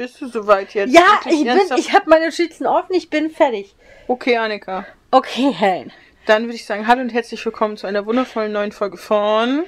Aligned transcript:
Bist 0.00 0.18
du 0.18 0.28
soweit 0.28 0.72
jetzt? 0.72 0.94
Ja, 0.94 1.20
ich 1.26 1.44
bin, 1.44 1.60
ich 1.76 1.92
habe 1.92 2.08
meine 2.08 2.24
Notizen 2.24 2.66
offen, 2.66 2.94
ich 2.94 3.10
bin 3.10 3.28
fertig. 3.28 3.74
Okay, 4.08 4.38
Annika. 4.38 4.86
Okay, 5.10 5.52
Helen. 5.52 5.92
Dann 6.24 6.44
würde 6.44 6.54
ich 6.54 6.64
sagen, 6.64 6.86
hallo 6.86 7.02
und 7.02 7.10
herzlich 7.10 7.44
willkommen 7.44 7.76
zu 7.76 7.86
einer 7.86 8.06
wundervollen 8.06 8.50
neuen 8.50 8.72
Folge 8.72 8.96
von 8.96 9.64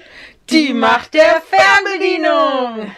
Die 0.48 0.72
Macht 0.72 1.12
der 1.12 1.42
Fernbedienung. 1.42 2.92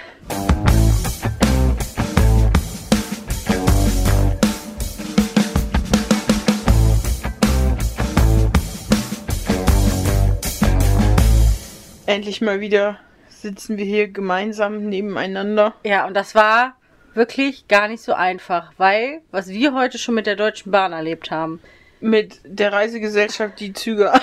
Endlich 12.06 12.40
mal 12.40 12.60
wieder 12.60 13.00
sitzen 13.28 13.76
wir 13.76 13.84
hier 13.84 14.06
gemeinsam 14.06 14.88
nebeneinander. 14.88 15.74
Ja, 15.82 16.06
und 16.06 16.14
das 16.14 16.36
war 16.36 16.76
wirklich 17.14 17.68
gar 17.68 17.88
nicht 17.88 18.02
so 18.02 18.12
einfach, 18.12 18.72
weil 18.76 19.22
was 19.30 19.48
wir 19.48 19.74
heute 19.74 19.98
schon 19.98 20.14
mit 20.14 20.26
der 20.26 20.36
Deutschen 20.36 20.70
Bahn 20.70 20.92
erlebt 20.92 21.30
haben. 21.30 21.60
Mit 22.00 22.40
der 22.44 22.72
Reisegesellschaft 22.72 23.58
die 23.60 23.72
Züge 23.72 24.12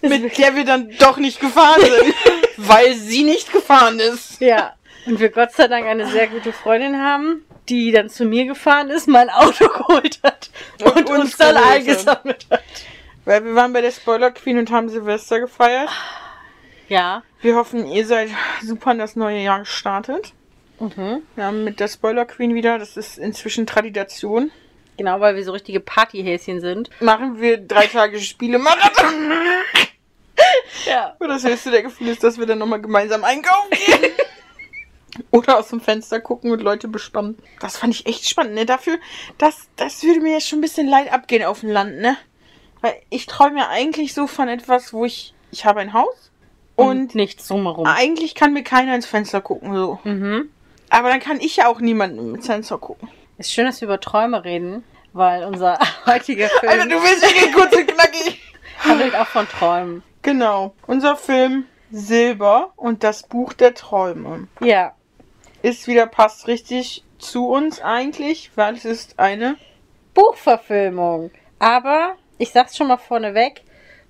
mit 0.02 0.38
der 0.38 0.54
wir 0.54 0.64
dann 0.64 0.90
doch 0.98 1.16
nicht 1.18 1.40
gefahren 1.40 1.80
sind, 1.80 2.14
weil 2.56 2.94
sie 2.94 3.24
nicht 3.24 3.52
gefahren 3.52 3.98
ist. 3.98 4.40
Ja. 4.40 4.74
Und 5.06 5.20
wir 5.20 5.30
Gott 5.30 5.52
sei 5.52 5.68
Dank 5.68 5.86
eine 5.86 6.06
sehr 6.08 6.26
gute 6.26 6.52
Freundin 6.52 7.00
haben, 7.00 7.44
die 7.68 7.90
dann 7.92 8.10
zu 8.10 8.24
mir 8.24 8.44
gefahren 8.44 8.90
ist, 8.90 9.08
mein 9.08 9.30
Auto 9.30 9.68
geholt 9.68 10.20
hat 10.22 10.50
und, 10.82 10.96
Und 10.96 11.10
uns, 11.10 11.20
uns 11.20 11.36
dann 11.36 11.56
eingesammelt 11.56 12.46
hat. 12.50 12.62
Weil 13.24 13.44
wir 13.44 13.54
waren 13.54 13.72
bei 13.72 13.80
der 13.80 13.92
Spoiler 13.92 14.30
Queen 14.30 14.58
und 14.58 14.70
haben 14.70 14.88
Silvester 14.88 15.40
gefeiert. 15.40 15.90
Ja. 16.88 17.22
Wir 17.40 17.56
hoffen, 17.56 17.86
ihr 17.86 18.06
seid 18.06 18.28
super 18.62 18.92
in 18.92 18.98
das 18.98 19.16
neue 19.16 19.38
Jahr 19.40 19.60
gestartet. 19.60 20.32
Mhm. 20.78 21.22
Wir 21.34 21.44
haben 21.44 21.64
mit 21.64 21.80
der 21.80 21.88
Spoiler 21.88 22.26
Queen 22.26 22.54
wieder, 22.54 22.78
das 22.78 22.96
ist 22.96 23.18
inzwischen 23.18 23.66
Tradition, 23.66 24.50
Genau, 24.96 25.18
weil 25.18 25.34
wir 25.34 25.44
so 25.44 25.52
richtige 25.52 25.80
Partyhäschen 25.80 26.60
sind. 26.60 26.90
machen 27.00 27.40
wir 27.40 27.56
drei 27.56 27.86
Tage 27.86 28.20
Spielemarathon. 28.20 29.32
Ja. 30.86 31.14
Und 31.18 31.28
das 31.28 31.44
höchste 31.44 31.70
der 31.70 31.82
Gefühle 31.82 32.12
ist, 32.12 32.24
dass 32.24 32.38
wir 32.38 32.46
dann 32.46 32.58
nochmal 32.58 32.80
gemeinsam 32.80 33.24
einkaufen 33.24 33.70
gehen. 33.70 34.10
Oder 35.30 35.58
aus 35.58 35.68
dem 35.68 35.80
Fenster 35.82 36.18
gucken 36.18 36.50
und 36.50 36.62
Leute 36.62 36.88
bespannen. 36.88 37.38
Das 37.60 37.76
fand 37.76 37.94
ich 37.94 38.06
echt 38.06 38.26
spannend, 38.26 38.54
ne? 38.54 38.64
Dafür, 38.64 38.98
das, 39.36 39.68
das 39.76 40.02
würde 40.02 40.20
mir 40.20 40.32
jetzt 40.32 40.48
schon 40.48 40.58
ein 40.58 40.62
bisschen 40.62 40.88
leid 40.88 41.12
abgehen 41.12 41.44
auf 41.44 41.60
dem 41.60 41.70
Land, 41.70 41.98
ne? 41.98 42.16
Weil 42.80 42.94
ich 43.10 43.26
träume 43.26 43.58
ja 43.58 43.68
eigentlich 43.68 44.14
so 44.14 44.26
von 44.26 44.48
etwas, 44.48 44.94
wo 44.94 45.04
ich, 45.04 45.34
ich 45.50 45.66
habe 45.66 45.80
ein 45.80 45.92
Haus 45.92 46.29
Und, 46.80 47.14
nichts 47.14 47.48
drumherum. 47.48 47.86
eigentlich 47.86 48.34
kann 48.34 48.52
mir 48.52 48.62
keiner 48.62 48.94
ins 48.94 49.06
Fenster 49.06 49.40
gucken, 49.40 49.74
so. 49.74 49.98
Mhm. 50.04 50.50
Aber 50.88 51.08
dann 51.08 51.20
kann 51.20 51.40
ich 51.40 51.56
ja 51.56 51.68
auch 51.68 51.80
niemanden 51.80 52.34
ins 52.34 52.46
Fenster 52.46 52.78
gucken. 52.78 53.08
Ist 53.38 53.52
schön, 53.52 53.64
dass 53.66 53.80
wir 53.80 53.86
über 53.86 54.00
Träume 54.00 54.44
reden, 54.44 54.84
weil 55.12 55.44
unser 55.44 55.78
heutiger 56.06 56.48
Film 56.48 56.72
Alter, 56.72 56.86
du 56.86 56.96
willst 57.02 57.22
wirklich 57.22 57.52
kurz 57.52 57.74
und 57.76 57.86
knackig. 57.86 58.40
handelt 58.78 59.14
auch 59.14 59.26
von 59.26 59.46
Träumen. 59.48 60.02
Genau. 60.22 60.74
Unser 60.86 61.16
Film 61.16 61.64
Silber 61.90 62.72
und 62.76 63.02
das 63.02 63.24
Buch 63.24 63.52
der 63.52 63.74
Träume. 63.74 64.48
Ja. 64.60 64.94
ist 65.62 65.86
wieder 65.86 66.06
passt 66.06 66.46
richtig 66.46 67.04
zu 67.18 67.48
uns 67.48 67.80
eigentlich, 67.80 68.50
weil 68.54 68.74
es 68.74 68.84
ist 68.84 69.18
eine 69.18 69.56
Buchverfilmung. 70.14 71.30
Aber 71.58 72.16
ich 72.38 72.50
sag's 72.50 72.76
schon 72.76 72.88
mal 72.88 72.96
vorneweg, 72.96 73.62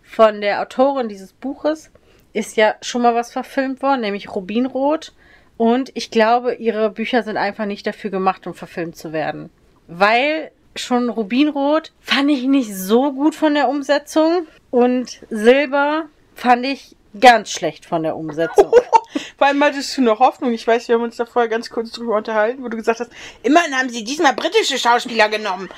von 0.03 0.41
der 0.41 0.63
Autorin 0.63 1.09
dieses 1.09 1.33
Buches 1.33 1.91
ist 2.33 2.57
ja 2.57 2.75
schon 2.83 3.03
mal 3.03 3.15
was 3.15 3.33
verfilmt 3.33 3.83
worden, 3.83 4.03
nämlich 4.03 4.35
Rubinrot. 4.35 5.13
Und 5.57 5.91
ich 5.95 6.11
glaube, 6.11 6.55
ihre 6.55 6.91
Bücher 6.91 7.23
sind 7.23 7.37
einfach 7.37 7.67
nicht 7.67 7.87
dafür 7.87 8.11
gemacht, 8.11 8.47
um 8.47 8.55
verfilmt 8.55 8.97
zu 8.97 9.13
werden. 9.13 9.51
Weil 9.89 10.51
schon 10.77 11.11
Rubinrot 11.11 11.93
fand 12.01 12.31
ich 12.31 12.45
nicht 12.45 12.75
so 12.75 13.13
gut 13.13 13.35
von 13.35 13.55
der 13.55 13.69
Umsetzung 13.69 14.47
und 14.71 15.21
Silber 15.29 16.07
fand 16.35 16.65
ich 16.65 16.97
ganz 17.19 17.51
schlecht 17.51 17.85
von 17.85 18.03
der 18.03 18.17
Umsetzung. 18.17 18.73
Vor 19.37 19.47
allem 19.47 19.63
hattest 19.65 19.97
du 19.97 20.03
noch 20.03 20.21
Hoffnung. 20.21 20.53
Ich 20.53 20.67
weiß, 20.67 20.87
wir 20.89 20.95
haben 20.95 21.03
uns 21.03 21.17
da 21.17 21.27
vorher 21.27 21.49
ganz 21.49 21.69
kurz 21.69 21.91
drüber 21.91 22.17
unterhalten, 22.17 22.63
wo 22.63 22.69
du 22.69 22.77
gesagt 22.77 23.01
hast, 23.01 23.11
immerhin 23.43 23.75
haben 23.75 23.89
sie 23.89 24.05
diesmal 24.05 24.35
britische 24.35 24.79
Schauspieler 24.79 25.29
genommen. 25.29 25.69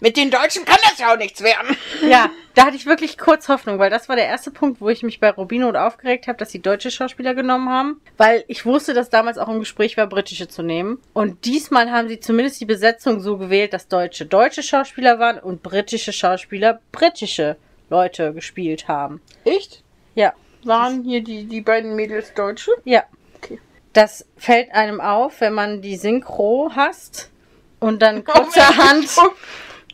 Mit 0.00 0.16
den 0.16 0.30
Deutschen 0.30 0.64
kann 0.64 0.78
das 0.88 0.98
ja 0.98 1.12
auch 1.12 1.16
nichts 1.18 1.42
werden. 1.42 1.76
Ja, 2.08 2.30
da 2.54 2.66
hatte 2.66 2.76
ich 2.76 2.86
wirklich 2.86 3.18
kurz 3.18 3.48
Hoffnung, 3.48 3.78
weil 3.78 3.90
das 3.90 4.08
war 4.08 4.16
der 4.16 4.26
erste 4.26 4.50
Punkt, 4.50 4.80
wo 4.80 4.88
ich 4.88 5.02
mich 5.02 5.18
bei 5.18 5.30
Rubinrot 5.30 5.76
aufgeregt 5.76 6.28
habe, 6.28 6.38
dass 6.38 6.50
sie 6.52 6.60
deutsche 6.60 6.90
Schauspieler 6.90 7.34
genommen 7.34 7.68
haben, 7.68 8.00
weil 8.16 8.44
ich 8.46 8.64
wusste, 8.64 8.94
dass 8.94 9.10
damals 9.10 9.38
auch 9.38 9.48
im 9.48 9.58
Gespräch 9.58 9.96
war, 9.96 10.06
britische 10.06 10.46
zu 10.48 10.62
nehmen. 10.62 11.00
Und 11.14 11.44
diesmal 11.44 11.90
haben 11.90 12.08
sie 12.08 12.20
zumindest 12.20 12.60
die 12.60 12.64
Besetzung 12.66 13.20
so 13.20 13.38
gewählt, 13.38 13.72
dass 13.72 13.88
deutsche 13.88 14.26
deutsche 14.26 14.62
Schauspieler 14.62 15.18
waren 15.18 15.38
und 15.38 15.62
britische 15.62 16.12
Schauspieler 16.12 16.80
britische 16.92 17.56
Leute 17.90 18.32
gespielt 18.34 18.86
haben. 18.86 19.20
Echt? 19.44 19.82
Ja, 20.14 20.32
Waren 20.64 21.04
hier 21.04 21.22
die, 21.22 21.44
die 21.44 21.60
beiden 21.60 21.94
Mädels 21.96 22.34
Deutsche? 22.34 22.70
ja. 22.84 23.04
Okay. 23.36 23.58
Das 23.92 24.26
fällt 24.36 24.72
einem 24.74 25.00
auf, 25.00 25.40
wenn 25.40 25.54
man 25.54 25.80
die 25.80 25.96
Synchro 25.96 26.70
hasst 26.76 27.30
und 27.80 28.02
dann 28.02 28.24
kurzerhand 28.24 29.08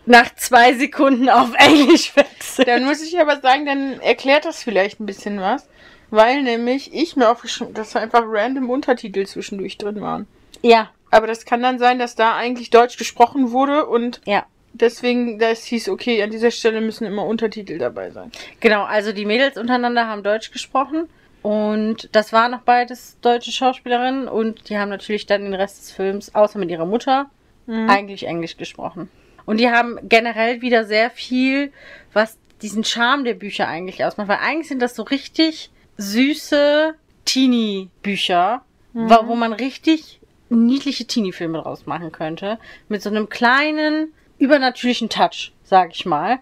nach 0.07 0.35
zwei 0.35 0.75
Sekunden 0.75 1.29
auf 1.29 1.53
Englisch 1.59 2.15
wechselt. 2.17 2.69
Dann 2.69 2.85
muss 2.85 3.03
ich 3.03 3.19
aber 3.19 3.41
sagen, 3.41 3.67
dann 3.67 4.01
erklärt 4.01 4.45
das 4.45 4.63
vielleicht 4.63 5.01
ein 5.01 5.07
bisschen 5.07 5.41
was. 5.41 5.69
Weil 6.11 6.43
nämlich 6.43 6.95
ich 6.95 7.17
mir 7.17 7.29
aufgeschrieben, 7.29 7.75
dass 7.75 7.93
da 7.93 8.01
einfach 8.01 8.23
random 8.25 8.71
Untertitel 8.71 9.27
zwischendurch 9.27 9.79
drin 9.79 10.01
waren. 10.01 10.27
Ja, 10.63 10.91
Aber 11.11 11.27
das 11.27 11.45
kann 11.45 11.63
dann 11.63 11.79
sein, 11.79 11.99
dass 11.99 12.15
da 12.15 12.37
eigentlich 12.37 12.71
Deutsch 12.71 12.99
gesprochen 12.99 13.51
wurde 13.51 13.87
und 13.87 14.21
ja. 14.25 14.47
deswegen 14.75 15.39
das 15.39 15.65
hieß, 15.65 15.89
okay, 15.89 16.23
an 16.23 16.31
dieser 16.31 16.51
Stelle 16.51 16.81
müssen 16.81 17.05
immer 17.05 17.25
Untertitel 17.25 17.79
dabei 17.79 18.11
sein. 18.11 18.31
Genau, 18.61 18.85
also 18.85 19.13
die 19.13 19.25
Mädels 19.25 19.57
untereinander 19.57 20.07
haben 20.07 20.23
Deutsch 20.23 20.53
gesprochen. 20.53 21.09
Und 21.43 22.09
das 22.13 22.33
waren 22.33 22.53
noch 22.53 22.63
beides 22.63 23.19
deutsche 23.21 23.53
Schauspielerinnen. 23.53 24.29
Und 24.29 24.69
die 24.69 24.79
haben 24.79 24.89
natürlich 24.89 25.27
dann 25.27 25.43
den 25.43 25.55
Rest 25.55 25.79
des 25.81 25.91
Films, 25.91 26.35
außer 26.35 26.59
mit 26.59 26.71
ihrer 26.71 26.87
Mutter, 26.87 27.29
eigentlich 27.67 28.27
Englisch 28.27 28.57
gesprochen. 28.57 29.11
Und 29.47 29.59
die 29.59 29.71
haben 29.71 29.99
generell 30.09 30.63
wieder 30.63 30.85
sehr 30.85 31.11
viel, 31.11 31.73
was 32.13 32.39
diesen 32.63 32.85
Charme 32.85 33.25
der 33.25 33.35
Bücher 33.35 33.69
eigentlich 33.69 34.05
ausmacht. 34.05 34.29
Weil 34.29 34.39
eigentlich 34.39 34.69
sind 34.69 34.81
das 34.81 34.97
so 34.97 35.03
richtig 35.03 35.71
süße 35.97 36.95
Teenie-Bücher, 37.25 38.63
wo, 38.93 39.29
wo 39.29 39.35
man 39.35 39.53
richtig 39.53 40.21
niedliche 40.49 41.07
Teenie-Filme 41.07 41.61
draus 41.61 41.87
machen 41.87 42.13
könnte. 42.13 42.59
Mit 42.89 43.03
so 43.03 43.11
einem 43.11 43.29
kleinen, 43.29 44.13
übernatürlichen 44.39 45.09
Touch, 45.09 45.53
sag 45.65 45.93
ich 45.93 46.07
mal. 46.07 46.39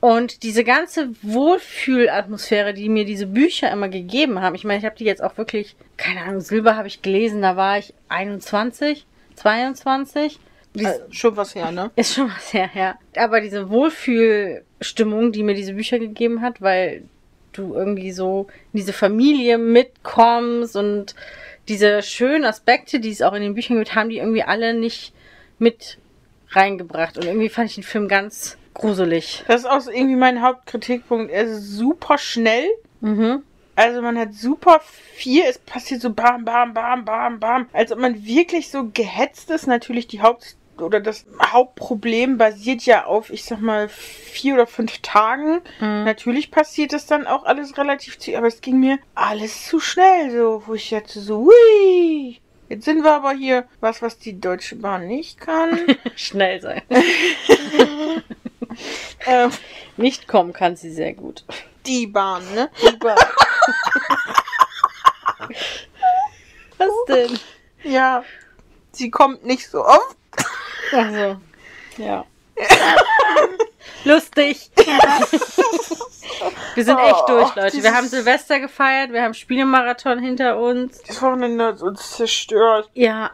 Und 0.00 0.42
diese 0.42 0.64
ganze 0.64 1.10
Wohlfühlatmosphäre, 1.22 2.74
die 2.74 2.88
mir 2.88 3.04
diese 3.04 3.26
Bücher 3.26 3.70
immer 3.70 3.88
gegeben 3.88 4.40
haben, 4.40 4.54
ich 4.54 4.64
meine, 4.64 4.78
ich 4.78 4.84
habe 4.84 4.96
die 4.96 5.04
jetzt 5.04 5.22
auch 5.22 5.36
wirklich, 5.36 5.76
keine 5.96 6.22
Ahnung, 6.22 6.40
Silber 6.40 6.76
habe 6.76 6.88
ich 6.88 7.02
gelesen, 7.02 7.42
da 7.42 7.56
war 7.56 7.78
ich 7.78 7.94
21, 8.08 9.06
22. 9.36 10.38
Dies- 10.74 10.86
Also, 10.86 11.02
schon 11.10 11.36
was 11.36 11.54
her, 11.54 11.72
ne? 11.72 11.90
ist 11.96 12.14
schon 12.14 12.28
was 12.28 12.52
her, 12.52 12.70
ja. 12.74 12.98
Aber 13.16 13.40
diese 13.40 13.70
Wohlfühlstimmung, 13.70 15.32
die 15.32 15.42
mir 15.42 15.54
diese 15.54 15.74
Bücher 15.74 15.98
gegeben 15.98 16.40
hat, 16.42 16.60
weil 16.60 17.02
du 17.52 17.74
irgendwie 17.74 18.12
so 18.12 18.46
in 18.72 18.78
diese 18.78 18.92
Familie 18.92 19.58
mitkommst 19.58 20.76
und 20.76 21.14
diese 21.68 22.02
schönen 22.02 22.44
Aspekte, 22.44 23.00
die 23.00 23.10
es 23.10 23.22
auch 23.22 23.32
in 23.32 23.42
den 23.42 23.54
Büchern 23.54 23.78
gibt, 23.78 23.94
haben 23.94 24.08
die 24.10 24.18
irgendwie 24.18 24.42
alle 24.42 24.74
nicht 24.74 25.12
mit 25.58 25.98
reingebracht. 26.50 27.16
Und 27.16 27.24
irgendwie 27.26 27.48
fand 27.48 27.68
ich 27.70 27.74
den 27.76 27.84
Film 27.84 28.08
ganz 28.08 28.56
gruselig. 28.74 29.44
Das 29.46 29.62
ist 29.62 29.66
auch 29.66 29.86
irgendwie 29.86 30.16
mein 30.16 30.42
Hauptkritikpunkt. 30.42 31.30
Er 31.32 31.42
ist 31.44 31.72
super 31.76 32.18
schnell. 32.18 32.68
Mhm. 33.00 33.42
Also 33.76 34.02
man 34.02 34.18
hat 34.18 34.34
super 34.34 34.80
viel. 35.14 35.42
Es 35.48 35.58
passiert 35.58 36.00
so 36.00 36.12
bam, 36.12 36.44
bam, 36.44 36.74
bam, 36.74 37.04
bam, 37.04 37.38
bam. 37.40 37.68
Als 37.72 37.92
ob 37.92 37.98
man 37.98 38.24
wirklich 38.24 38.70
so 38.70 38.90
gehetzt 38.92 39.50
ist. 39.50 39.66
Natürlich 39.66 40.06
die 40.08 40.22
Haupt- 40.22 40.56
oder 40.82 41.00
das 41.00 41.24
Hauptproblem 41.44 42.38
basiert 42.38 42.82
ja 42.82 43.04
auf, 43.04 43.30
ich 43.30 43.44
sag 43.44 43.60
mal, 43.60 43.88
vier 43.88 44.54
oder 44.54 44.66
fünf 44.66 44.98
Tagen. 44.98 45.60
Natürlich 45.80 46.50
passiert 46.50 46.92
das 46.92 47.06
dann 47.06 47.26
auch 47.26 47.44
alles 47.44 47.76
relativ 47.78 48.18
zu, 48.18 48.36
aber 48.36 48.46
es 48.46 48.60
ging 48.60 48.78
mir 48.80 48.98
alles 49.14 49.66
zu 49.66 49.80
schnell, 49.80 50.30
so, 50.30 50.62
wo 50.66 50.74
ich 50.74 50.90
jetzt 50.90 51.14
so, 51.14 51.46
hui. 51.46 52.40
Jetzt 52.68 52.84
sind 52.84 53.02
wir 53.02 53.12
aber 53.12 53.32
hier, 53.32 53.66
was, 53.80 54.00
was 54.00 54.18
die 54.18 54.40
Deutsche 54.40 54.76
Bahn 54.76 55.06
nicht 55.08 55.40
kann. 55.40 55.78
Schnell 56.14 56.60
sein. 56.60 56.82
ähm, 59.26 59.50
Nicht 59.96 60.28
kommen 60.28 60.52
kann 60.52 60.76
sie 60.76 60.92
sehr 60.92 61.12
gut. 61.14 61.44
die 61.84 62.06
Bahn, 62.06 62.44
ne? 62.54 62.70
Super. 62.76 63.16
Was 66.78 66.88
denn? 67.08 67.38
Ja, 67.82 68.24
sie 68.92 69.10
kommt 69.10 69.44
nicht 69.44 69.68
so 69.68 69.84
oft. 69.84 70.16
Also, 70.92 71.36
ja. 71.96 72.24
Lustig. 74.04 74.70
Wir 76.74 76.84
sind 76.84 76.98
echt 76.98 77.14
Oh, 77.24 77.26
durch, 77.26 77.54
Leute. 77.54 77.82
Wir 77.82 77.94
haben 77.94 78.06
Silvester 78.06 78.60
gefeiert, 78.60 79.12
wir 79.12 79.22
haben 79.22 79.34
Spielemarathon 79.34 80.18
hinter 80.18 80.58
uns. 80.58 81.02
Das 81.02 81.20
Wochenende 81.20 81.66
hat 81.66 81.82
uns 81.82 82.12
zerstört. 82.16 82.88
Ja. 82.94 83.30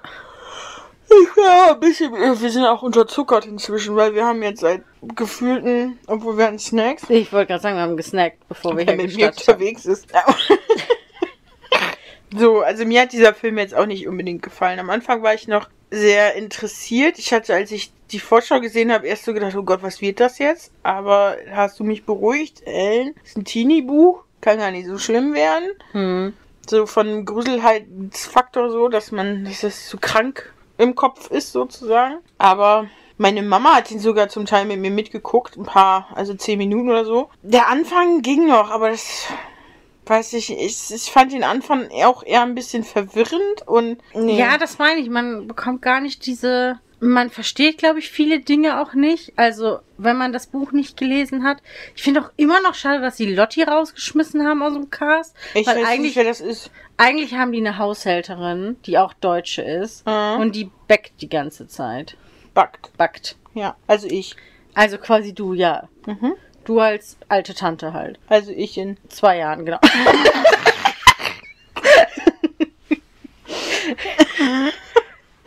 Ja, 1.36 1.72
ein 1.72 1.80
bisschen. 1.80 2.12
Wir 2.12 2.50
sind 2.50 2.64
auch 2.64 2.82
unterzuckert 2.82 3.46
inzwischen, 3.46 3.94
weil 3.94 4.14
wir 4.14 4.24
haben 4.24 4.42
jetzt 4.42 4.60
seit 4.60 4.82
gefühlten, 5.14 5.98
obwohl 6.08 6.36
wir 6.36 6.46
hatten 6.46 6.58
Snacks, 6.58 7.04
Ich 7.08 7.32
wollte 7.32 7.48
gerade 7.48 7.62
sagen, 7.62 7.76
wir 7.76 7.82
haben 7.82 7.96
gesnackt, 7.96 8.38
bevor 8.48 8.76
wir 8.76 8.84
hier 8.84 8.96
mit 8.96 9.14
mir 9.14 9.28
unterwegs 9.28 9.86
ist. 9.86 10.08
so, 12.36 12.60
also 12.60 12.84
mir 12.84 13.02
hat 13.02 13.12
dieser 13.12 13.34
Film 13.34 13.58
jetzt 13.58 13.74
auch 13.74 13.86
nicht 13.86 14.08
unbedingt 14.08 14.42
gefallen. 14.42 14.80
Am 14.80 14.90
Anfang 14.90 15.22
war 15.22 15.34
ich 15.34 15.46
noch 15.46 15.68
sehr 15.90 16.34
interessiert. 16.34 17.18
Ich 17.18 17.32
hatte, 17.32 17.54
als 17.54 17.70
ich 17.70 17.92
die 18.10 18.18
Vorschau 18.18 18.60
gesehen 18.60 18.92
habe, 18.92 19.06
erst 19.06 19.24
so 19.24 19.32
gedacht, 19.32 19.56
oh 19.56 19.62
Gott, 19.62 19.82
was 19.82 20.00
wird 20.00 20.20
das 20.20 20.38
jetzt? 20.38 20.70
Aber 20.82 21.36
hast 21.50 21.78
du 21.80 21.84
mich 21.84 22.04
beruhigt? 22.04 22.62
Ellen, 22.66 23.14
ist 23.24 23.36
ein 23.36 23.44
Teenie-Buch, 23.44 24.22
kann 24.40 24.58
gar 24.58 24.70
nicht 24.70 24.86
so 24.86 24.98
schlimm 24.98 25.34
werden. 25.34 25.70
Hm. 25.92 26.34
so 26.68 26.86
von 26.86 27.24
Gruselheitsfaktor 27.24 28.70
so, 28.70 28.88
dass 28.88 29.12
man, 29.12 29.44
dass 29.44 29.60
das 29.60 29.88
so 29.88 29.98
krank 30.00 30.52
im 30.78 30.94
Kopf 30.94 31.30
ist 31.30 31.52
sozusagen. 31.52 32.18
Aber 32.38 32.88
meine 33.18 33.42
Mama 33.42 33.74
hat 33.74 33.90
ihn 33.90 34.00
sogar 34.00 34.28
zum 34.28 34.46
Teil 34.46 34.66
mit 34.66 34.78
mir 34.78 34.90
mitgeguckt, 34.90 35.56
ein 35.56 35.64
paar, 35.64 36.08
also 36.14 36.34
zehn 36.34 36.58
Minuten 36.58 36.90
oder 36.90 37.04
so. 37.04 37.30
Der 37.42 37.68
Anfang 37.68 38.22
ging 38.22 38.46
noch, 38.46 38.70
aber 38.70 38.90
das 38.90 39.26
weiß 40.06 40.34
ich, 40.34 40.50
ich, 40.50 40.90
ich 40.90 41.10
fand 41.10 41.32
den 41.32 41.44
Anfang 41.44 41.88
auch 42.04 42.22
eher 42.22 42.42
ein 42.42 42.54
bisschen 42.54 42.84
verwirrend 42.84 43.66
und 43.66 43.98
nee. 44.14 44.38
Ja, 44.38 44.58
das 44.58 44.78
meine 44.78 45.00
ich. 45.00 45.08
Man 45.08 45.46
bekommt 45.46 45.82
gar 45.82 46.00
nicht 46.00 46.26
diese. 46.26 46.78
Man 46.98 47.28
versteht, 47.28 47.76
glaube 47.76 47.98
ich, 47.98 48.08
viele 48.08 48.40
Dinge 48.40 48.80
auch 48.80 48.94
nicht. 48.94 49.34
Also, 49.36 49.80
wenn 49.98 50.16
man 50.16 50.32
das 50.32 50.46
Buch 50.46 50.72
nicht 50.72 50.96
gelesen 50.96 51.44
hat. 51.44 51.58
Ich 51.94 52.02
finde 52.02 52.22
auch 52.22 52.30
immer 52.36 52.60
noch 52.62 52.74
schade, 52.74 53.02
dass 53.02 53.18
sie 53.18 53.34
Lotti 53.34 53.64
rausgeschmissen 53.64 54.46
haben 54.46 54.62
aus 54.62 54.72
dem 54.72 54.88
Cast. 54.88 55.36
ich 55.52 55.66
weil 55.66 55.76
weiß 55.76 55.86
eigentlich, 55.86 56.00
nicht, 56.00 56.16
wer 56.16 56.24
das 56.24 56.40
ist. 56.40 56.70
eigentlich 56.96 57.34
haben 57.34 57.52
die 57.52 57.58
eine 57.58 57.76
Haushälterin, 57.76 58.76
die 58.86 58.96
auch 58.96 59.12
Deutsche 59.12 59.60
ist. 59.60 60.06
Mhm. 60.06 60.40
Und 60.40 60.56
die 60.56 60.70
backt 60.88 61.20
die 61.20 61.28
ganze 61.28 61.68
Zeit. 61.68 62.16
Backt. 62.54 62.96
Backt. 62.96 63.36
Ja, 63.52 63.76
also 63.86 64.06
ich. 64.06 64.34
Also 64.72 64.96
quasi 64.96 65.34
du, 65.34 65.52
ja. 65.52 65.88
Mhm. 66.06 66.34
Du 66.66 66.80
als 66.80 67.16
alte 67.28 67.54
Tante 67.54 67.92
halt. 67.94 68.18
Also 68.28 68.50
ich 68.50 68.76
in. 68.76 68.98
Zwei 69.08 69.38
Jahren, 69.38 69.64
genau. 69.64 69.78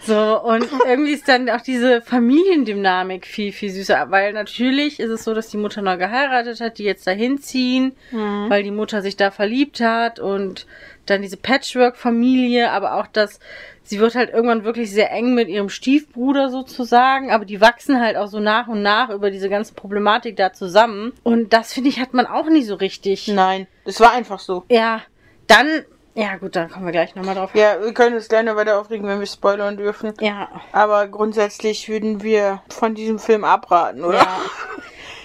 So, 0.09 0.41
und 0.41 0.67
irgendwie 0.88 1.11
ist 1.13 1.27
dann 1.27 1.50
auch 1.50 1.61
diese 1.61 2.01
Familiendynamik 2.01 3.25
viel, 3.27 3.51
viel 3.51 3.69
süßer. 3.69 4.07
Weil 4.09 4.33
natürlich 4.33 5.00
ist 5.00 5.09
es 5.11 5.23
so, 5.23 5.33
dass 5.33 5.50
die 5.50 5.57
Mutter 5.57 5.81
neu 5.81 5.97
geheiratet 5.97 6.59
hat, 6.61 6.77
die 6.79 6.83
jetzt 6.83 7.06
dahin 7.06 7.38
ziehen, 7.39 7.95
Mhm. 8.11 8.50
weil 8.50 8.63
die 8.63 8.71
Mutter 8.71 9.01
sich 9.01 9.17
da 9.17 9.29
verliebt 9.31 9.79
hat 9.81 10.19
und 10.19 10.65
dann 11.06 11.21
diese 11.21 11.38
Patchwork-Familie, 11.38 12.71
aber 12.71 12.95
auch 12.95 13.07
das, 13.07 13.39
sie 13.83 14.00
wird 14.00 14.15
halt 14.15 14.31
irgendwann 14.31 14.63
wirklich 14.63 14.91
sehr 14.91 15.11
eng 15.11 15.33
mit 15.33 15.47
ihrem 15.47 15.69
Stiefbruder 15.69 16.50
sozusagen, 16.50 17.31
aber 17.31 17.45
die 17.45 17.61
wachsen 17.61 18.00
halt 18.00 18.15
auch 18.15 18.27
so 18.27 18.39
nach 18.39 18.67
und 18.67 18.81
nach 18.81 19.09
über 19.09 19.31
diese 19.31 19.50
ganze 19.50 19.73
Problematik 19.73 20.35
da 20.38 20.53
zusammen. 20.53 21.13
Und 21.23 21.53
das 21.53 21.73
finde 21.73 21.89
ich, 21.89 22.00
hat 22.00 22.13
man 22.13 22.25
auch 22.27 22.47
nie 22.50 22.63
so 22.63 22.75
richtig. 22.75 23.27
Nein, 23.27 23.67
das 23.85 24.00
war 24.00 24.11
einfach 24.13 24.39
so. 24.39 24.63
Ja, 24.69 25.01
dann, 25.47 25.67
ja 26.19 26.36
gut, 26.38 26.56
dann 26.56 26.69
kommen 26.69 26.86
wir 26.86 26.92
gleich 26.92 27.16
nochmal 27.16 27.36
drauf. 27.36 27.51
Ja, 27.54 27.81
wir 27.81 27.94
können 27.94 28.16
uns 28.16 28.27
gerne 28.27 28.56
weiter 28.56 28.80
aufregen, 28.80 29.07
wenn 29.07 29.19
wir 29.19 29.27
spoilern 29.27 29.77
dürfen. 29.77 30.13
Ja. 30.19 30.50
Aber 30.71 31.07
grundsätzlich 31.07 31.88
würden 31.88 32.21
wir 32.21 32.62
von 32.69 32.94
diesem 32.94 33.19
Film 33.19 33.44
abraten, 33.44 34.04
oder? 34.04 34.18
Ja. 34.18 34.42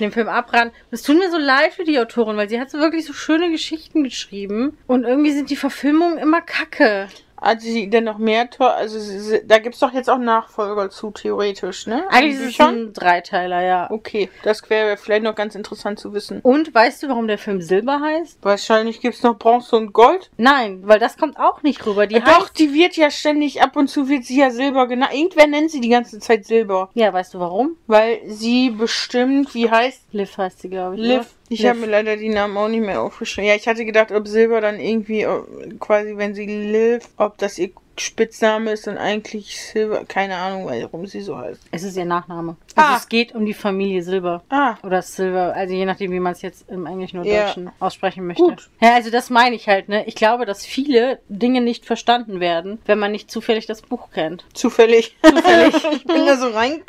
Den 0.01 0.13
Film 0.13 0.29
abraten. 0.29 0.73
Es 0.91 1.03
tut 1.03 1.19
mir 1.19 1.31
so 1.31 1.39
leid 1.39 1.73
für 1.73 1.85
die 1.85 1.99
Autorin, 1.99 2.37
weil 2.37 2.49
sie 2.49 2.61
hat 2.61 2.71
so 2.71 2.79
wirklich 2.79 3.05
so 3.05 3.13
schöne 3.13 3.51
Geschichten 3.51 4.05
geschrieben. 4.05 4.79
Und 4.87 5.05
irgendwie 5.05 5.33
sind 5.33 5.51
die 5.51 5.57
Verfilmungen 5.57 6.19
immer 6.19 6.41
kacke. 6.41 7.09
Hat 7.41 7.61
sie 7.61 7.91
denn 7.91 8.05
noch 8.05 8.19
mehr 8.19 8.49
Tor? 8.49 8.75
Also 8.75 8.99
sie, 8.99 9.43
da 9.47 9.59
gibt's 9.59 9.81
doch 9.81 9.93
jetzt 9.93 10.09
auch 10.09 10.19
Nachfolger 10.19 10.91
zu, 10.91 11.11
theoretisch, 11.11 11.87
ne? 11.87 12.05
Eigentlich 12.11 12.35
ist 12.35 12.41
es 12.41 12.47
Büchern? 12.47 12.75
ein 12.75 12.93
Dreiteiler, 12.93 13.63
ja. 13.63 13.91
Okay, 13.91 14.31
das 14.43 14.69
wäre 14.71 14.97
vielleicht 14.97 15.25
noch 15.25 15.35
ganz 15.35 15.55
interessant 15.55 15.99
zu 15.99 16.15
wissen. 16.15 16.41
Und 16.41 16.75
weißt 16.75 17.03
du, 17.03 17.09
warum 17.09 17.27
der 17.27 17.39
Film 17.39 17.61
Silber 17.61 18.01
heißt? 18.01 18.39
Wahrscheinlich 18.43 19.01
gibt's 19.01 19.23
noch 19.23 19.37
Bronze 19.39 19.77
und 19.77 19.93
Gold. 19.93 20.31
Nein, 20.37 20.81
weil 20.85 20.99
das 20.99 21.17
kommt 21.17 21.39
auch 21.39 21.63
nicht 21.63 21.85
rüber. 21.87 22.07
Die 22.07 22.21
Doch, 22.21 22.45
heißt. 22.45 22.59
die 22.59 22.73
wird 22.73 22.97
ja 22.97 23.11
ständig, 23.11 23.63
ab 23.63 23.77
und 23.77 23.89
zu 23.89 24.09
wird 24.09 24.25
sie 24.25 24.39
ja 24.41 24.51
Silber 24.51 24.87
genannt. 24.87 25.13
Irgendwer 25.15 25.47
nennt 25.47 25.71
sie 25.71 25.81
die 25.81 25.89
ganze 25.89 26.19
Zeit 26.21 26.47
Silber. 26.47 26.91
Ja, 26.95 27.13
weißt 27.13 27.35
du 27.35 27.41
warum? 27.41 27.77
Weil 27.87 28.21
sie 28.27 28.71
bestimmt, 28.71 29.55
wie 29.55 29.71
heißt 29.71 30.03
Liv 30.13 30.39
heißt 30.39 30.61
sie, 30.61 30.71
glaube 30.71 30.95
ich. 30.97 31.03
Liv. 31.03 31.27
Ich 31.49 31.67
habe 31.67 31.79
mir 31.79 31.87
leider 31.87 32.17
die 32.17 32.31
Namen 32.31 32.57
auch 32.57 32.69
nicht 32.69 32.85
mehr 32.85 33.03
aufgeschrieben. 33.03 33.49
Ja, 33.49 33.55
ich 33.55 33.69
hatte 33.69 33.85
gedacht, 33.85 34.13
ob 34.13 34.27
Silber 34.27 34.61
dann 34.61 34.81
irgendwie, 34.81 35.23
äh, 35.23 35.43
quasi, 35.79 36.17
wenn 36.17 36.35
sie 36.35 36.47
Liv, 36.47 37.09
ob 37.17 37.37
das 37.39 37.59
ihr 37.59 37.71
Spitzname 37.97 38.73
ist 38.73 38.89
und 38.89 38.99
eigentlich 38.99 39.61
Silber. 39.61 40.05
Keine 40.07 40.37
Ahnung, 40.37 40.67
warum 40.67 41.07
sie 41.07 41.21
so 41.21 41.39
heißt. 41.39 41.61
Es 41.71 41.83
ist 41.83 41.97
ihr 41.97 42.05
Nachname. 42.05 42.57
Also 42.75 42.89
Ah. 42.95 42.97
es 42.97 43.09
geht 43.09 43.35
um 43.35 43.47
die 43.47 43.55
Familie 43.55 44.03
Silber. 44.03 44.43
Ah, 44.51 44.77
Oder 44.83 45.01
Silver, 45.03 45.55
also 45.55 45.73
je 45.75 45.85
nachdem, 45.85 46.11
wie 46.11 46.21
man 46.21 46.33
es 46.33 46.43
jetzt 46.43 46.69
im 46.69 46.87
Englischen 46.87 47.21
oder 47.21 47.29
Ja. 47.31 47.47
Deutschen 47.47 47.71
aussprechen 47.79 48.27
möchte. 48.27 48.43
Gut. 48.43 48.69
Ja, 48.81 48.95
also 48.95 49.11
das 49.11 49.31
meine 49.31 49.55
ich 49.55 49.69
halt, 49.69 49.89
ne? 49.89 50.05
Ich 50.07 50.17
glaube, 50.17 50.45
dass 50.45 50.67
viele 50.67 51.21
Dinge 51.29 51.61
nicht 51.61 51.87
verstanden 51.87 52.41
werden, 52.41 52.79
wenn 52.87 52.99
man 52.99 53.13
nicht 53.13 53.31
zufällig 53.31 53.67
das 53.67 53.83
Buch 53.83 54.11
kennt. 54.13 54.45
zufällig. 54.55 55.17
Zufällig. 55.23 55.75
ich 55.93 56.05
bin 56.05 56.27
da 56.27 56.37
so 56.37 56.49
reinge... 56.49 56.83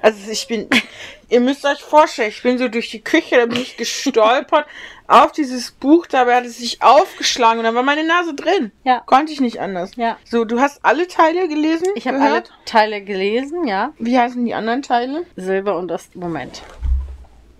Also 0.00 0.30
ich 0.30 0.46
bin... 0.46 0.68
Ihr 1.28 1.40
müsst 1.40 1.64
euch 1.64 1.80
vorstellen, 1.80 2.28
ich 2.28 2.42
bin 2.42 2.58
so 2.58 2.68
durch 2.68 2.90
die 2.90 3.00
Küche, 3.00 3.36
da 3.36 3.46
bin 3.46 3.60
ich 3.62 3.76
gestolpert 3.78 4.66
auf 5.12 5.32
dieses 5.32 5.72
Buch, 5.72 6.06
dabei 6.06 6.36
hat 6.36 6.44
es 6.44 6.58
sich 6.58 6.82
aufgeschlagen 6.82 7.58
und 7.58 7.64
da 7.64 7.74
war 7.74 7.82
meine 7.82 8.04
Nase 8.04 8.34
drin. 8.34 8.72
Ja. 8.82 9.00
Konnte 9.00 9.32
ich 9.32 9.40
nicht 9.40 9.60
anders. 9.60 9.92
Ja. 9.96 10.16
So, 10.24 10.44
du 10.44 10.60
hast 10.60 10.84
alle 10.84 11.06
Teile 11.06 11.48
gelesen? 11.48 11.88
Ich 11.94 12.08
habe 12.08 12.18
alle? 12.18 12.44
Teile 12.64 13.02
gelesen, 13.02 13.66
ja. 13.66 13.92
Wie 13.98 14.18
heißen 14.18 14.44
die 14.44 14.54
anderen 14.54 14.82
Teile? 14.82 15.24
Silber 15.36 15.76
und 15.76 15.88
das 15.88 16.14
Moment. 16.14 16.62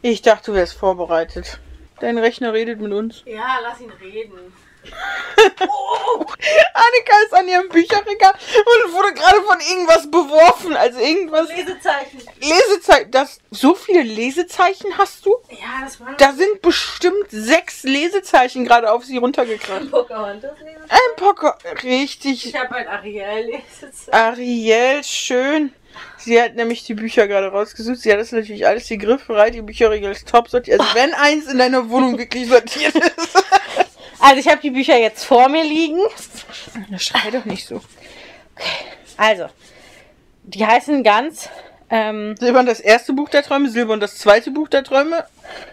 Ich 0.00 0.22
dachte, 0.22 0.52
du 0.52 0.56
wärst 0.56 0.72
vorbereitet. 0.72 1.60
Dein 2.00 2.18
Rechner 2.18 2.52
redet 2.52 2.80
mit 2.80 2.92
uns. 2.92 3.22
Ja, 3.26 3.58
lass 3.62 3.80
ihn 3.80 3.92
reden. 4.00 4.52
Annika 6.74 7.16
ist 7.24 7.34
an 7.34 7.48
ihrem 7.48 7.68
Bücherregal 7.68 8.32
und 8.32 8.92
wurde 8.92 9.14
gerade 9.14 9.40
von 9.42 9.58
irgendwas 9.60 10.10
beworfen. 10.10 10.76
Also 10.76 10.98
irgendwas. 10.98 11.48
Lesezeichen. 11.48 12.22
Lesezeichen. 12.40 13.10
Das, 13.10 13.38
so 13.50 13.74
viele 13.74 14.02
Lesezeichen 14.02 14.96
hast 14.98 15.24
du? 15.26 15.34
Ja, 15.50 15.84
das 15.84 16.00
war 16.00 16.14
Da 16.16 16.32
sind 16.32 16.62
bestimmt 16.62 17.30
sechs 17.30 17.82
Lesezeichen 17.84 18.64
gerade 18.64 18.90
auf 18.92 19.04
sie 19.04 19.18
runtergekracht. 19.18 19.90
Pocahontas 19.90 20.58
Lesezeichen. 20.60 20.90
Ein 20.90 21.16
Pocker. 21.16 21.58
Richtig. 21.82 22.46
Ich 22.46 22.56
habe 22.56 22.74
ein 22.74 22.88
Ariel 22.88 23.46
Lesezeichen. 23.46 24.12
Ariel, 24.12 25.04
schön. 25.04 25.72
Sie 26.16 26.40
hat 26.40 26.54
nämlich 26.54 26.84
die 26.84 26.94
Bücher 26.94 27.28
gerade 27.28 27.48
rausgesucht. 27.48 27.98
Sie 27.98 28.12
hat 28.12 28.18
das 28.18 28.32
natürlich 28.32 28.66
alles 28.66 28.86
hier 28.86 28.96
griffbereit. 28.96 29.54
Die 29.54 29.62
Bücherregel 29.62 30.12
ist 30.12 30.28
top 30.28 30.48
sortiert. 30.48 30.80
Also 30.80 30.94
wenn 30.94 31.12
eins 31.14 31.46
in 31.46 31.58
deiner 31.58 31.88
Wohnung 31.90 32.16
wirklich 32.18 32.48
sortiert 32.48 32.94
ist. 32.94 33.44
Also 34.22 34.38
ich 34.38 34.48
habe 34.48 34.60
die 34.62 34.70
Bücher 34.70 34.96
jetzt 34.98 35.24
vor 35.24 35.48
mir 35.48 35.64
liegen. 35.64 35.98
Schrei 36.96 37.30
doch 37.32 37.44
nicht 37.44 37.66
so. 37.66 37.80
Also, 39.16 39.46
die 40.44 40.64
heißen 40.64 41.02
ganz 41.02 41.50
ähm, 41.90 42.36
Silber 42.38 42.60
und 42.60 42.66
das 42.66 42.80
erste 42.80 43.12
Buch 43.12 43.28
der 43.28 43.42
Träume, 43.42 43.68
Silber 43.68 43.92
und 43.92 44.00
das 44.00 44.16
zweite 44.16 44.50
Buch 44.50 44.68
der 44.68 44.84
Träume. 44.84 45.24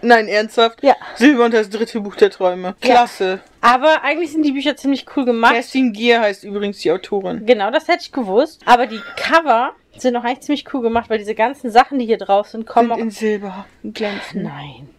Nein, 0.01 0.27
ernsthaft. 0.27 0.83
Ja. 0.83 0.95
Silber 1.15 1.45
und 1.45 1.53
das 1.53 1.69
dritte 1.69 2.01
Buch 2.01 2.15
der 2.15 2.31
Träume. 2.31 2.75
Klasse. 2.81 3.39
Aber 3.61 4.03
eigentlich 4.03 4.31
sind 4.31 4.43
die 4.43 4.51
Bücher 4.51 4.75
ziemlich 4.75 5.05
cool 5.15 5.25
gemacht. 5.25 5.53
Kerstin 5.53 5.93
Gier 5.93 6.19
heißt 6.19 6.43
übrigens 6.43 6.79
die 6.79 6.91
Autorin. 6.91 7.45
Genau, 7.45 7.71
das 7.71 7.87
hätte 7.87 8.01
ich 8.01 8.11
gewusst. 8.11 8.61
Aber 8.65 8.87
die 8.87 8.99
Cover 9.15 9.73
sind 9.97 10.15
auch 10.17 10.23
eigentlich 10.23 10.41
ziemlich 10.41 10.65
cool 10.73 10.81
gemacht, 10.81 11.09
weil 11.09 11.19
diese 11.19 11.35
ganzen 11.35 11.71
Sachen, 11.71 11.99
die 11.99 12.05
hier 12.05 12.17
drauf 12.17 12.49
sind, 12.49 12.65
kommen 12.65 12.89
Sind 12.89 12.97
auch. 12.97 12.99
in 12.99 13.11
Silber 13.11 13.65
glänzen. 13.83 14.43
Nein. 14.43 14.89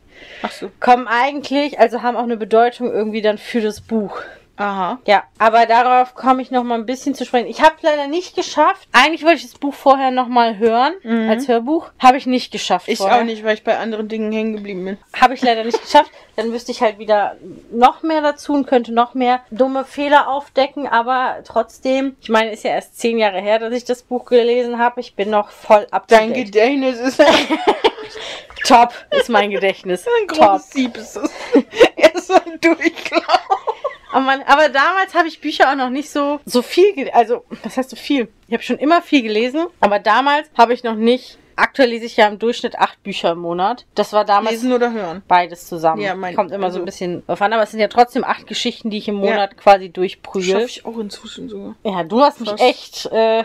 Ach 0.43 0.51
so. 0.51 0.71
Kommen 0.81 1.07
eigentlich, 1.09 1.79
also 1.79 2.03
haben 2.03 2.17
auch 2.17 2.23
eine 2.23 2.37
Bedeutung 2.37 2.91
irgendwie 2.93 3.23
dann 3.23 3.39
für 3.39 3.61
das 3.61 3.81
Buch. 3.81 4.23
Aha. 4.61 4.99
Ja, 5.07 5.25
aber 5.38 5.64
darauf 5.64 6.14
komme 6.14 6.43
ich 6.43 6.50
noch 6.50 6.64
mal 6.64 6.75
ein 6.75 6.85
bisschen 6.85 7.14
zu 7.14 7.25
sprechen. 7.25 7.49
Ich 7.49 7.62
habe 7.62 7.76
leider 7.81 8.09
nicht 8.09 8.37
geschafft. 8.37 8.87
Eigentlich 8.93 9.23
wollte 9.23 9.37
ich 9.37 9.50
das 9.50 9.59
Buch 9.59 9.73
vorher 9.73 10.11
noch 10.11 10.29
mal 10.29 10.59
hören 10.59 10.93
als 11.31 11.49
Hörbuch. 11.49 11.90
Habe 11.99 12.19
ich 12.19 12.26
nicht 12.26 12.52
geschafft. 12.52 12.87
Ich 12.88 12.99
vorher. 12.99 13.21
auch 13.21 13.25
nicht, 13.25 13.43
weil 13.43 13.55
ich 13.55 13.64
bei 13.64 13.79
anderen 13.79 14.09
Dingen 14.09 14.31
hängen 14.33 14.57
geblieben 14.57 14.85
bin. 14.85 14.99
Habe 15.19 15.33
ich 15.33 15.40
leider 15.43 15.64
nicht 15.64 15.81
geschafft. 15.81 16.11
Dann 16.37 16.50
müsste 16.50 16.73
ich 16.73 16.83
halt 16.83 16.99
wieder 16.99 17.37
noch 17.73 18.02
mehr 18.02 18.21
dazu 18.21 18.52
und 18.52 18.67
könnte 18.67 18.93
noch 18.93 19.14
mehr 19.14 19.40
dumme 19.50 19.87
Fehler 19.87 20.29
aufdecken. 20.29 20.87
Aber 20.87 21.38
trotzdem, 21.45 22.17
ich 22.21 22.29
meine, 22.29 22.52
ist 22.52 22.62
ja 22.64 22.73
erst 22.73 22.99
zehn 22.99 23.19
Jahre 23.19 23.40
her, 23.40 23.59
dass 23.59 23.73
ich 23.73 23.85
das 23.87 24.02
Buch 24.02 24.26
gelesen 24.26 24.79
habe. 24.79 25.00
Ich 25.00 25.14
bin 25.14 25.31
noch 25.31 25.49
voll 25.49 25.87
up 25.90 26.07
to 26.07 26.14
Dein. 26.17 26.35
Gedächtnis 26.35 26.99
ist 26.99 27.21
ein 27.21 27.35
Top 28.67 28.93
ist 29.11 29.29
mein 29.29 29.50
Gedächtnis. 29.50 30.05
Top. 30.29 30.38
großes 30.38 30.71
Sieb. 30.71 30.97
Ist 30.97 31.17
es. 31.17 31.31
Er 31.97 32.14
ist 32.14 32.29
so 32.29 32.35
ein 32.35 32.61
Durchlauf. 32.61 33.80
Aber, 34.12 34.21
man, 34.25 34.43
aber 34.43 34.69
damals 34.69 35.14
habe 35.14 35.29
ich 35.29 35.40
Bücher 35.40 35.71
auch 35.71 35.76
noch 35.76 35.90
nicht 35.90 36.11
so, 36.11 36.40
so 36.45 36.62
viel, 36.62 37.11
also, 37.11 37.45
was 37.62 37.76
heißt 37.76 37.90
so 37.90 37.97
viel? 37.97 38.29
Ich 38.49 38.55
habe 38.55 38.62
schon 38.62 38.79
immer 38.79 39.02
viel 39.02 39.23
gelesen, 39.23 39.67
aber 39.81 39.99
damals 39.99 40.49
habe 40.57 40.75
ich 40.75 40.83
noch 40.85 40.97
nicht 40.97 41.38
aktuell 41.57 41.90
lese 41.90 42.07
ich 42.07 42.17
ja 42.17 42.26
im 42.26 42.38
Durchschnitt 42.38 42.79
acht 42.79 43.02
Bücher 43.02 43.33
im 43.33 43.40
Monat. 43.40 43.85
Das 43.95 44.14
war 44.14 44.25
damals 44.25 44.52
Lesen 44.52 44.73
oder 44.73 44.93
hören? 44.93 45.23
beides 45.29 45.67
zusammen. 45.67 46.00
Ja, 46.00 46.14
mein- 46.14 46.35
Kommt 46.35 46.52
immer 46.52 46.62
so 46.62 46.67
also- 46.67 46.79
ein 46.79 46.85
bisschen 46.87 47.26
drauf 47.26 47.43
an, 47.43 47.52
aber 47.52 47.62
es 47.64 47.71
sind 47.71 47.81
ja 47.81 47.88
trotzdem 47.88 48.25
acht 48.25 48.47
Geschichten, 48.47 48.88
die 48.88 48.97
ich 48.97 49.09
im 49.09 49.23
Ja. 49.23 49.31
Monat 49.33 49.59
quasi 49.59 49.85
Schaffe 49.85 49.93
durchprügel. 49.93 50.64
ich 50.64 50.87
auch 50.87 50.97
inzwischen 50.99 51.50
sogar. 51.50 51.75
Ja, 51.85 52.02
du 52.02 52.23
hast 52.23 52.40
mich 52.40 52.49
Krass. 52.49 52.61
echt 52.62 53.07
äh, 53.12 53.45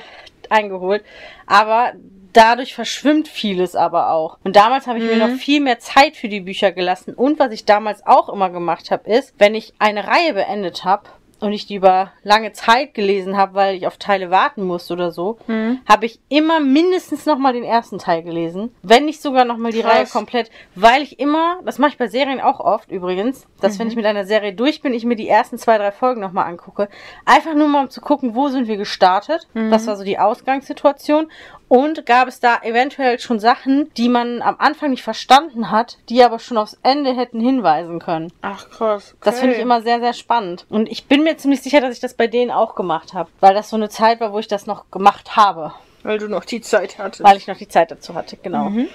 eingeholt. 0.49 1.03
Aber 1.45 1.91
dadurch 2.35 2.75
verschwimmt 2.75 3.27
vieles 3.27 3.75
aber 3.75 4.11
auch. 4.11 4.37
Und 4.43 4.55
damals 4.55 4.87
habe 4.87 4.99
ich 4.99 5.05
mir 5.05 5.15
Mhm. 5.15 5.31
noch 5.31 5.39
viel 5.39 5.61
mehr 5.61 5.79
Zeit 5.79 6.15
für 6.15 6.27
die 6.27 6.41
Bücher 6.41 6.71
gelassen. 6.71 7.13
Und 7.13 7.39
was 7.39 7.51
ich 7.51 7.65
damals 7.65 8.05
auch 8.05 8.29
immer 8.29 8.49
gemacht 8.49 8.91
habe, 8.91 9.09
ist, 9.09 9.33
wenn 9.37 9.55
ich 9.55 9.73
eine 9.79 10.07
Reihe 10.07 10.33
beendet 10.33 10.83
habe 10.83 11.03
und 11.45 11.53
ich 11.53 11.65
die 11.67 11.75
über 11.75 12.11
lange 12.23 12.51
Zeit 12.53 12.93
gelesen 12.93 13.37
habe, 13.37 13.53
weil 13.53 13.75
ich 13.75 13.85
auf 13.87 13.97
Teile 13.97 14.31
warten 14.31 14.63
musste 14.63 14.93
oder 14.93 15.11
so, 15.11 15.37
Mhm. 15.47 15.79
habe 15.87 16.05
ich 16.07 16.19
immer 16.27 16.59
mindestens 16.59 17.25
noch 17.25 17.37
mal 17.37 17.53
den 17.53 17.63
ersten 17.63 17.99
Teil 17.99 18.23
gelesen, 18.23 18.73
wenn 18.81 19.05
nicht 19.05 19.21
sogar 19.21 19.45
noch 19.45 19.57
mal 19.57 19.71
die 19.71 19.81
Krass. 19.81 19.91
Reihe 19.93 20.05
komplett, 20.07 20.49
weil 20.73 21.01
ich 21.03 21.19
immer, 21.19 21.59
das 21.63 21.77
mache 21.77 21.91
ich 21.91 21.97
bei 21.97 22.07
Serien 22.07 22.41
auch 22.41 22.59
oft 22.59 22.91
übrigens, 22.91 23.45
dass 23.61 23.75
Mhm. 23.75 23.79
wenn 23.79 23.87
ich 23.89 23.95
mit 23.95 24.05
einer 24.05 24.25
Serie 24.25 24.53
durch 24.53 24.81
bin, 24.81 24.93
ich 24.93 25.05
mir 25.05 25.15
die 25.15 25.29
ersten 25.29 25.57
zwei, 25.57 25.77
drei 25.77 25.91
Folgen 25.91 26.21
noch 26.21 26.31
mal 26.31 26.43
angucke, 26.45 26.89
einfach 27.25 27.53
nur 27.53 27.67
mal 27.67 27.81
um 27.83 27.89
zu 27.89 28.01
gucken, 28.01 28.33
wo 28.35 28.47
sind 28.49 28.67
wir 28.67 28.77
gestartet, 28.77 29.47
Mhm. 29.53 29.69
das 29.69 29.85
war 29.87 29.95
so 29.95 30.03
die 30.03 30.17
Ausgangssituation 30.17 31.29
und 31.67 32.05
gab 32.05 32.27
es 32.27 32.39
da 32.39 32.59
eventuell 32.61 33.19
schon 33.19 33.39
Sachen, 33.39 33.89
die 33.97 34.09
man 34.09 34.41
am 34.41 34.55
Anfang 34.59 34.91
nicht 34.91 35.03
verstanden 35.03 35.71
hat, 35.71 35.97
die 36.09 36.23
aber 36.23 36.39
schon 36.39 36.57
aufs 36.57 36.77
Ende 36.83 37.15
hätten 37.15 37.39
hinweisen 37.39 37.99
können. 37.99 38.31
Ach 38.41 38.69
krass. 38.69 39.15
Das 39.23 39.39
finde 39.39 39.53
ich 39.53 39.59
Okay. 39.59 39.63
immer 39.63 39.81
sehr, 39.81 39.99
sehr 39.99 40.13
spannend. 40.13 40.65
Und 40.69 40.89
ich 40.89 41.07
bin 41.07 41.23
mir 41.23 41.34
ziemlich 41.37 41.61
sicher, 41.61 41.81
dass 41.81 41.93
ich 41.93 41.99
das 41.99 42.13
bei 42.13 42.27
denen 42.27 42.51
auch 42.51 42.75
gemacht 42.75 43.13
habe, 43.13 43.29
weil 43.39 43.53
das 43.53 43.69
so 43.69 43.75
eine 43.75 43.89
Zeit 43.89 44.19
war, 44.19 44.33
wo 44.33 44.39
ich 44.39 44.47
das 44.47 44.65
noch 44.65 44.91
gemacht 44.91 45.35
habe. 45.35 45.73
Weil 46.03 46.19
du 46.19 46.27
noch 46.27 46.45
die 46.45 46.61
Zeit 46.61 46.97
hattest. 46.97 47.23
Weil 47.23 47.37
ich 47.37 47.47
noch 47.47 47.57
die 47.57 47.67
Zeit 47.67 47.91
dazu 47.91 48.13
hatte, 48.13 48.37
genau. 48.37 48.69
Mhm. 48.69 48.87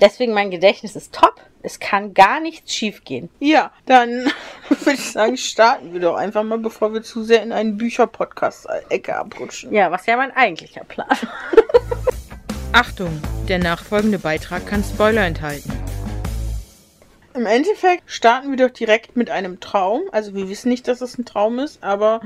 Deswegen 0.00 0.32
mein 0.32 0.50
Gedächtnis 0.50 0.96
ist 0.96 1.14
top. 1.14 1.34
Es 1.62 1.80
kann 1.80 2.14
gar 2.14 2.40
nichts 2.40 2.72
schief 2.72 3.04
gehen. 3.04 3.28
Ja, 3.40 3.72
dann 3.86 4.30
würde 4.68 4.92
ich 4.92 5.12
sagen, 5.12 5.36
starten 5.36 5.92
wir 5.92 6.00
doch 6.00 6.14
einfach 6.14 6.44
mal, 6.44 6.58
bevor 6.58 6.92
wir 6.92 7.02
zu 7.02 7.24
sehr 7.24 7.42
in 7.42 7.52
einen 7.52 7.76
Bücher-Podcast-Ecke 7.76 9.16
abrutschen. 9.16 9.72
Ja, 9.72 9.90
was 9.90 10.06
ja 10.06 10.16
mein 10.16 10.34
eigentlicher 10.36 10.84
Plan. 10.84 11.08
Achtung, 12.72 13.20
der 13.48 13.58
nachfolgende 13.58 14.18
Beitrag 14.18 14.66
kann 14.66 14.84
Spoiler 14.84 15.26
enthalten. 15.26 15.72
Im 17.38 17.46
Endeffekt 17.46 18.02
starten 18.10 18.50
wir 18.50 18.56
doch 18.66 18.74
direkt 18.74 19.16
mit 19.16 19.30
einem 19.30 19.60
Traum. 19.60 20.02
Also 20.10 20.34
wir 20.34 20.48
wissen 20.48 20.70
nicht, 20.70 20.88
dass 20.88 21.00
es 21.00 21.16
ein 21.18 21.24
Traum 21.24 21.60
ist, 21.60 21.84
aber 21.84 22.20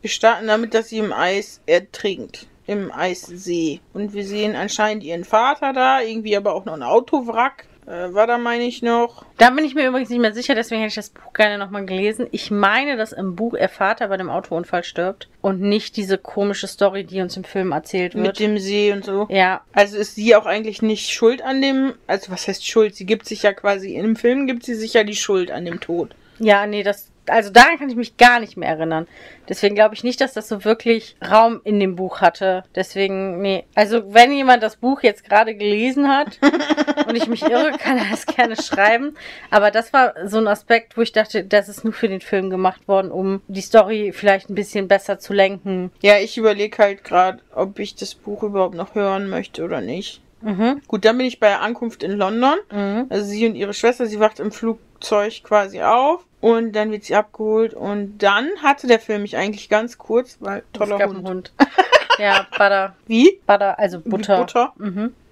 wir 0.00 0.10
starten 0.10 0.48
damit, 0.48 0.74
dass 0.74 0.88
sie 0.88 0.98
im 0.98 1.12
Eis 1.12 1.60
ertrinkt. 1.66 2.48
Im 2.66 2.90
Eissee. 2.90 3.78
Und 3.94 4.12
wir 4.12 4.24
sehen 4.24 4.56
anscheinend 4.56 5.04
ihren 5.04 5.22
Vater 5.22 5.72
da, 5.72 6.00
irgendwie 6.00 6.36
aber 6.36 6.52
auch 6.52 6.64
noch 6.64 6.74
ein 6.74 6.82
Autowrack. 6.82 7.68
Äh, 7.86 8.12
war 8.12 8.26
da, 8.26 8.36
meine 8.36 8.64
ich 8.64 8.82
noch. 8.82 9.24
Da 9.38 9.50
bin 9.50 9.64
ich 9.64 9.74
mir 9.76 9.86
übrigens 9.86 10.10
nicht 10.10 10.18
mehr 10.20 10.32
sicher, 10.32 10.54
deswegen 10.56 10.80
hätte 10.80 10.88
ich 10.88 10.94
das 10.96 11.10
Buch 11.10 11.32
gerne 11.32 11.56
nochmal 11.56 11.86
gelesen. 11.86 12.26
Ich 12.32 12.50
meine, 12.50 12.96
dass 12.96 13.12
im 13.12 13.36
Buch 13.36 13.54
ihr 13.54 13.68
Vater 13.68 14.08
bei 14.08 14.16
dem 14.16 14.28
Autounfall 14.28 14.82
stirbt 14.82 15.28
und 15.40 15.60
nicht 15.60 15.96
diese 15.96 16.18
komische 16.18 16.66
Story, 16.66 17.04
die 17.04 17.20
uns 17.20 17.36
im 17.36 17.44
Film 17.44 17.70
erzählt 17.72 18.14
Mit 18.16 18.24
wird. 18.24 18.40
dem 18.40 18.58
See 18.58 18.92
und 18.92 19.04
so. 19.04 19.26
ja, 19.30 19.60
Also 19.72 19.98
ist 19.98 20.16
sie 20.16 20.34
auch 20.34 20.46
eigentlich 20.46 20.82
nicht 20.82 21.10
schuld 21.10 21.42
an 21.42 21.62
dem, 21.62 21.94
also 22.08 22.32
was 22.32 22.48
heißt 22.48 22.66
Schuld? 22.66 22.96
Sie 22.96 23.06
gibt 23.06 23.26
sich 23.26 23.42
ja 23.44 23.52
quasi, 23.52 23.94
im 23.94 24.16
Film 24.16 24.46
gibt 24.48 24.64
sie 24.64 24.74
sich 24.74 24.94
ja 24.94 25.04
die 25.04 25.14
Schuld 25.16 25.52
an 25.52 25.64
dem 25.64 25.78
Tod. 25.80 26.14
ja, 26.40 26.66
nee, 26.66 26.82
das, 26.82 27.10
also 27.28 27.50
daran 27.50 27.78
kann 27.78 27.88
ich 27.88 27.96
mich 27.96 28.16
gar 28.16 28.40
nicht 28.40 28.56
mehr 28.56 28.68
erinnern. 28.68 29.06
Deswegen 29.48 29.74
glaube 29.74 29.94
ich 29.94 30.04
nicht, 30.04 30.20
dass 30.20 30.32
das 30.32 30.48
so 30.48 30.64
wirklich 30.64 31.16
Raum 31.26 31.60
in 31.64 31.78
dem 31.80 31.96
Buch 31.96 32.20
hatte. 32.20 32.64
Deswegen, 32.74 33.40
nee. 33.40 33.64
Also, 33.74 34.12
wenn 34.12 34.32
jemand 34.32 34.62
das 34.62 34.76
Buch 34.76 35.02
jetzt 35.02 35.24
gerade 35.24 35.54
gelesen 35.54 36.08
hat 36.08 36.38
und 37.06 37.16
ich 37.16 37.28
mich 37.28 37.42
irre, 37.42 37.72
kann 37.78 37.98
er 37.98 38.06
das 38.10 38.26
gerne 38.26 38.56
schreiben. 38.56 39.16
Aber 39.50 39.70
das 39.70 39.92
war 39.92 40.14
so 40.26 40.38
ein 40.38 40.48
Aspekt, 40.48 40.96
wo 40.96 41.02
ich 41.02 41.12
dachte, 41.12 41.44
das 41.44 41.68
ist 41.68 41.84
nur 41.84 41.92
für 41.92 42.08
den 42.08 42.20
Film 42.20 42.50
gemacht 42.50 42.88
worden, 42.88 43.10
um 43.10 43.40
die 43.48 43.60
Story 43.60 44.12
vielleicht 44.12 44.50
ein 44.50 44.54
bisschen 44.54 44.88
besser 44.88 45.18
zu 45.18 45.32
lenken. 45.32 45.90
Ja, 46.02 46.18
ich 46.18 46.36
überlege 46.36 46.78
halt 46.78 47.04
gerade, 47.04 47.38
ob 47.54 47.78
ich 47.78 47.94
das 47.94 48.14
Buch 48.14 48.42
überhaupt 48.42 48.74
noch 48.74 48.94
hören 48.94 49.28
möchte 49.28 49.64
oder 49.64 49.80
nicht. 49.80 50.20
Mhm. 50.42 50.82
Gut, 50.86 51.04
dann 51.04 51.18
bin 51.18 51.26
ich 51.26 51.40
bei 51.40 51.56
Ankunft 51.56 52.02
in 52.02 52.12
London. 52.12 52.56
Mhm. 52.70 53.06
Also 53.08 53.24
sie 53.26 53.46
und 53.46 53.54
ihre 53.54 53.74
Schwester, 53.74 54.06
sie 54.06 54.20
wacht 54.20 54.38
im 54.40 54.52
Flugzeug 54.52 55.42
quasi 55.42 55.82
auf 55.82 56.24
und 56.54 56.72
dann 56.72 56.90
wird 56.92 57.04
sie 57.04 57.14
abgeholt 57.14 57.74
und 57.74 58.18
dann 58.18 58.48
hatte 58.62 58.86
der 58.86 59.00
Film 59.00 59.22
mich 59.22 59.36
eigentlich 59.36 59.68
ganz 59.68 59.98
kurz, 59.98 60.36
weil 60.40 60.62
toller 60.72 60.94
es 60.96 61.00
gab 61.00 61.08
Hund. 61.10 61.18
einen 61.18 61.28
Hund. 61.28 61.52
ja, 62.18 62.46
Butter. 62.52 62.94
Wie? 63.06 63.40
Butter, 63.46 63.78
also 63.78 64.04
Wie 64.04 64.08
Butter. 64.10 64.38
Butter? 64.38 64.72
Mhm. 64.76 65.14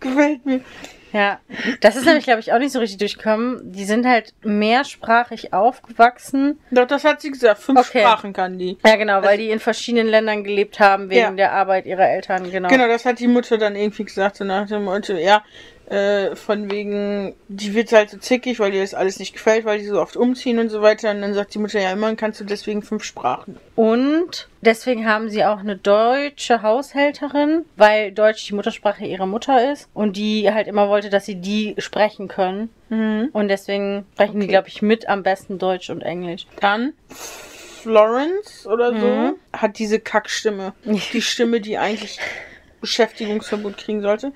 Gefällt 0.00 0.46
mir. 0.46 0.60
Ja, 1.10 1.40
das 1.80 1.96
ist 1.96 2.04
nämlich, 2.04 2.24
glaube 2.24 2.40
ich, 2.40 2.52
auch 2.52 2.58
nicht 2.58 2.70
so 2.70 2.80
richtig 2.80 2.98
durchgekommen. 2.98 3.72
Die 3.72 3.86
sind 3.86 4.04
halt 4.06 4.34
mehrsprachig 4.44 5.54
aufgewachsen. 5.54 6.60
Doch, 6.70 6.86
das 6.86 7.02
hat 7.04 7.22
sie 7.22 7.30
gesagt. 7.30 7.62
Fünf 7.62 7.80
Okay. 7.80 8.00
Sprachen 8.02 8.34
kann 8.34 8.58
die. 8.58 8.76
Ja, 8.84 8.96
genau, 8.96 9.22
weil 9.22 9.38
die 9.38 9.48
in 9.48 9.58
verschiedenen 9.58 10.06
Ländern 10.08 10.44
gelebt 10.44 10.78
haben 10.80 11.08
wegen 11.08 11.20
Ja. 11.20 11.30
der 11.30 11.52
Arbeit 11.52 11.86
ihrer 11.86 12.06
Eltern, 12.06 12.50
genau. 12.50 12.68
Genau, 12.68 12.86
das 12.88 13.06
hat 13.06 13.20
die 13.20 13.26
Mutter 13.26 13.56
dann 13.56 13.74
irgendwie 13.74 14.04
gesagt, 14.04 14.36
so 14.36 14.44
nach 14.44 14.68
dem 14.68 14.84
Motto, 14.84 15.14
ja, 15.14 15.42
äh, 15.90 16.36
von 16.36 16.70
wegen, 16.70 17.34
die 17.48 17.74
wird 17.74 17.92
halt 17.92 18.10
so 18.10 18.18
zickig, 18.18 18.58
weil 18.60 18.74
ihr 18.74 18.82
das 18.82 18.92
alles 18.94 19.18
nicht 19.18 19.32
gefällt, 19.32 19.64
weil 19.64 19.78
die 19.78 19.86
so 19.86 20.00
oft 20.00 20.16
umziehen 20.16 20.58
und 20.58 20.68
so 20.68 20.82
weiter. 20.82 21.10
Und 21.10 21.22
dann 21.22 21.32
sagt 21.34 21.54
die 21.54 21.58
Mutter, 21.58 21.80
ja, 21.80 21.92
immerhin 21.92 22.16
kannst 22.16 22.40
du 22.40 22.44
deswegen 22.44 22.82
fünf 22.82 23.04
Sprachen. 23.04 23.56
Und 23.74 24.48
deswegen 24.60 25.06
haben 25.06 25.30
sie 25.30 25.44
auch 25.44 25.60
eine 25.60 25.76
deutsche 25.76 26.62
Haushälterin, 26.62 27.64
weil 27.76 28.12
Deutsch 28.12 28.46
die 28.46 28.54
Muttersprache 28.54 29.04
ihrer 29.06 29.26
Mutter 29.26 29.72
ist 29.72 29.88
und 29.94 30.16
die 30.16 30.52
halt 30.52 30.66
immer 30.68 30.88
wollte, 30.88 31.08
dass 31.10 31.24
sie 31.24 31.36
die 31.36 31.74
sprechen 31.78 32.28
können. 32.28 32.68
Mhm. 32.90 33.30
Und 33.32 33.48
deswegen 33.48 34.04
sprechen 34.14 34.40
die, 34.40 34.46
Okay. 34.46 34.52
glaube 34.52 34.68
ich, 34.68 34.82
mit 34.82 35.08
am 35.08 35.22
besten 35.22 35.58
Deutsch 35.58 35.90
und 35.90 36.02
Englisch. 36.02 36.46
Dann 36.60 36.92
Florence 37.82 38.66
oder 38.66 38.98
so 38.98 39.06
Mhm. 39.06 39.34
hat 39.52 39.78
diese 39.78 40.00
Kackstimme. 40.00 40.74
Die 41.12 41.22
Stimme, 41.22 41.60
die 41.60 41.78
eigentlich 41.78 42.18
Beschäftigungsverbot 42.80 43.76
kriegen 43.76 44.02
sollte. 44.02 44.32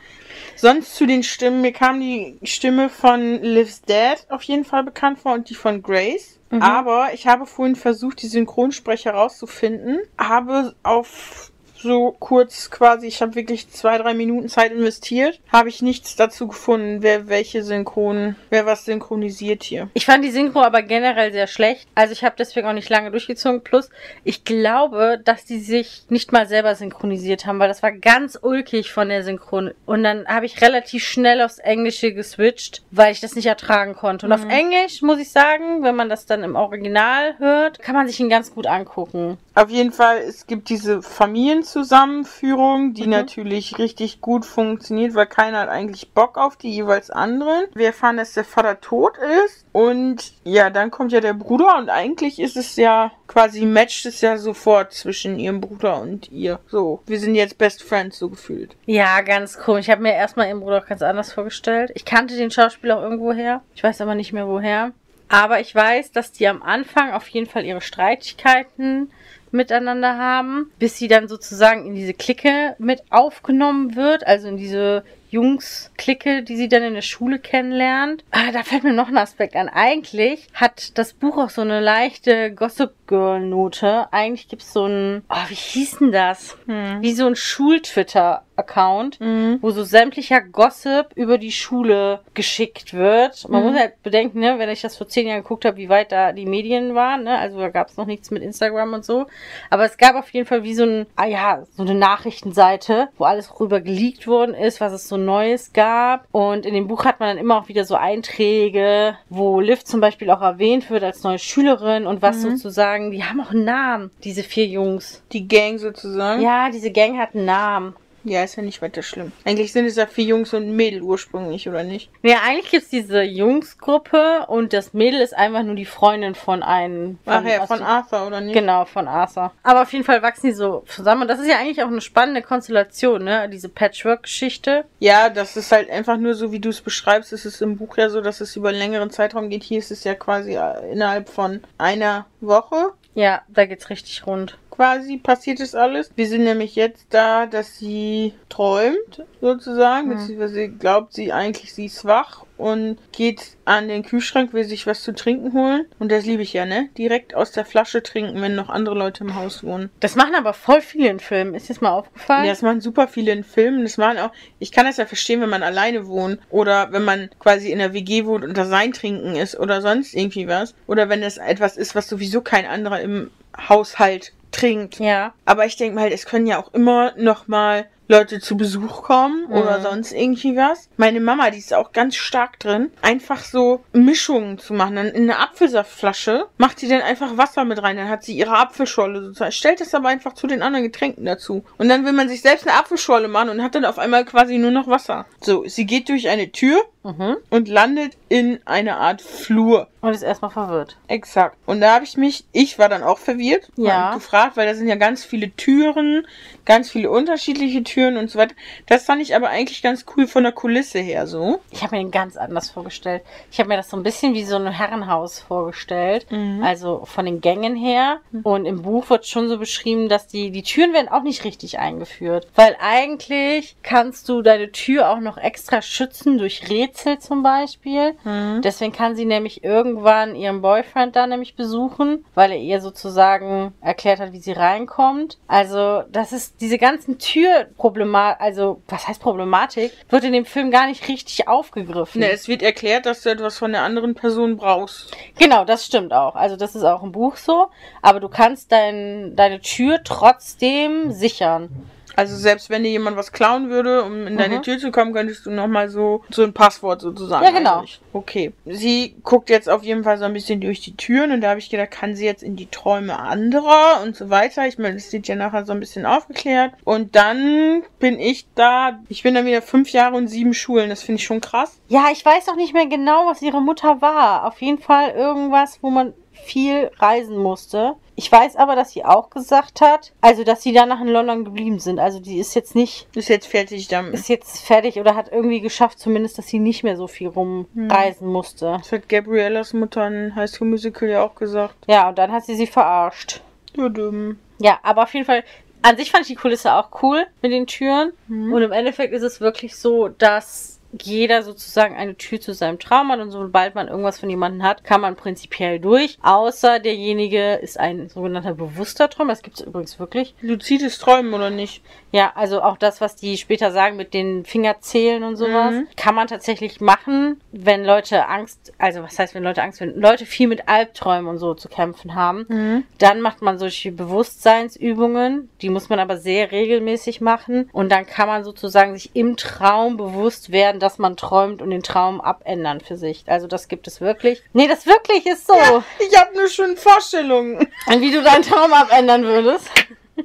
Sonst 0.56 0.94
zu 0.94 1.06
den 1.06 1.22
Stimmen, 1.22 1.60
mir 1.60 1.72
kam 1.72 2.00
die 2.00 2.38
Stimme 2.42 2.88
von 2.88 3.42
Liv's 3.42 3.82
Dad 3.82 4.26
auf 4.28 4.42
jeden 4.42 4.64
Fall 4.64 4.84
bekannt 4.84 5.18
vor 5.18 5.34
und 5.34 5.50
die 5.50 5.54
von 5.54 5.82
Grace. 5.82 6.38
Aber 6.60 7.14
ich 7.14 7.26
habe 7.26 7.46
vorhin 7.46 7.76
versucht, 7.76 8.20
die 8.20 8.26
Synchronsprecher 8.26 9.12
rauszufinden, 9.12 10.00
habe 10.18 10.74
auf 10.82 11.51
so 11.82 12.16
kurz 12.18 12.70
quasi, 12.70 13.06
ich 13.06 13.20
habe 13.20 13.34
wirklich 13.34 13.68
zwei, 13.70 13.98
drei 13.98 14.14
Minuten 14.14 14.48
Zeit 14.48 14.72
investiert, 14.72 15.40
habe 15.52 15.68
ich 15.68 15.82
nichts 15.82 16.16
dazu 16.16 16.48
gefunden, 16.48 17.02
wer 17.02 17.28
welche 17.28 17.62
Synchron, 17.62 18.36
wer 18.50 18.66
was 18.66 18.84
synchronisiert 18.84 19.62
hier. 19.62 19.88
Ich 19.94 20.06
fand 20.06 20.24
die 20.24 20.30
Synchro 20.30 20.62
aber 20.62 20.82
generell 20.82 21.32
sehr 21.32 21.46
schlecht. 21.46 21.88
Also 21.94 22.12
ich 22.12 22.24
habe 22.24 22.36
deswegen 22.38 22.66
auch 22.66 22.72
nicht 22.72 22.88
lange 22.88 23.10
durchgezogen. 23.10 23.62
Plus, 23.62 23.90
ich 24.24 24.44
glaube, 24.44 25.20
dass 25.24 25.44
die 25.44 25.60
sich 25.60 26.04
nicht 26.08 26.32
mal 26.32 26.46
selber 26.46 26.74
synchronisiert 26.74 27.46
haben, 27.46 27.58
weil 27.58 27.68
das 27.68 27.82
war 27.82 27.92
ganz 27.92 28.38
ulkig 28.40 28.92
von 28.92 29.08
der 29.08 29.24
Synchron. 29.24 29.72
Und 29.86 30.02
dann 30.04 30.26
habe 30.26 30.46
ich 30.46 30.60
relativ 30.60 31.04
schnell 31.04 31.42
aufs 31.42 31.58
Englische 31.58 32.12
geswitcht, 32.12 32.82
weil 32.90 33.12
ich 33.12 33.20
das 33.20 33.34
nicht 33.34 33.46
ertragen 33.46 33.94
konnte. 33.94 34.26
Und 34.26 34.32
auf 34.32 34.48
Englisch 34.48 35.02
muss 35.02 35.18
ich 35.18 35.30
sagen, 35.30 35.82
wenn 35.82 35.96
man 35.96 36.08
das 36.08 36.26
dann 36.26 36.44
im 36.44 36.56
Original 36.56 37.38
hört, 37.38 37.80
kann 37.80 37.94
man 37.94 38.06
sich 38.06 38.20
ihn 38.20 38.28
ganz 38.28 38.54
gut 38.54 38.66
angucken. 38.66 39.38
Auf 39.54 39.68
jeden 39.70 39.92
Fall, 39.92 40.18
es 40.18 40.46
gibt 40.46 40.68
diese 40.70 41.02
Familienzusammenführung, 41.02 42.94
die 42.94 43.06
natürlich 43.06 43.78
richtig 43.78 44.20
gut 44.20 44.46
funktioniert, 44.46 45.14
weil 45.14 45.26
keiner 45.26 45.60
hat 45.60 45.68
eigentlich 45.68 46.10
Bock 46.12 46.38
auf 46.38 46.56
die 46.56 46.70
jeweils 46.70 47.10
anderen. 47.10 47.66
Wir 47.74 47.88
erfahren, 47.88 48.16
dass 48.16 48.32
der 48.32 48.44
Vater 48.44 48.80
tot 48.80 49.14
ist 49.46 49.66
und 49.72 50.32
ja, 50.44 50.70
dann 50.70 50.90
kommt 50.90 51.12
ja 51.12 51.20
der 51.20 51.34
Bruder 51.34 51.76
und 51.76 51.90
eigentlich 51.90 52.38
ist 52.38 52.56
es 52.56 52.76
ja 52.76 53.12
quasi 53.26 53.66
matcht 53.66 54.06
es 54.06 54.20
ja 54.20 54.38
sofort 54.38 54.92
zwischen 54.92 55.38
ihrem 55.38 55.60
Bruder 55.60 56.00
und 56.00 56.30
ihr. 56.30 56.58
So, 56.68 57.00
wir 57.06 57.20
sind 57.20 57.34
jetzt 57.34 57.58
Best 57.58 57.82
Friends 57.82 58.18
so 58.18 58.28
gefühlt. 58.30 58.76
Ja, 58.86 59.20
ganz 59.20 59.58
komisch. 59.58 59.86
Ich 59.86 59.90
habe 59.90 60.02
mir 60.02 60.14
erstmal 60.14 60.48
ihren 60.48 60.60
Bruder 60.60 60.78
auch 60.78 60.86
ganz 60.86 61.02
anders 61.02 61.32
vorgestellt. 61.32 61.92
Ich 61.94 62.04
kannte 62.04 62.36
den 62.36 62.50
Schauspieler 62.50 62.98
auch 62.98 63.02
irgendwo 63.02 63.32
her. 63.32 63.62
Ich 63.74 63.84
weiß 63.84 64.00
aber 64.00 64.14
nicht 64.14 64.32
mehr 64.32 64.48
woher. 64.48 64.92
Aber 65.28 65.60
ich 65.60 65.74
weiß, 65.74 66.12
dass 66.12 66.32
die 66.32 66.46
am 66.46 66.62
Anfang 66.62 67.12
auf 67.12 67.26
jeden 67.28 67.46
Fall 67.46 67.64
ihre 67.64 67.80
Streitigkeiten 67.80 69.10
miteinander 69.52 70.18
haben, 70.18 70.70
bis 70.78 70.98
sie 70.98 71.08
dann 71.08 71.28
sozusagen 71.28 71.86
in 71.86 71.94
diese 71.94 72.14
Clique 72.14 72.74
mit 72.78 73.02
aufgenommen 73.10 73.96
wird, 73.96 74.26
also 74.26 74.48
in 74.48 74.56
diese 74.56 75.04
Jungs-Clique, 75.32 76.42
die 76.42 76.56
sie 76.56 76.68
dann 76.68 76.82
in 76.82 76.94
der 76.94 77.02
Schule 77.02 77.38
kennenlernt. 77.38 78.24
Ah, 78.30 78.52
da 78.52 78.62
fällt 78.62 78.84
mir 78.84 78.92
noch 78.92 79.08
ein 79.08 79.18
Aspekt 79.18 79.56
an. 79.56 79.68
Eigentlich 79.68 80.46
hat 80.54 80.96
das 80.98 81.14
Buch 81.14 81.38
auch 81.38 81.50
so 81.50 81.62
eine 81.62 81.80
leichte 81.80 82.52
Gossip 82.54 82.92
Girl-Note. 83.06 84.06
Eigentlich 84.12 84.48
gibt's 84.48 84.72
so 84.72 84.86
ein, 84.86 85.24
oh, 85.28 85.48
wie 85.48 85.54
hieß 85.54 85.98
denn 85.98 86.12
das? 86.12 86.56
Wie 87.00 87.12
so 87.12 87.26
ein 87.26 87.36
Schul-Twitter-Account, 87.36 89.18
wo 89.60 89.70
so 89.70 89.84
sämtlicher 89.84 90.40
Gossip 90.40 91.08
über 91.14 91.38
die 91.38 91.52
Schule 91.52 92.20
geschickt 92.34 92.94
wird. 92.94 93.48
Man 93.48 93.64
muss 93.64 93.78
halt 93.78 94.02
bedenken, 94.02 94.40
ne, 94.40 94.58
wenn 94.58 94.68
ich 94.68 94.82
das 94.82 94.96
vor 94.96 95.08
zehn 95.08 95.26
Jahren 95.26 95.42
geguckt 95.42 95.64
habe, 95.64 95.78
wie 95.78 95.88
weit 95.88 96.12
da 96.12 96.32
die 96.32 96.46
Medien 96.46 96.94
waren, 96.94 97.24
ne? 97.24 97.38
Also 97.38 97.58
da 97.58 97.70
gab's 97.70 97.96
noch 97.96 98.06
nichts 98.06 98.30
mit 98.30 98.42
Instagram 98.42 98.92
und 98.92 99.04
so. 99.04 99.26
Aber 99.70 99.84
es 99.84 99.96
gab 99.96 100.14
auf 100.16 100.30
jeden 100.30 100.46
Fall 100.46 100.62
wie 100.62 100.74
so 100.74 100.84
ein, 100.84 101.06
ah 101.16 101.26
ja, 101.26 101.64
so 101.76 101.82
eine 101.82 101.94
Nachrichtenseite, 101.94 103.08
wo 103.16 103.24
alles 103.24 103.58
rüber 103.58 103.80
geleakt 103.80 104.26
worden 104.26 104.54
ist, 104.54 104.80
was 104.80 104.92
es 104.92 105.08
so 105.08 105.21
Neues 105.24 105.72
gab. 105.72 106.26
Und 106.32 106.66
in 106.66 106.74
dem 106.74 106.88
Buch 106.88 107.04
hat 107.04 107.20
man 107.20 107.28
dann 107.30 107.38
immer 107.38 107.58
auch 107.58 107.68
wieder 107.68 107.84
so 107.84 107.94
Einträge, 107.94 109.16
wo 109.28 109.60
Liv 109.60 109.84
zum 109.84 110.00
Beispiel 110.00 110.30
auch 110.30 110.42
erwähnt 110.42 110.90
wird 110.90 111.04
als 111.04 111.22
neue 111.22 111.38
Schülerin 111.38 112.06
und 112.06 112.22
was 112.22 112.42
sozusagen, 112.42 113.10
die 113.10 113.24
haben 113.24 113.40
auch 113.40 113.50
einen 113.50 113.64
Namen, 113.64 114.10
diese 114.24 114.42
vier 114.42 114.66
Jungs. 114.66 115.22
Die 115.32 115.48
Gang 115.48 115.78
sozusagen. 115.78 116.42
Ja, 116.42 116.70
diese 116.70 116.90
Gang 116.90 117.18
hat 117.18 117.34
einen 117.34 117.44
Namen. 117.44 117.94
Ja, 118.24 118.44
ist 118.44 118.56
ja 118.56 118.62
nicht 118.62 118.82
weiter 118.82 119.02
schlimm. 119.02 119.32
Eigentlich 119.44 119.72
sind 119.72 119.86
es 119.86 119.96
ja 119.96 120.06
vier 120.06 120.24
Jungs 120.24 120.54
und 120.54 120.64
ein 120.64 120.76
Mädel 120.76 121.02
ursprünglich, 121.02 121.68
oder 121.68 121.82
nicht? 121.82 122.10
Ja, 122.22 122.38
eigentlich 122.46 122.70
gibt's 122.70 122.88
diese 122.88 123.22
Jungsgruppe 123.22 124.46
und 124.46 124.72
das 124.72 124.94
Mädel 124.94 125.20
ist 125.20 125.36
einfach 125.36 125.62
nur 125.62 125.74
die 125.74 125.84
Freundin 125.84 126.34
von 126.34 126.62
einem. 126.62 127.18
Ach 127.26 127.44
ja, 127.44 127.66
von 127.66 127.82
Arthur, 127.82 128.26
oder 128.26 128.40
nicht? 128.40 128.54
Genau, 128.54 128.84
von 128.84 129.08
Arthur. 129.08 129.52
Aber 129.62 129.82
auf 129.82 129.92
jeden 129.92 130.04
Fall 130.04 130.22
wachsen 130.22 130.46
die 130.46 130.52
so 130.52 130.84
zusammen. 130.86 131.22
Und 131.22 131.28
das 131.28 131.40
ist 131.40 131.48
ja 131.48 131.58
eigentlich 131.58 131.82
auch 131.82 131.88
eine 131.88 132.00
spannende 132.00 132.42
Konstellation, 132.42 133.24
ne? 133.24 133.48
Diese 133.48 133.68
Patchwork-Geschichte. 133.68 134.84
Ja, 135.00 135.28
das 135.28 135.56
ist 135.56 135.72
halt 135.72 135.90
einfach 135.90 136.16
nur 136.16 136.34
so, 136.34 136.52
wie 136.52 136.60
du 136.60 136.68
es 136.68 136.80
beschreibst. 136.80 137.32
Es 137.32 137.44
ist 137.44 137.60
im 137.60 137.76
Buch 137.76 137.96
ja 137.96 138.08
so, 138.08 138.20
dass 138.20 138.40
es 138.40 138.54
über 138.56 138.68
einen 138.68 138.78
längeren 138.78 139.10
Zeitraum 139.10 139.48
geht. 139.48 139.64
Hier 139.64 139.78
ist 139.78 139.90
es 139.90 140.04
ja 140.04 140.14
quasi 140.14 140.54
äh, 140.56 140.92
innerhalb 140.92 141.28
von 141.28 141.62
einer 141.78 142.26
Woche 142.40 142.92
Ja, 143.14 143.42
da 143.48 143.66
geht's 143.66 143.90
richtig 143.90 144.26
rund. 144.26 144.58
Quasi 144.72 145.18
passiert 145.18 145.60
ist 145.60 145.76
alles. 145.76 146.10
Wir 146.16 146.26
sind 146.26 146.44
nämlich 146.44 146.74
jetzt 146.74 147.06
da, 147.10 147.46
dass 147.46 147.78
sie 147.78 148.32
träumt, 148.48 149.22
sozusagen, 149.40 150.08
beziehungsweise 150.08 150.54
sie 150.54 150.68
glaubt 150.68 151.12
sie 151.12 151.30
eigentlich, 151.30 151.74
sie 151.74 151.86
ist 151.86 152.04
wach 152.04 152.44
und 152.56 152.96
geht 153.12 153.56
an 153.64 153.88
den 153.88 154.02
Kühlschrank, 154.02 154.52
will 154.52 154.64
sich 154.64 154.86
was 154.86 155.02
zu 155.02 155.14
trinken 155.14 155.52
holen. 155.52 155.84
Und 155.98 156.10
das 156.10 156.24
liebe 156.24 156.42
ich 156.42 156.54
ja, 156.54 156.64
ne? 156.64 156.88
Direkt 156.96 157.34
aus 157.34 157.52
der 157.52 157.64
Flasche 157.64 158.02
trinken, 158.02 158.40
wenn 158.40 158.54
noch 158.54 158.70
andere 158.70 158.94
Leute 158.94 159.24
im 159.24 159.34
Haus 159.34 159.62
wohnen. 159.62 159.90
Das 160.00 160.16
machen 160.16 160.34
aber 160.34 160.54
voll 160.54 160.80
viele 160.80 161.08
in 161.08 161.20
Filmen. 161.20 161.54
Ist 161.54 161.68
das 161.68 161.80
mal 161.80 161.90
aufgefallen? 161.90 162.44
Ja, 162.44 162.52
das 162.52 162.62
machen 162.62 162.80
super 162.80 163.08
viele 163.08 163.32
in 163.32 163.44
Filmen. 163.44 163.82
Das 163.82 163.98
machen 163.98 164.18
auch, 164.18 164.32
ich 164.58 164.72
kann 164.72 164.86
das 164.86 164.96
ja 164.96 165.06
verstehen, 165.06 165.42
wenn 165.42 165.50
man 165.50 165.62
alleine 165.62 166.06
wohnt 166.06 166.40
oder 166.50 166.92
wenn 166.92 167.04
man 167.04 167.30
quasi 167.38 167.70
in 167.70 167.78
der 167.78 167.92
WG 167.92 168.24
wohnt 168.24 168.44
und 168.44 168.56
da 168.56 168.64
sein 168.64 168.92
Trinken 168.92 169.36
ist 169.36 169.58
oder 169.58 169.82
sonst 169.82 170.14
irgendwie 170.14 170.48
was. 170.48 170.74
Oder 170.86 171.10
wenn 171.10 171.22
es 171.22 171.36
etwas 171.36 171.76
ist, 171.76 171.94
was 171.94 172.08
sowieso 172.08 172.40
kein 172.40 172.64
anderer 172.64 173.00
im 173.00 173.30
Haushalt 173.68 174.32
trinkt. 174.52 174.98
Ja. 175.00 175.32
Aber 175.44 175.66
ich 175.66 175.76
denke 175.76 175.96
mal, 175.96 176.12
es 176.12 176.26
können 176.26 176.46
ja 176.46 176.58
auch 176.60 176.72
immer 176.72 177.12
noch 177.16 177.48
mal 177.48 177.86
Leute 178.08 178.40
zu 178.40 178.56
Besuch 178.58 179.04
kommen 179.04 179.46
oder 179.46 179.78
Mhm. 179.78 179.82
sonst 179.84 180.12
irgendwie 180.12 180.54
was. 180.54 180.88
Meine 180.98 181.20
Mama, 181.20 181.48
die 181.50 181.58
ist 181.58 181.72
auch 181.72 181.92
ganz 181.92 182.14
stark 182.16 182.58
drin, 182.58 182.90
einfach 183.00 183.42
so 183.42 183.82
Mischungen 183.94 184.58
zu 184.58 184.74
machen. 184.74 184.96
Dann 184.96 185.06
in 185.06 185.30
eine 185.30 185.38
Apfelsaftflasche 185.38 186.46
macht 186.58 186.78
sie 186.80 186.88
dann 186.88 187.00
einfach 187.00 187.38
Wasser 187.38 187.64
mit 187.64 187.82
rein. 187.82 187.96
Dann 187.96 188.08
hat 188.10 188.22
sie 188.24 188.36
ihre 188.36 188.56
Apfelschorle 188.58 189.22
sozusagen. 189.22 189.52
Stellt 189.52 189.80
das 189.80 189.94
aber 189.94 190.08
einfach 190.08 190.34
zu 190.34 190.46
den 190.46 190.62
anderen 190.62 190.84
Getränken 190.84 191.24
dazu. 191.24 191.64
Und 191.78 191.88
dann 191.88 192.04
will 192.04 192.12
man 192.12 192.28
sich 192.28 192.42
selbst 192.42 192.68
eine 192.68 192.76
Apfelschorle 192.76 193.28
machen 193.28 193.48
und 193.48 193.62
hat 193.62 193.74
dann 193.74 193.84
auf 193.86 193.98
einmal 193.98 194.24
quasi 194.26 194.58
nur 194.58 194.72
noch 194.72 194.88
Wasser. 194.88 195.24
So, 195.40 195.64
sie 195.66 195.86
geht 195.86 196.08
durch 196.10 196.28
eine 196.28 196.52
Tür 196.52 196.82
Mhm. 197.04 197.36
und 197.50 197.66
landet 197.68 198.12
in 198.32 198.60
eine 198.64 198.96
Art 198.96 199.20
Flur. 199.20 199.88
Und 200.00 200.14
ist 200.14 200.22
erstmal 200.22 200.50
verwirrt. 200.50 200.96
Exakt. 201.06 201.56
Und 201.66 201.80
da 201.82 201.94
habe 201.94 202.04
ich 202.04 202.16
mich, 202.16 202.44
ich 202.50 202.78
war 202.78 202.88
dann 202.88 203.02
auch 203.02 203.18
verwirrt, 203.18 203.68
Ja. 203.76 204.08
und 204.08 204.14
gefragt, 204.14 204.56
weil 204.56 204.66
da 204.66 204.74
sind 204.74 204.88
ja 204.88 204.94
ganz 204.96 205.22
viele 205.22 205.50
Türen, 205.54 206.26
ganz 206.64 206.90
viele 206.90 207.10
unterschiedliche 207.10 207.84
Türen 207.84 208.16
und 208.16 208.30
so 208.30 208.38
weiter. 208.38 208.54
Das 208.86 209.04
fand 209.04 209.20
ich 209.20 209.36
aber 209.36 209.50
eigentlich 209.50 209.82
ganz 209.82 210.06
cool 210.16 210.26
von 210.26 210.44
der 210.44 210.52
Kulisse 210.52 210.98
her 210.98 211.26
so. 211.26 211.60
Ich 211.70 211.82
habe 211.82 211.94
mir 211.94 212.02
den 212.02 212.10
ganz 212.10 212.36
anders 212.38 212.70
vorgestellt. 212.70 213.22
Ich 213.52 213.58
habe 213.60 213.68
mir 213.68 213.76
das 213.76 213.90
so 213.90 213.96
ein 213.98 214.02
bisschen 214.02 214.32
wie 214.32 214.44
so 214.44 214.56
ein 214.56 214.66
Herrenhaus 214.66 215.38
vorgestellt. 215.38 216.26
Mhm. 216.30 216.62
Also 216.64 217.04
von 217.04 217.26
den 217.26 217.42
Gängen 217.42 217.76
her. 217.76 218.20
Und 218.44 218.64
im 218.64 218.80
Buch 218.82 219.10
wird 219.10 219.26
schon 219.26 219.48
so 219.50 219.58
beschrieben, 219.58 220.08
dass 220.08 220.26
die, 220.26 220.50
die 220.50 220.62
Türen 220.62 220.94
werden 220.94 221.08
auch 221.08 221.22
nicht 221.22 221.44
richtig 221.44 221.78
eingeführt. 221.78 222.48
Weil 222.54 222.76
eigentlich 222.80 223.76
kannst 223.82 224.28
du 224.30 224.40
deine 224.42 224.72
Tür 224.72 225.10
auch 225.10 225.20
noch 225.20 225.36
extra 225.36 225.82
schützen 225.82 226.38
durch 226.38 226.68
Rätsel 226.70 227.18
zum 227.18 227.42
Beispiel. 227.42 228.14
Mhm. 228.24 228.62
Deswegen 228.62 228.92
kann 228.92 229.16
sie 229.16 229.24
nämlich 229.24 229.64
irgendwann 229.64 230.34
ihren 230.34 230.62
Boyfriend 230.62 231.16
da 231.16 231.26
nämlich 231.26 231.56
besuchen, 231.56 232.24
weil 232.34 232.52
er 232.52 232.58
ihr 232.58 232.80
sozusagen 232.80 233.74
erklärt 233.80 234.20
hat, 234.20 234.32
wie 234.32 234.38
sie 234.38 234.52
reinkommt. 234.52 235.38
Also, 235.46 236.02
das 236.10 236.32
ist 236.32 236.60
diese 236.60 236.78
ganzen 236.78 237.18
Türproblematik, 237.18 238.40
also, 238.40 238.82
was 238.88 239.08
heißt 239.08 239.20
Problematik, 239.20 239.92
wird 240.08 240.24
in 240.24 240.32
dem 240.32 240.44
Film 240.44 240.70
gar 240.70 240.86
nicht 240.86 241.08
richtig 241.08 241.48
aufgegriffen. 241.48 242.20
Ne, 242.20 242.30
es 242.30 242.48
wird 242.48 242.62
erklärt, 242.62 243.06
dass 243.06 243.22
du 243.22 243.30
etwas 243.30 243.58
von 243.58 243.72
der 243.72 243.82
anderen 243.82 244.14
Person 244.14 244.56
brauchst. 244.56 245.16
Genau, 245.38 245.64
das 245.64 245.86
stimmt 245.86 246.12
auch. 246.12 246.34
Also, 246.34 246.56
das 246.56 246.74
ist 246.74 246.84
auch 246.84 247.02
im 247.02 247.12
Buch 247.12 247.36
so. 247.36 247.68
Aber 248.00 248.20
du 248.20 248.28
kannst 248.28 248.72
dein, 248.72 249.34
deine 249.36 249.60
Tür 249.60 250.00
trotzdem 250.04 251.12
sichern. 251.12 251.68
Also 252.16 252.36
selbst 252.36 252.70
wenn 252.70 252.82
dir 252.84 252.90
jemand 252.90 253.16
was 253.16 253.32
klauen 253.32 253.70
würde, 253.70 254.02
um 254.04 254.26
in 254.26 254.36
deine 254.36 254.58
Mhm. 254.58 254.62
Tür 254.62 254.78
zu 254.78 254.90
kommen, 254.90 255.12
könntest 255.12 255.46
du 255.46 255.50
nochmal 255.50 255.88
so, 255.88 256.22
so 256.30 256.42
ein 256.42 256.52
Passwort 256.52 257.00
sozusagen. 257.00 257.44
Ja, 257.44 257.50
genau. 257.50 257.76
einrichten. 257.78 258.06
Okay. 258.12 258.52
Sie 258.66 259.16
guckt 259.22 259.50
jetzt 259.50 259.68
auf 259.68 259.82
jeden 259.82 260.04
Fall 260.04 260.18
so 260.18 260.24
ein 260.24 260.32
bisschen 260.32 260.60
durch 260.60 260.80
die 260.80 260.96
Türen 260.96 261.32
und 261.32 261.40
da 261.40 261.50
habe 261.50 261.58
ich 261.60 261.70
gedacht, 261.70 261.90
kann 261.90 262.14
sie 262.14 262.24
jetzt 262.24 262.42
in 262.42 262.56
die 262.56 262.66
Träume 262.66 263.18
anderer 263.18 264.00
und 264.02 264.16
so 264.16 264.30
weiter. 264.30 264.66
Ich 264.66 264.78
meine, 264.78 264.94
das 264.94 265.12
wird 265.12 265.28
ja 265.28 265.36
nachher 265.36 265.64
so 265.64 265.72
ein 265.72 265.80
bisschen 265.80 266.06
aufgeklärt. 266.06 266.72
Und 266.84 267.14
dann 267.16 267.82
bin 267.98 268.18
ich 268.18 268.46
da, 268.54 268.98
ich 269.08 269.22
bin 269.22 269.34
dann 269.34 269.46
wieder 269.46 269.62
fünf 269.62 269.90
Jahre 269.90 270.16
und 270.16 270.28
sieben 270.28 270.54
Schulen. 270.54 270.90
Das 270.90 271.02
finde 271.02 271.20
ich 271.20 271.24
schon 271.26 271.40
krass. 271.40 271.78
Ja, 271.88 272.06
ich 272.12 272.24
weiß 272.24 272.48
auch 272.48 272.56
nicht 272.56 272.74
mehr 272.74 272.86
genau, 272.86 273.26
was 273.26 273.42
ihre 273.42 273.60
Mutter 273.62 274.00
war. 274.02 274.44
Auf 274.46 274.60
jeden 274.60 274.78
Fall 274.78 275.10
irgendwas, 275.10 275.78
wo 275.82 275.90
man 275.90 276.12
viel 276.42 276.90
reisen 276.98 277.36
musste. 277.38 277.94
Ich 278.14 278.30
weiß 278.30 278.56
aber, 278.56 278.76
dass 278.76 278.92
sie 278.92 279.04
auch 279.04 279.30
gesagt 279.30 279.80
hat, 279.80 280.12
also 280.20 280.44
dass 280.44 280.62
sie 280.62 280.72
danach 280.72 281.00
in 281.00 281.08
London 281.08 281.44
geblieben 281.44 281.78
sind. 281.78 281.98
Also 281.98 282.20
die 282.20 282.38
ist 282.38 282.54
jetzt 282.54 282.74
nicht, 282.74 283.08
Ist 283.14 283.28
jetzt 283.30 283.46
fertig 283.46 283.88
damit. 283.88 284.12
ist 284.14 284.28
jetzt 284.28 284.64
fertig 284.66 284.98
oder 284.98 285.14
hat 285.16 285.32
irgendwie 285.32 285.60
geschafft, 285.60 285.98
zumindest, 285.98 286.36
dass 286.36 286.46
sie 286.46 286.58
nicht 286.58 286.84
mehr 286.84 286.96
so 286.96 287.06
viel 287.06 287.28
rumreisen 287.28 288.28
musste. 288.28 288.76
Das 288.78 288.92
hat 288.92 289.08
Gabriellas 289.08 289.72
Mutter 289.72 290.06
in 290.06 290.34
High 290.34 290.50
School 290.50 290.68
Musical 290.68 291.08
ja 291.08 291.22
auch 291.24 291.34
gesagt. 291.34 291.74
Ja, 291.86 292.08
und 292.10 292.18
dann 292.18 292.32
hat 292.32 292.44
sie 292.44 292.54
sie 292.54 292.66
verarscht. 292.66 293.40
Ja, 293.76 293.88
dumm. 293.88 294.38
Ja, 294.58 294.78
aber 294.82 295.04
auf 295.04 295.14
jeden 295.14 295.24
Fall, 295.26 295.42
an 295.80 295.96
sich 295.96 296.10
fand 296.10 296.22
ich 296.22 296.28
die 296.28 296.34
Kulisse 296.34 296.74
auch 296.74 297.02
cool 297.02 297.26
mit 297.40 297.50
den 297.50 297.66
Türen. 297.66 298.12
Und 298.28 298.60
im 298.62 298.72
Endeffekt 298.72 299.12
ist 299.14 299.22
es 299.22 299.40
wirklich 299.40 299.74
so, 299.76 300.08
dass 300.08 300.71
jeder 301.00 301.42
sozusagen 301.42 301.96
eine 301.96 302.16
Tür 302.16 302.40
zu 302.40 302.52
seinem 302.54 302.78
Traum 302.78 303.10
hat 303.10 303.20
und 303.20 303.30
sobald 303.30 303.74
man 303.74 303.88
irgendwas 303.88 304.20
von 304.20 304.28
jemandem 304.30 304.62
hat, 304.62 304.84
kann 304.84 305.00
man 305.00 305.16
prinzipiell 305.16 305.78
durch. 305.78 306.18
Außer 306.22 306.78
derjenige 306.80 307.54
ist 307.54 307.78
ein 307.78 308.08
sogenannter 308.08 308.54
bewusster 308.54 309.08
Traum. 309.08 309.28
Das 309.28 309.42
gibt 309.42 309.60
es 309.60 309.66
übrigens 309.66 309.98
wirklich. 309.98 310.34
Luzides 310.40 310.98
Träumen 310.98 311.32
oder 311.34 311.50
nicht? 311.50 311.82
Ja, 312.10 312.32
also 312.34 312.62
auch 312.62 312.76
das, 312.76 313.00
was 313.00 313.16
die 313.16 313.38
später 313.38 313.72
sagen 313.72 313.96
mit 313.96 314.12
den 314.12 314.44
Fingerzählen 314.44 315.22
und 315.22 315.36
sowas, 315.36 315.72
Mhm. 315.72 315.88
kann 315.96 316.14
man 316.14 316.28
tatsächlich 316.28 316.80
machen, 316.80 317.40
wenn 317.52 317.84
Leute 317.84 318.26
Angst, 318.28 318.72
also 318.78 319.02
was 319.02 319.18
heißt, 319.18 319.34
wenn 319.34 319.42
Leute 319.42 319.62
Angst, 319.62 319.80
wenn 319.80 319.98
Leute 319.98 320.26
viel 320.26 320.46
mit 320.48 320.68
Albträumen 320.68 321.26
und 321.26 321.38
so 321.38 321.54
zu 321.54 321.68
kämpfen 321.68 322.14
haben, 322.14 322.84
dann 322.98 323.20
macht 323.22 323.40
man 323.40 323.58
solche 323.58 323.92
Bewusstseinsübungen, 323.92 325.48
die 325.62 325.70
muss 325.70 325.88
man 325.88 325.98
aber 325.98 326.16
sehr 326.16 326.52
regelmäßig 326.52 327.20
machen 327.20 327.68
und 327.72 327.90
dann 327.90 328.06
kann 328.06 328.28
man 328.28 328.44
sozusagen 328.44 328.94
sich 328.94 329.10
im 329.14 329.36
Traum 329.36 329.96
bewusst 329.96 330.52
werden, 330.52 330.80
dass 330.82 330.98
man 330.98 331.16
träumt 331.16 331.62
und 331.62 331.70
den 331.70 331.82
Traum 331.82 332.20
abändern 332.20 332.80
für 332.80 332.96
sich. 332.96 333.24
Also 333.26 333.46
das 333.46 333.68
gibt 333.68 333.86
es 333.86 334.00
wirklich. 334.00 334.42
Nee, 334.52 334.68
das 334.68 334.86
wirklich 334.86 335.24
ist 335.26 335.46
so. 335.46 335.54
Ich 335.98 336.18
habe 336.18 336.36
nur 336.36 336.48
schon 336.48 336.76
Vorstellungen. 336.76 337.68
Und 337.86 338.00
wie 338.00 338.10
du 338.10 338.22
deinen 338.22 338.42
Traum 338.42 338.72
abändern 338.72 339.24
würdest. 339.24 339.70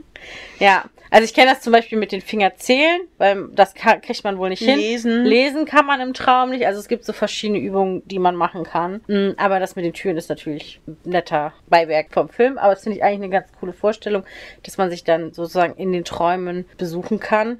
ja. 0.59 0.85
Also 1.09 1.23
ich 1.23 1.33
kenne 1.33 1.51
das 1.51 1.61
zum 1.61 1.71
Beispiel 1.71 1.97
mit 1.97 2.11
den 2.11 2.21
Fingerzählen, 2.21 2.99
weil 3.17 3.47
das 3.53 3.73
kann, 3.73 4.01
kriegt 4.01 4.23
man 4.23 4.37
wohl 4.37 4.49
nicht 4.49 4.63
hin. 4.63 4.77
Lesen. 4.77 5.23
Lesen 5.23 5.65
kann 5.65 5.85
man 5.85 6.01
im 6.01 6.13
Traum 6.13 6.49
nicht. 6.49 6.65
Also 6.65 6.79
es 6.79 6.87
gibt 6.87 7.05
so 7.05 7.13
verschiedene 7.13 7.59
Übungen, 7.59 8.01
die 8.05 8.19
man 8.19 8.35
machen 8.35 8.63
kann. 8.63 9.01
Mm, 9.07 9.29
Aber 9.37 9.59
das 9.59 9.75
mit 9.75 9.85
den 9.85 9.93
Türen 9.93 10.17
ist 10.17 10.29
natürlich 10.29 10.81
ein 10.87 10.97
netter 11.05 11.53
Beiwerk 11.69 12.07
vom 12.11 12.29
Film. 12.29 12.57
Aber 12.57 12.73
das 12.73 12.83
finde 12.83 12.97
ich 12.97 13.03
eigentlich 13.03 13.23
eine 13.23 13.29
ganz 13.29 13.47
coole 13.59 13.73
Vorstellung, 13.73 14.23
dass 14.63 14.77
man 14.77 14.89
sich 14.89 15.03
dann 15.03 15.33
sozusagen 15.33 15.75
in 15.75 15.93
den 15.93 16.03
Träumen 16.03 16.65
besuchen 16.77 17.19
kann. 17.19 17.59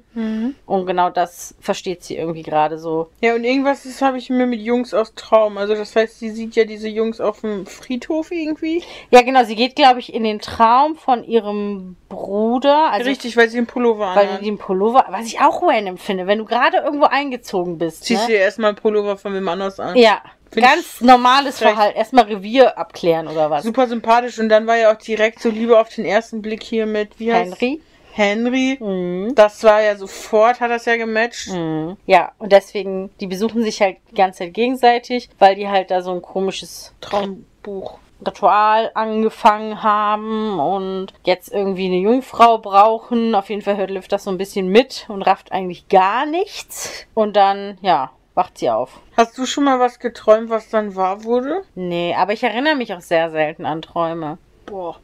Und 0.66 0.86
genau 0.86 1.10
das 1.10 1.54
versteht 1.60 2.02
sie 2.02 2.16
irgendwie 2.16 2.42
gerade 2.42 2.78
so. 2.78 3.08
Ja, 3.22 3.34
und 3.34 3.44
irgendwas 3.44 3.86
habe 4.02 4.18
ich 4.18 4.30
mir 4.30 4.46
mit 4.46 4.60
Jungs 4.60 4.92
aus 4.92 5.14
Traum. 5.14 5.56
Also 5.56 5.74
das 5.74 5.94
heißt, 5.94 6.18
sie 6.18 6.30
sieht 6.30 6.56
ja 6.56 6.64
diese 6.64 6.88
Jungs 6.88 7.20
auf 7.20 7.40
dem 7.40 7.66
Friedhof 7.66 8.30
irgendwie. 8.30 8.82
Ja, 9.10 9.22
genau. 9.22 9.44
Sie 9.44 9.54
geht, 9.54 9.76
glaube 9.76 10.00
ich, 10.00 10.12
in 10.12 10.24
den 10.24 10.40
Traum 10.40 10.96
von 10.96 11.24
ihrem 11.24 11.96
Bruder. 12.08 12.87
Also 12.90 13.08
Richtig, 13.08 13.36
weil 13.36 13.48
sie 13.48 13.58
einen 13.58 13.66
Pullover 13.66 14.14
Weil 14.14 14.26
anhat. 14.26 14.42
die 14.42 14.48
einen 14.48 14.58
Pullover, 14.58 15.06
was 15.10 15.26
ich 15.26 15.40
auch 15.40 15.62
random 15.62 15.98
finde, 15.98 16.26
wenn 16.26 16.38
du 16.38 16.44
gerade 16.44 16.78
irgendwo 16.78 17.06
eingezogen 17.06 17.78
bist. 17.78 18.04
Ziehst 18.04 18.22
du 18.24 18.26
Ne? 18.26 18.32
dir 18.34 18.40
erstmal 18.40 18.70
einen 18.70 18.78
Pullover 18.78 19.16
von 19.16 19.34
wem 19.34 19.48
anders 19.48 19.78
an. 19.80 19.96
Ja, 19.96 20.20
Find 20.50 20.66
ganz 20.66 21.00
normales 21.00 21.60
recht. 21.60 21.72
Verhalten. 21.74 21.98
Erstmal 21.98 22.24
Revier 22.24 22.78
abklären 22.78 23.28
oder 23.28 23.50
was. 23.50 23.64
Super 23.64 23.86
sympathisch. 23.86 24.38
Und 24.38 24.48
dann 24.48 24.66
war 24.66 24.76
ja 24.76 24.92
auch 24.92 24.96
direkt 24.98 25.40
so 25.40 25.50
Liebe 25.50 25.78
auf 25.78 25.88
den 25.90 26.04
ersten 26.06 26.40
Blick 26.42 26.62
hier 26.62 26.86
mit, 26.86 27.18
wie 27.18 27.32
heißt 27.32 27.60
Henry. 27.60 27.80
Henry. 28.12 28.78
Mhm. 28.80 29.34
Das 29.34 29.62
war 29.62 29.80
ja 29.82 29.94
sofort, 29.96 30.60
hat 30.60 30.70
das 30.70 30.86
ja 30.86 30.96
gematcht. 30.96 31.48
Mhm. 31.52 31.96
Ja, 32.06 32.32
und 32.38 32.50
deswegen, 32.50 33.10
die 33.20 33.26
besuchen 33.26 33.62
sich 33.62 33.80
halt 33.80 33.98
die 34.10 34.14
ganze 34.16 34.38
Zeit 34.40 34.54
gegenseitig, 34.54 35.28
weil 35.38 35.54
die 35.54 35.68
halt 35.68 35.90
da 35.90 36.00
so 36.02 36.12
ein 36.12 36.22
komisches 36.22 36.92
Traumbuch. 37.00 37.98
Ritual 38.26 38.90
angefangen 38.94 39.82
haben 39.82 40.58
und 40.58 41.12
jetzt 41.24 41.52
irgendwie 41.52 41.86
eine 41.86 41.98
Jungfrau 41.98 42.58
brauchen. 42.58 43.34
Auf 43.34 43.48
jeden 43.48 43.62
Fall 43.62 43.76
hört 43.76 43.90
Liv 43.90 44.08
das 44.08 44.24
so 44.24 44.30
ein 44.30 44.38
bisschen 44.38 44.68
mit 44.68 45.06
und 45.08 45.22
rafft 45.22 45.52
eigentlich 45.52 45.88
gar 45.88 46.26
nichts. 46.26 47.06
Und 47.14 47.36
dann, 47.36 47.78
ja, 47.80 48.10
wacht 48.34 48.58
sie 48.58 48.70
auf. 48.70 49.00
Hast 49.16 49.36
du 49.38 49.46
schon 49.46 49.64
mal 49.64 49.80
was 49.80 49.98
geträumt, 49.98 50.50
was 50.50 50.68
dann 50.68 50.94
wahr 50.94 51.24
wurde? 51.24 51.62
Nee, 51.74 52.14
aber 52.16 52.32
ich 52.32 52.42
erinnere 52.42 52.76
mich 52.76 52.94
auch 52.94 53.00
sehr 53.00 53.30
selten 53.30 53.66
an 53.66 53.82
Träume. 53.82 54.38
Boah, 54.66 54.96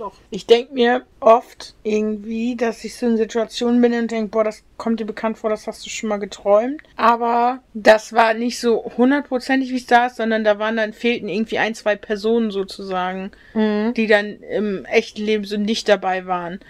doch. 0.00 0.14
Ich 0.30 0.46
denke 0.46 0.72
mir 0.74 1.04
oft 1.20 1.74
irgendwie, 1.82 2.56
dass 2.56 2.82
ich 2.84 2.96
so 2.96 3.06
in 3.06 3.16
Situationen 3.16 3.80
bin 3.80 3.92
und 3.94 4.10
denke, 4.10 4.30
boah, 4.30 4.44
das 4.44 4.62
kommt 4.76 5.00
dir 5.00 5.04
bekannt 5.04 5.38
vor, 5.38 5.50
das 5.50 5.66
hast 5.66 5.84
du 5.84 5.90
schon 5.90 6.08
mal 6.08 6.18
geträumt. 6.18 6.82
Aber 6.96 7.60
das 7.74 8.12
war 8.12 8.34
nicht 8.34 8.58
so 8.58 8.90
hundertprozentig, 8.96 9.70
wie 9.70 9.76
es 9.76 9.86
da 9.86 10.06
ist, 10.06 10.16
sondern 10.16 10.44
da 10.44 10.58
waren 10.58 10.76
dann, 10.76 10.92
fehlten 10.92 11.28
irgendwie 11.28 11.58
ein, 11.58 11.74
zwei 11.74 11.96
Personen 11.96 12.50
sozusagen, 12.50 13.30
die 13.54 14.06
dann 14.06 14.40
im 14.42 14.84
echten 14.86 15.22
Leben 15.22 15.44
so 15.44 15.56
nicht 15.56 15.88
dabei 15.88 16.26
waren. 16.26 16.60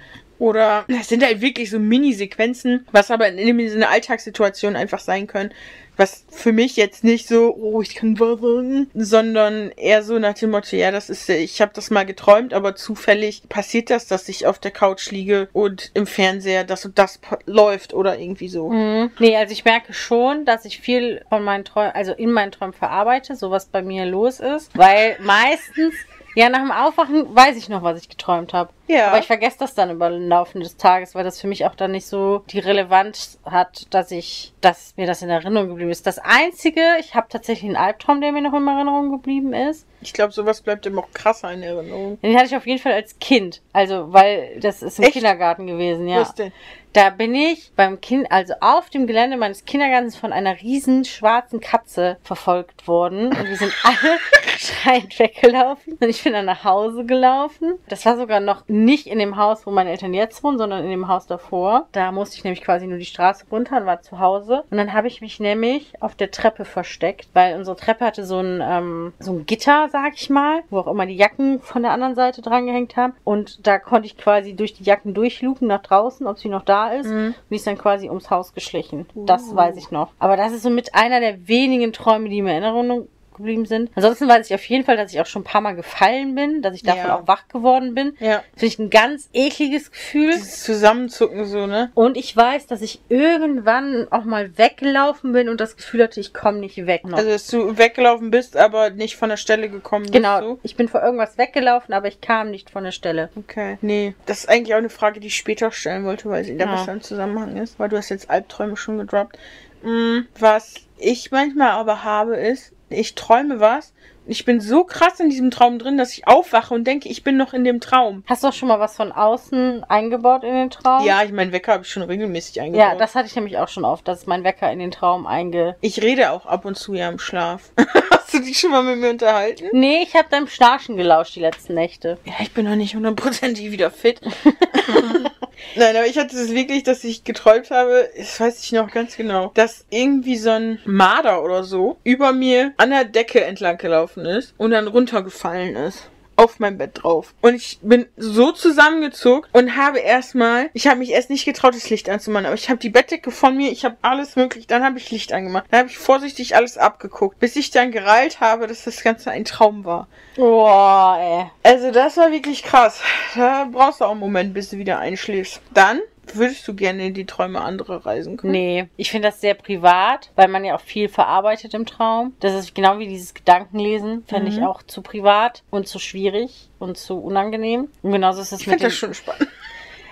Oder 0.41 0.87
es 0.89 1.09
sind 1.09 1.23
halt 1.23 1.41
wirklich 1.43 1.71
so 1.71 1.79
Mini-Sequenzen, 1.79 2.87
was 2.93 3.11
aber 3.11 3.29
in, 3.29 3.59
in 3.59 3.73
einer 3.73 3.91
Alltagssituation 3.91 4.75
einfach 4.75 4.99
sein 4.99 5.27
können. 5.27 5.53
Was 5.97 6.25
für 6.31 6.53
mich 6.53 6.77
jetzt 6.77 7.05
nicht 7.05 7.29
so, 7.29 7.55
oh, 7.55 7.83
ich 7.83 7.95
kann 7.95 8.19
wahr 8.19 8.39
sagen, 8.39 8.91
sondern 8.95 9.71
eher 9.73 10.03
so 10.03 10.19
nach 10.19 10.33
dem 10.33 10.51
Motto, 10.51 10.77
ja, 10.77 10.91
das 10.91 11.11
ist, 11.11 11.29
ich 11.29 11.61
habe 11.61 11.73
das 11.75 11.91
mal 11.91 12.07
geträumt, 12.07 12.55
aber 12.55 12.75
zufällig 12.75 13.43
passiert 13.51 13.91
das, 13.91 14.07
dass 14.07 14.27
ich 14.31 14.47
auf 14.47 14.59
der 14.59 14.71
Couch 14.71 15.11
liege 15.11 15.49
und 15.53 15.91
im 15.93 16.07
Fernseher 16.07 16.65
das 16.65 16.87
und 16.87 16.99
das 16.99 17.21
läuft 17.45 17.93
oder 17.93 18.19
irgendwie 18.19 18.49
so. 18.49 18.71
Mhm. 18.71 19.11
Nee, 19.19 19.37
also 19.37 19.53
ich 19.53 19.67
merke 19.67 19.93
schon, 19.93 20.47
dass 20.47 20.65
ich 20.65 20.81
viel 20.81 21.23
von 21.29 21.45
meinen 21.45 21.67
Träumen, 21.67 21.93
also 21.93 22.13
in 22.13 22.33
meinen 22.33 22.53
Träumen 22.53 22.73
verarbeite, 22.73 23.37
so 23.37 23.51
was 23.51 23.67
bei 23.67 23.83
mir 23.83 24.07
los 24.07 24.41
ist. 24.41 24.71
Weil 24.75 25.19
meistens, 25.21 25.95
ja, 26.35 26.49
nach 26.49 26.61
dem 26.61 26.71
Aufwachen 26.71 27.35
weiß 27.35 27.57
ich 27.57 27.69
noch, 27.69 27.83
was 27.83 28.01
ich 28.01 28.09
geträumt 28.09 28.53
habe. 28.53 28.71
Ja. 28.87 29.09
Aber 29.09 29.19
ich 29.19 29.27
vergesse 29.27 29.59
das 29.59 29.75
dann 29.75 29.91
über 29.91 30.11
den 30.11 30.29
Laufe 30.29 30.59
des 30.59 30.77
Tages, 30.77 31.15
weil 31.15 31.25
das 31.25 31.41
für 31.41 31.47
mich 31.47 31.65
auch 31.67 31.75
dann 31.75 31.93
nicht 31.93 32.07
so 32.07 32.43
die 32.51 32.59
Relevanz 32.59 33.39
hat, 33.45 33.87
dass 33.91 34.11
ich, 34.11 34.53
dass 34.61 34.95
mir 34.97 35.07
das 35.07 35.23
in 35.23 35.31
Erinnerung 35.31 35.69
geblieben 35.69 35.91
ist. 35.91 36.07
Das 36.07 36.19
Einzige, 36.19 36.81
ich 37.01 37.15
habe 37.15 37.27
tatsächlich 37.29 37.69
einen 37.69 37.77
Albtraum, 37.77 38.21
der 38.21 38.33
mir 38.33 38.43
noch 38.43 38.55
in 38.55 38.67
Erinnerung 38.67 39.11
geblieben 39.11 39.53
ist. 39.53 39.87
Ich 40.03 40.13
glaube, 40.13 40.33
sowas 40.33 40.61
bleibt 40.63 40.87
immer 40.87 41.03
auch 41.03 41.11
krasser 41.13 41.53
in 41.53 41.63
Erinnerung. 41.63 42.19
Den 42.21 42.37
hatte 42.37 42.47
ich 42.47 42.57
auf 42.57 42.67
jeden 42.67 42.81
Fall 42.81 42.93
als 42.93 43.19
Kind. 43.19 43.61
Also, 43.73 44.13
weil 44.13 44.59
das 44.61 44.83
ist 44.83 44.99
im 44.99 45.05
Echt? 45.05 45.15
Kindergarten 45.15 45.67
gewesen, 45.67 46.09
ja. 46.09 46.21
Was 46.21 46.35
denn? 46.35 46.53
Da 46.93 47.11
bin 47.11 47.37
ich 47.37 47.71
beim 47.77 48.01
Kind, 48.01 48.33
also 48.33 48.55
auf 48.61 48.91
dem 48.91 49.07
Gelände 49.07 49.37
meines 49.37 49.65
Kindergartens 49.65 50.17
von 50.17 50.33
einer 50.33 50.61
riesen 50.61 51.05
schwarzen 51.05 51.61
Katze 51.61 52.17
verfolgt 52.25 52.89
worden. 52.89 53.29
Und 53.29 53.49
wir 53.49 53.57
sind 53.57 53.73
alle 53.85 54.19
schreiend 54.59 55.17
weggelaufen. 55.21 55.97
Und 56.01 56.09
ich 56.09 56.25
bin 56.25 56.33
dann 56.33 56.47
nach 56.47 56.65
Hause 56.65 57.05
gelaufen. 57.05 57.75
Das 57.89 58.05
war 58.07 58.17
sogar 58.17 58.41
noch 58.41 58.67
nicht 58.67 59.07
in 59.07 59.21
dem 59.21 59.37
Haus, 59.37 59.67
wo 59.67 59.71
meine 59.71 59.91
Eltern 59.91 60.15
jetzt 60.15 60.43
wohnen, 60.43 60.59
sondern 60.59 60.83
in 60.83 60.91
dem 60.91 61.07
Haus 61.07 61.29
davor. 61.29 61.87
Da 61.93 62.11
musste 62.11 62.37
ich 62.37 62.45
nämlich 62.45 62.63
quasi 62.63 62.89
nur 62.89 62.99
die 62.99 63.05
Straße 63.05 63.45
runter 63.53 63.77
und 63.77 63.87
war 63.87 64.03
zu 64.03 64.19
Hause. 64.19 64.65
Und 64.71 64.77
dann 64.77 64.93
habe 64.93 65.07
ich 65.07 65.21
mich 65.21 65.39
nämlich 65.39 65.93
auf 66.03 66.17
der 66.17 66.33
Treppe 66.33 66.65
versteckt, 66.65 67.29
weil 67.35 67.57
unsere 67.57 67.77
Treppe 67.77 68.05
hatte 68.05 68.25
so 68.25 68.41
ein, 68.41 68.61
ähm, 68.65 69.13
so 69.21 69.33
ein 69.33 69.47
Gitter, 69.47 69.89
sag 69.93 70.15
ich 70.15 70.29
mal, 70.29 70.63
wo 70.71 70.81
auch 70.81 70.89
immer 70.89 71.07
die 71.07 71.17
Jacken 71.17 71.61
von 71.61 71.83
der 71.83 71.93
anderen 71.93 72.17
Seite 72.17 72.43
dran 72.43 72.67
gehängt 72.67 72.97
haben. 72.97 73.15
Und 73.23 73.65
da 73.65 73.79
konnte 73.79 74.07
ich 74.07 74.17
quasi 74.17 74.55
durch 74.55 74.75
die 74.75 74.85
Jacken 74.85 75.15
durchlupen 75.15 75.69
nach 75.69 75.83
draußen, 75.83 76.27
ob 76.27 76.41
sie 76.41 76.49
noch 76.49 76.65
da 76.65 76.80
ist. 76.89 77.07
Und 77.07 77.35
die 77.51 77.57
ist 77.57 77.67
dann 77.67 77.79
quasi 77.79 78.09
ums 78.09 78.31
Haus 78.31 78.53
geschlichen. 78.55 79.07
Das 79.15 79.55
weiß 79.55 79.77
ich 79.77 79.91
noch. 79.91 80.13
Aber 80.19 80.37
das 80.37 80.53
ist 80.53 80.63
so 80.63 80.71
mit 80.71 80.95
einer 80.95 81.21
der 81.21 81.49
wenigen 81.49 81.93
Träume, 81.93 82.29
die 82.29 82.43
mir 82.43 82.57
in 82.57 82.63
Erinnerung 82.63 83.09
geblieben 83.41 83.67
sind. 83.67 83.91
Ansonsten 83.95 84.29
weiß 84.29 84.49
ich 84.49 84.55
auf 84.55 84.65
jeden 84.67 84.85
Fall, 84.85 84.97
dass 84.97 85.13
ich 85.13 85.21
auch 85.21 85.27
schon 85.27 85.43
ein 85.43 85.45
paar 85.45 85.61
Mal 85.61 85.75
gefallen 85.75 86.35
bin, 86.35 86.63
dass 86.63 86.75
ich 86.75 86.83
davon 86.83 87.07
Ja. 87.07 87.17
auch 87.19 87.27
wach 87.27 87.49
geworden 87.49 87.95
bin. 87.95 88.17
Ja. 88.21 88.43
Finde 88.53 88.67
ich 88.67 88.79
ein 88.79 88.91
ganz 88.91 89.29
ekliges 89.33 89.91
Gefühl. 89.91 90.33
Dieses 90.33 90.63
Zusammenzucken 90.63 91.45
so, 91.47 91.67
ne? 91.67 91.91
Und 91.95 92.17
ich 92.17 92.37
weiß, 92.37 92.67
dass 92.67 92.83
ich 92.83 93.01
irgendwann 93.09 94.07
auch 94.11 94.25
mal 94.25 94.57
weggelaufen 94.59 95.33
bin 95.33 95.49
und 95.49 95.61
das 95.61 95.77
Gefühl 95.77 96.03
hatte, 96.05 96.21
ich 96.21 96.33
komme 96.35 96.59
nicht 96.59 96.87
weg. 96.87 97.05
Noch. 97.05 97.19
Also, 97.19 97.31
dass 97.31 97.47
du 97.49 97.77
weggelaufen 97.79 98.31
bist, 98.31 98.57
aber 98.57 98.91
nicht 98.91 99.17
von 99.17 99.29
der 99.31 99.37
Stelle 99.37 99.69
gekommen 99.69 100.03
bist. 100.05 100.13
genau, 100.15 100.41
So. 100.41 100.59
ich 100.63 100.77
bin 100.77 100.89
vor 100.89 101.03
irgendwas 101.03 101.39
weggelaufen, 101.39 101.95
aber 101.95 102.09
ich 102.09 102.21
kam 102.21 102.51
nicht 102.51 102.71
von 102.71 102.85
der 102.85 102.93
Stelle. 102.93 103.31
Okay. 103.37 103.79
Nee, 103.81 104.15
das 104.27 104.41
ist 104.41 104.49
eigentlich 104.49 104.75
auch 104.75 104.79
eine 104.79 104.91
Frage, 104.91 105.21
die 105.21 105.29
ich 105.29 105.37
später 105.37 105.71
stellen 105.73 106.05
wollte, 106.05 106.29
weil 106.29 106.45
sie 106.45 106.57
da 106.57 106.67
Ja. 106.67 106.73
besser 106.77 106.93
im 106.93 107.01
Zusammenhang 107.03 107.57
ist. 107.57 107.79
Weil 107.79 107.89
du 107.89 107.97
hast 107.97 108.09
jetzt 108.11 108.29
Albträume 108.31 108.77
schon 108.77 108.99
gedroppt. 108.99 109.39
Mm, 109.83 110.21
was 110.39 110.75
ich 110.99 111.31
manchmal 111.31 111.71
aber 111.71 112.05
habe, 112.05 112.37
ist, 112.37 112.73
ich 112.91 113.15
träume 113.15 113.61
was. 113.61 113.93
Ich 114.27 114.45
bin 114.45 114.61
so 114.61 114.85
krass 114.85 115.19
in 115.19 115.31
diesem 115.31 115.51
Traum 115.51 115.79
drin, 115.79 115.97
dass 115.97 116.13
ich 116.13 116.29
aufwache 116.29 116.75
und 116.75 116.85
denke, 116.85 117.09
ich 117.09 117.25
bin 117.25 117.37
noch 117.37 117.53
in 117.53 117.65
dem 117.65 117.81
Traum. 117.81 118.23
Hast 118.27 118.45
du 118.45 118.49
auch 118.49 118.53
schon 118.53 118.69
mal 118.69 118.79
was 118.79 118.95
von 118.95 119.11
außen 119.11 119.83
eingebaut 119.85 120.45
in 120.45 120.55
den 120.55 120.71
Traum? 120.71 121.05
Ja, 121.05 121.23
ich 121.25 121.33
meinen 121.33 121.53
Wecker 121.53 121.73
habe 121.73 121.85
ich 121.85 121.91
schon 121.91 122.03
regelmäßig 122.03 122.61
eingebaut. 122.61 122.93
Ja, 122.93 122.95
das 122.95 123.15
hatte 123.15 123.27
ich 123.27 123.35
nämlich 123.35 123.59
auch 123.59 123.69
schon 123.69 123.85
oft, 123.85 124.07
dass 124.07 124.27
mein 124.27 124.45
Wecker 124.45 124.71
in 124.71 124.79
den 124.79 124.91
Traum 124.91 125.27
einge... 125.27 125.77
ich 125.81 126.03
rede 126.03 126.31
auch 126.31 126.47
ab 126.47 126.65
und 126.65 126.77
zu 126.77 126.95
ja 126.95 127.09
im 127.09 127.19
Schlaf. 127.19 127.73
Hast 128.11 128.35
du 128.35 128.41
dich 128.41 128.61
schon 128.61 128.71
mal 128.71 128.85
mit 128.85 128.99
mir 128.99 129.11
unterhalten? 129.11 129.69
Nee, 129.73 130.03
ich 130.03 130.15
habe 130.15 130.29
deinem 130.29 130.47
Schnarchen 130.47 130.97
gelauscht 130.97 131.35
die 131.35 131.41
letzten 131.41 131.75
Nächte. 131.75 132.19
Ja, 132.25 132.35
ich 132.41 132.53
bin 132.53 132.67
noch 132.67 132.77
nicht 132.77 132.95
hundertprozentig 132.95 133.73
wieder 133.73 133.91
fit. 133.91 134.21
Nein, 135.77 135.97
aber 135.97 136.07
ich 136.07 136.19
hatte 136.19 136.37
es 136.37 136.55
wirklich, 136.55 136.83
dass 136.83 137.05
ich 137.05 137.25
geträumt 137.25 137.71
habe, 137.71 138.09
das 138.17 138.41
weiß 138.41 138.63
ich 138.63 138.73
noch 138.73 138.91
ganz 138.91 139.17
genau, 139.17 139.51
dass 139.55 139.85
irgendwie 139.91 140.37
so 140.37 140.51
ein 140.51 140.79
Marder 140.85 141.43
oder 141.43 141.65
so 141.65 141.99
über 142.05 142.33
mir 142.33 142.73
an 142.77 142.91
der 142.91 143.05
Decke 143.05 143.45
entlang 143.45 143.79
gelaufen 143.79 144.25
ist 144.25 144.55
und 144.59 144.73
dann 144.73 144.89
runtergefallen 144.89 145.77
ist. 145.77 146.11
Auf 146.41 146.59
mein 146.59 146.79
Bett 146.79 146.93
drauf. 146.95 147.35
Und 147.43 147.55
ich 147.55 147.79
bin 147.83 148.07
so 148.17 148.51
zusammengezuckt 148.51 149.51
und 149.53 149.77
habe 149.77 149.99
erstmal, 149.99 150.71
ich 150.73 150.87
habe 150.87 151.01
mich 151.01 151.11
erst 151.11 151.29
nicht 151.29 151.45
getraut, 151.45 151.75
das 151.75 151.91
Licht 151.91 152.09
anzumachen, 152.09 152.47
aber 152.47 152.55
ich 152.55 152.71
habe 152.71 152.81
die 152.81 152.89
Bettdecke 152.89 153.31
von 153.31 153.55
mir, 153.55 153.71
ich 153.71 153.85
habe 153.85 153.99
alles 154.01 154.37
möglich, 154.37 154.67
dann 154.67 154.83
habe 154.83 154.97
ich 154.97 155.11
Licht 155.11 155.35
angemacht. 155.35 155.67
Dann 155.71 155.81
habe 155.81 155.91
ich 155.91 155.99
vorsichtig 155.99 156.57
alles 156.57 156.79
abgeguckt, 156.79 157.39
bis 157.41 157.57
ich 157.57 157.71
dann 157.71 157.93
gereilt 157.93 158.41
habe, 158.41 158.67
dass 158.67 158.85
das 158.85 159.03
Ganze 159.03 159.31
ein 159.31 159.45
Traum 159.45 159.85
war. 159.85 160.09
Boah, 160.37 161.19
ey. 161.21 161.71
Also 161.71 161.91
das 161.91 162.17
war 162.17 162.33
wirklich 162.33 162.63
krass. 162.63 163.03
Da 163.35 163.69
brauchst 163.71 164.01
du 164.01 164.07
auch 164.07 164.13
einen 164.13 164.21
Moment, 164.21 164.55
bis 164.55 164.71
du 164.71 164.79
wieder 164.79 164.99
einschläfst. 164.99 165.61
Dann 165.75 166.01
würdest 166.37 166.67
du 166.67 166.75
gerne 166.75 167.07
in 167.07 167.15
die 167.15 167.27
Träume 167.27 167.61
anderer 167.61 168.05
reisen 168.05 168.37
können. 168.37 168.53
Nee, 168.53 168.89
ich 168.97 169.11
finde 169.11 169.29
das 169.29 169.41
sehr 169.41 169.55
privat, 169.55 170.31
weil 170.37 170.49
man 170.49 170.65
ja 170.65 170.77
auch 170.77 170.81
viel 170.81 171.09
verarbeitet 171.09 171.75
im 171.75 171.87
Traum. 171.87 172.35
Das 172.41 172.55
ist 172.55 172.75
genau 172.75 172.99
wie 172.99 173.09
dieses 173.09 173.35
Gedankenlesen, 173.35 174.25
fände 174.27 174.51
ich 174.51 174.63
auch 174.63 174.83
zu 174.83 175.03
privat 175.03 175.63
und 175.71 175.89
zu 175.89 175.99
schwierig 175.99 176.71
und 176.79 176.99
zu 176.99 177.19
unangenehm. 177.19 177.89
Und 178.03 178.13
genauso 178.13 178.41
ist 178.41 178.53
es 178.53 178.61
Ich 178.61 178.67
mit 178.67 178.81
finde 178.81 178.85
dem, 178.85 178.91
das 178.91 178.99
schon 178.99 179.15
spannend. 179.15 179.49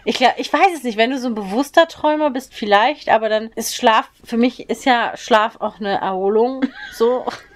Ich, 0.04 0.20
ich 0.38 0.50
weiß 0.50 0.74
es 0.74 0.84
nicht, 0.84 0.96
wenn 0.96 1.10
du 1.10 1.18
so 1.18 1.28
ein 1.28 1.34
bewusster 1.34 1.86
Träumer 1.86 2.30
bist, 2.30 2.54
vielleicht, 2.54 3.10
aber 3.10 3.28
dann 3.28 3.50
ist 3.56 3.74
Schlaf, 3.74 4.08
für 4.24 4.38
mich 4.38 4.70
ist 4.70 4.86
ja 4.86 5.12
Schlaf 5.16 5.56
auch 5.60 5.80
eine 5.80 6.00
Erholung, 6.00 6.62
so. 6.92 7.26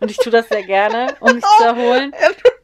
Und 0.00 0.10
ich 0.10 0.16
tue 0.18 0.32
das 0.32 0.48
sehr 0.48 0.62
gerne, 0.62 1.14
um 1.20 1.34
mich 1.34 1.44
zu 1.58 1.64
erholen. 1.64 2.12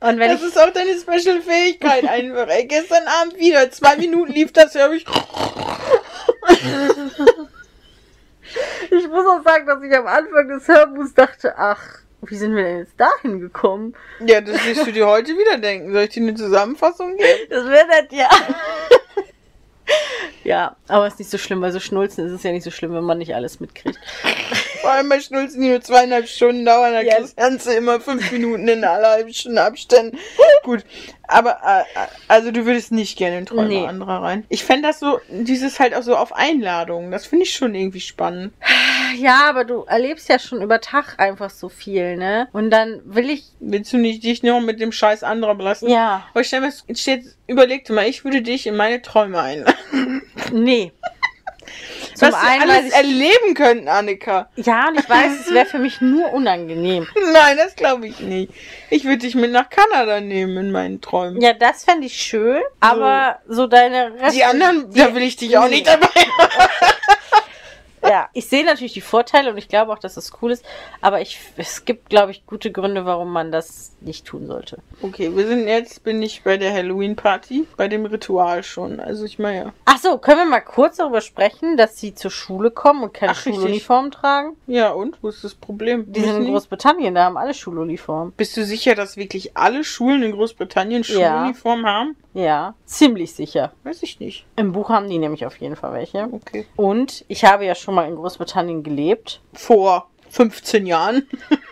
Und 0.00 0.18
wenn 0.18 0.30
Das 0.30 0.40
ich, 0.40 0.48
ist 0.48 0.58
auch 0.58 0.70
deine 0.70 0.94
Special-Fähigkeit 0.98 2.04
einfach. 2.06 2.48
Ey, 2.48 2.66
gestern 2.66 3.04
Abend 3.06 3.38
wieder, 3.38 3.70
zwei 3.70 3.96
Minuten 3.96 4.32
lief 4.32 4.52
das, 4.52 4.74
höre 4.74 4.92
ich. 4.92 5.04
ich 8.90 9.08
muss 9.08 9.26
auch 9.26 9.42
sagen, 9.44 9.66
dass 9.66 9.82
ich 9.82 9.96
am 9.96 10.06
Anfang 10.06 10.48
des 10.48 10.68
Hörbuchs 10.68 11.14
dachte, 11.14 11.54
ach, 11.56 11.80
wie 12.22 12.36
sind 12.36 12.54
wir 12.54 12.62
denn 12.62 12.78
jetzt 12.78 12.94
dahin 12.98 13.40
gekommen? 13.40 13.94
Ja, 14.20 14.40
das 14.40 14.64
wirst 14.64 14.86
du 14.86 14.92
dir 14.92 15.06
heute 15.06 15.32
wieder 15.32 15.58
denken. 15.58 15.92
Soll 15.92 16.02
ich 16.04 16.10
dir 16.10 16.22
eine 16.22 16.34
Zusammenfassung 16.34 17.16
geben? 17.16 17.40
Das 17.50 17.64
wäre 17.66 17.86
nett, 17.88 18.12
ja. 18.12 18.28
ja, 20.44 20.76
aber 20.88 21.06
ist 21.08 21.18
nicht 21.18 21.30
so 21.30 21.38
schlimm, 21.38 21.60
weil 21.62 21.72
so 21.72 21.80
Schnulzen 21.80 22.26
ist 22.26 22.32
es 22.32 22.42
ja 22.44 22.52
nicht 22.52 22.64
so 22.64 22.70
schlimm, 22.70 22.94
wenn 22.94 23.04
man 23.04 23.18
nicht 23.18 23.34
alles 23.34 23.58
mitkriegt. 23.60 23.98
Vor 24.82 24.90
allem 24.90 25.08
bei 25.08 25.20
Schnulzen, 25.20 25.60
die 25.62 25.68
nur 25.68 25.80
zweieinhalb 25.80 26.28
Stunden 26.28 26.64
dauern, 26.66 26.92
dann 26.92 27.04
Yes. 27.06 27.14
kriegst 27.16 27.38
das 27.38 27.44
Ganze 27.48 27.74
immer 27.74 28.00
fünf 28.00 28.30
Minuten 28.32 28.68
in 28.68 28.84
einer 28.84 29.08
halben 29.08 29.32
Stunde 29.32 29.62
Abständen. 29.62 30.18
Gut, 30.64 30.84
aber 31.26 31.58
äh, 31.64 31.80
äh, 31.80 32.06
also 32.28 32.50
du 32.50 32.66
würdest 32.66 32.92
nicht 32.92 33.16
gerne 33.16 33.38
in 33.38 33.46
Träume 33.46 33.68
Nee. 33.68 33.86
anderer 33.86 34.22
rein. 34.22 34.44
Ich 34.48 34.64
fände 34.64 34.88
das 34.88 35.00
so, 35.00 35.20
dieses 35.30 35.80
halt 35.80 35.94
auch 35.94 36.02
so 36.02 36.16
auf 36.16 36.32
Einladung. 36.34 37.10
Das 37.10 37.26
finde 37.26 37.44
ich 37.44 37.54
schon 37.54 37.74
irgendwie 37.74 38.00
spannend. 38.00 38.52
Ja, 39.18 39.48
aber 39.48 39.64
du 39.64 39.82
erlebst 39.84 40.28
ja 40.28 40.38
schon 40.38 40.62
über 40.62 40.80
Tag 40.80 41.14
einfach 41.18 41.50
so 41.50 41.68
viel, 41.68 42.16
ne? 42.16 42.48
Und 42.52 42.70
dann 42.70 43.00
will 43.04 43.30
ich, 43.30 43.44
Willst 43.60 43.92
du 43.92 43.98
nicht 43.98 44.24
dich 44.24 44.42
nur 44.42 44.60
mit 44.60 44.80
dem 44.80 44.90
Scheiß 44.92 45.22
anderer 45.22 45.54
belasten? 45.54 45.88
ja, 45.88 46.26
Aber 46.32 46.42
stell 46.44 46.60
mir 46.60 46.72
überleg 47.46 47.84
dir 47.84 47.92
mal, 47.92 48.06
ich 48.06 48.24
würde 48.24 48.42
dich 48.42 48.66
in 48.66 48.74
meine 48.76 49.02
Träume 49.02 49.40
einladen. 49.40 50.22
nee. 50.52 50.92
Zum 52.14 52.28
Was 52.28 52.42
wir 52.42 52.50
einen 52.50 52.70
alles 52.70 52.86
ich, 52.86 52.94
erleben 52.94 53.54
könnten, 53.54 53.88
Annika. 53.88 54.48
ja, 54.56 54.88
und 54.88 54.98
ich 54.98 55.08
weiß, 55.08 55.40
es 55.40 55.54
wäre 55.54 55.66
für 55.66 55.78
mich 55.78 56.00
nur 56.00 56.32
unangenehm. 56.32 57.06
Nein, 57.32 57.56
das 57.56 57.74
glaube 57.74 58.06
ich 58.06 58.20
nicht. 58.20 58.52
Ich 58.90 59.04
würde 59.04 59.18
dich 59.18 59.34
mit 59.34 59.50
nach 59.52 59.70
Kanada 59.70 60.20
nehmen 60.20 60.56
in 60.56 60.70
meinen 60.72 61.00
Träumen. 61.00 61.40
Ja, 61.40 61.52
das 61.52 61.84
fände 61.84 62.06
ich 62.06 62.20
schön, 62.20 62.62
aber 62.80 63.40
so 63.48 63.66
deine 63.66 64.12
Rest 64.20 64.36
Die 64.36 64.44
anderen, 64.44 64.92
da 64.94 65.14
will 65.14 65.22
ich 65.22 65.36
dich 65.36 65.56
auch 65.56 65.68
nicht 65.68 65.86
dabei. 65.86 66.08
Ja, 68.02 68.28
ich 68.32 68.46
sehe 68.48 68.64
natürlich 68.64 68.92
die 68.92 69.00
Vorteile 69.00 69.50
und 69.50 69.58
ich 69.58 69.68
glaube 69.68 69.92
auch, 69.92 69.98
dass 69.98 70.14
das 70.14 70.32
cool 70.42 70.50
ist, 70.52 70.64
aber 71.00 71.20
ich, 71.20 71.38
es 71.56 71.84
gibt, 71.84 72.10
glaube 72.10 72.32
ich, 72.32 72.46
gute 72.46 72.72
Gründe, 72.72 73.04
warum 73.04 73.32
man 73.32 73.52
das 73.52 73.92
nicht 74.00 74.26
tun 74.26 74.46
sollte. 74.46 74.78
Okay, 75.02 75.34
wir 75.34 75.46
sind 75.46 75.66
jetzt, 75.68 76.02
bin 76.04 76.20
ich 76.22 76.42
bei 76.42 76.56
der 76.56 76.72
Halloween-Party, 76.72 77.66
bei 77.76 77.88
dem 77.88 78.06
Ritual 78.06 78.62
schon. 78.62 79.00
Also 79.00 79.24
ich 79.24 79.38
meine, 79.38 79.56
ja. 79.58 79.72
Ach 79.84 79.98
so, 79.98 80.18
können 80.18 80.38
wir 80.38 80.46
mal 80.46 80.60
kurz 80.60 80.96
darüber 80.96 81.20
sprechen, 81.20 81.76
dass 81.76 81.98
sie 81.98 82.14
zur 82.14 82.30
Schule 82.30 82.70
kommen 82.70 83.02
und 83.02 83.14
keine 83.14 83.32
Ach, 83.32 83.36
richtig. 83.36 83.54
Schuluniform 83.56 84.10
tragen? 84.10 84.56
Ja, 84.66 84.90
und? 84.90 85.18
Wo 85.22 85.28
ist 85.28 85.44
das 85.44 85.54
Problem? 85.54 86.12
Die 86.12 86.20
sind 86.20 86.36
in 86.44 86.52
Großbritannien, 86.52 87.14
da 87.14 87.24
haben 87.24 87.36
alle 87.36 87.54
Schuluniform. 87.54 88.32
Bist 88.36 88.56
du 88.56 88.64
sicher, 88.64 88.94
dass 88.94 89.16
wirklich 89.16 89.56
alle 89.56 89.84
Schulen 89.84 90.22
in 90.22 90.32
Großbritannien 90.32 91.02
Ja. 91.06 91.38
Schuluniform 91.38 91.86
haben? 91.86 92.16
Ja, 92.34 92.74
ziemlich 92.86 93.34
sicher. 93.34 93.72
Weiß 93.84 94.02
ich 94.02 94.18
nicht. 94.18 94.46
Im 94.56 94.72
Buch 94.72 94.88
haben 94.88 95.08
die 95.08 95.18
nämlich 95.18 95.44
auf 95.44 95.56
jeden 95.58 95.76
Fall 95.76 95.92
welche. 95.92 96.28
Okay. 96.32 96.66
Und 96.76 97.24
ich 97.28 97.44
habe 97.44 97.66
ja 97.66 97.74
schon 97.74 97.94
mal 97.94 98.08
in 98.08 98.16
Großbritannien 98.16 98.82
gelebt. 98.82 99.40
Vor 99.52 100.08
15 100.30 100.86
Jahren. 100.86 101.28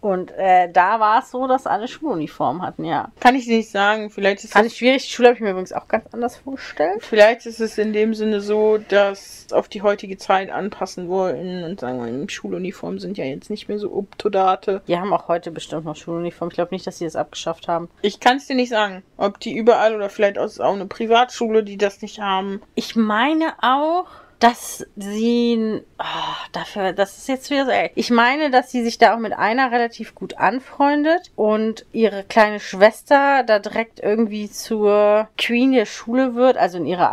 Und 0.00 0.30
äh, 0.32 0.70
da 0.72 0.98
war 1.00 1.20
es 1.20 1.30
so, 1.30 1.46
dass 1.46 1.66
alle 1.66 1.88
Schuluniform 1.88 2.62
hatten, 2.62 2.84
ja. 2.84 3.10
Kann 3.20 3.34
ich 3.34 3.46
nicht 3.46 3.70
sagen. 3.70 4.10
Vielleicht 4.10 4.44
ist 4.44 4.52
Fand 4.52 4.66
es, 4.66 4.72
ich 4.72 4.78
schwierig. 4.78 5.06
Die 5.06 5.12
Schule 5.12 5.28
habe 5.28 5.36
ich 5.36 5.42
mir 5.42 5.50
übrigens 5.50 5.72
auch 5.72 5.88
ganz 5.88 6.04
anders 6.12 6.36
vorgestellt. 6.36 7.02
vielleicht 7.04 7.46
ist 7.46 7.60
es 7.60 7.76
in 7.78 7.92
dem 7.92 8.14
Sinne 8.14 8.40
so, 8.40 8.78
dass 8.78 9.46
auf 9.52 9.68
die 9.68 9.82
heutige 9.82 10.16
Zeit 10.16 10.50
anpassen 10.50 11.08
wollen 11.08 11.64
und 11.64 11.80
sagen 11.80 12.04
wir, 12.04 12.28
Schuluniformen 12.28 12.98
sind 12.98 13.18
ja 13.18 13.24
jetzt 13.24 13.50
nicht 13.50 13.68
mehr 13.68 13.78
so 13.78 13.96
up 13.98 14.18
to 14.18 14.30
date. 14.30 14.80
Die 14.86 14.98
haben 14.98 15.12
auch 15.12 15.28
heute 15.28 15.50
bestimmt 15.50 15.84
noch 15.84 15.96
Schuluniform. 15.96 16.48
Ich 16.48 16.54
glaube 16.54 16.74
nicht, 16.74 16.86
dass 16.86 16.98
sie 16.98 17.04
das 17.04 17.16
abgeschafft 17.16 17.68
haben. 17.68 17.88
Ich 18.02 18.20
kann 18.20 18.38
es 18.38 18.46
dir 18.46 18.56
nicht 18.56 18.70
sagen, 18.70 19.02
ob 19.16 19.40
die 19.40 19.54
überall 19.54 19.94
oder 19.94 20.08
vielleicht 20.08 20.38
auch 20.38 20.58
eine 20.60 20.86
Privatschule, 20.86 21.62
die 21.62 21.76
das 21.76 22.00
nicht 22.02 22.20
haben. 22.20 22.62
Ich 22.74 22.96
meine 22.96 23.54
auch, 23.60 24.06
dass 24.40 24.86
sie. 24.96 25.82
Oh, 25.98 26.36
dafür, 26.52 26.92
das 26.92 27.18
ist 27.18 27.28
jetzt 27.28 27.50
wieder 27.50 27.66
so. 27.66 27.70
ey. 27.70 27.90
Ich 27.94 28.10
meine, 28.10 28.50
dass 28.50 28.70
sie 28.70 28.82
sich 28.82 28.98
da 28.98 29.14
auch 29.14 29.18
mit 29.18 29.32
einer 29.32 29.70
relativ 29.70 30.14
gut 30.14 30.38
anfreundet 30.38 31.30
und 31.36 31.86
ihre 31.92 32.24
kleine 32.24 32.58
Schwester 32.58 33.44
da 33.44 33.58
direkt 33.58 34.00
irgendwie 34.00 34.50
zur 34.50 35.28
Queen 35.38 35.72
der 35.72 35.86
Schule 35.86 36.34
wird, 36.34 36.56
also 36.56 36.78
in 36.78 36.86
ihrer 36.86 37.12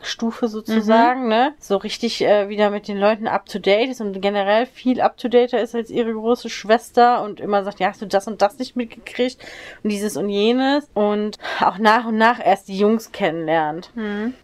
Altersstufe 0.00 0.48
sozusagen, 0.48 1.28
ne? 1.28 1.54
So 1.58 1.76
richtig 1.76 2.22
äh, 2.22 2.48
wieder 2.48 2.70
mit 2.70 2.88
den 2.88 2.98
Leuten 2.98 3.26
up 3.26 3.46
to 3.46 3.58
date 3.58 3.90
ist 3.90 4.00
und 4.00 4.20
generell 4.20 4.66
viel 4.66 5.00
up 5.00 5.16
to 5.16 5.28
date 5.28 5.52
ist 5.52 5.74
als 5.74 5.90
ihre 5.90 6.12
große 6.12 6.48
Schwester 6.48 7.22
und 7.22 7.40
immer 7.40 7.64
sagt, 7.64 7.80
ja, 7.80 7.88
hast 7.88 8.02
du 8.02 8.06
das 8.06 8.26
und 8.26 8.42
das 8.42 8.58
nicht 8.58 8.76
mitgekriegt 8.76 9.38
und 9.82 9.90
dieses 9.90 10.16
und 10.16 10.28
jenes 10.28 10.88
und 10.94 11.38
auch 11.60 11.78
nach 11.78 12.06
und 12.06 12.16
nach 12.16 12.44
erst 12.44 12.68
die 12.68 12.78
Jungs 12.78 13.12
kennenlernt 13.12 13.90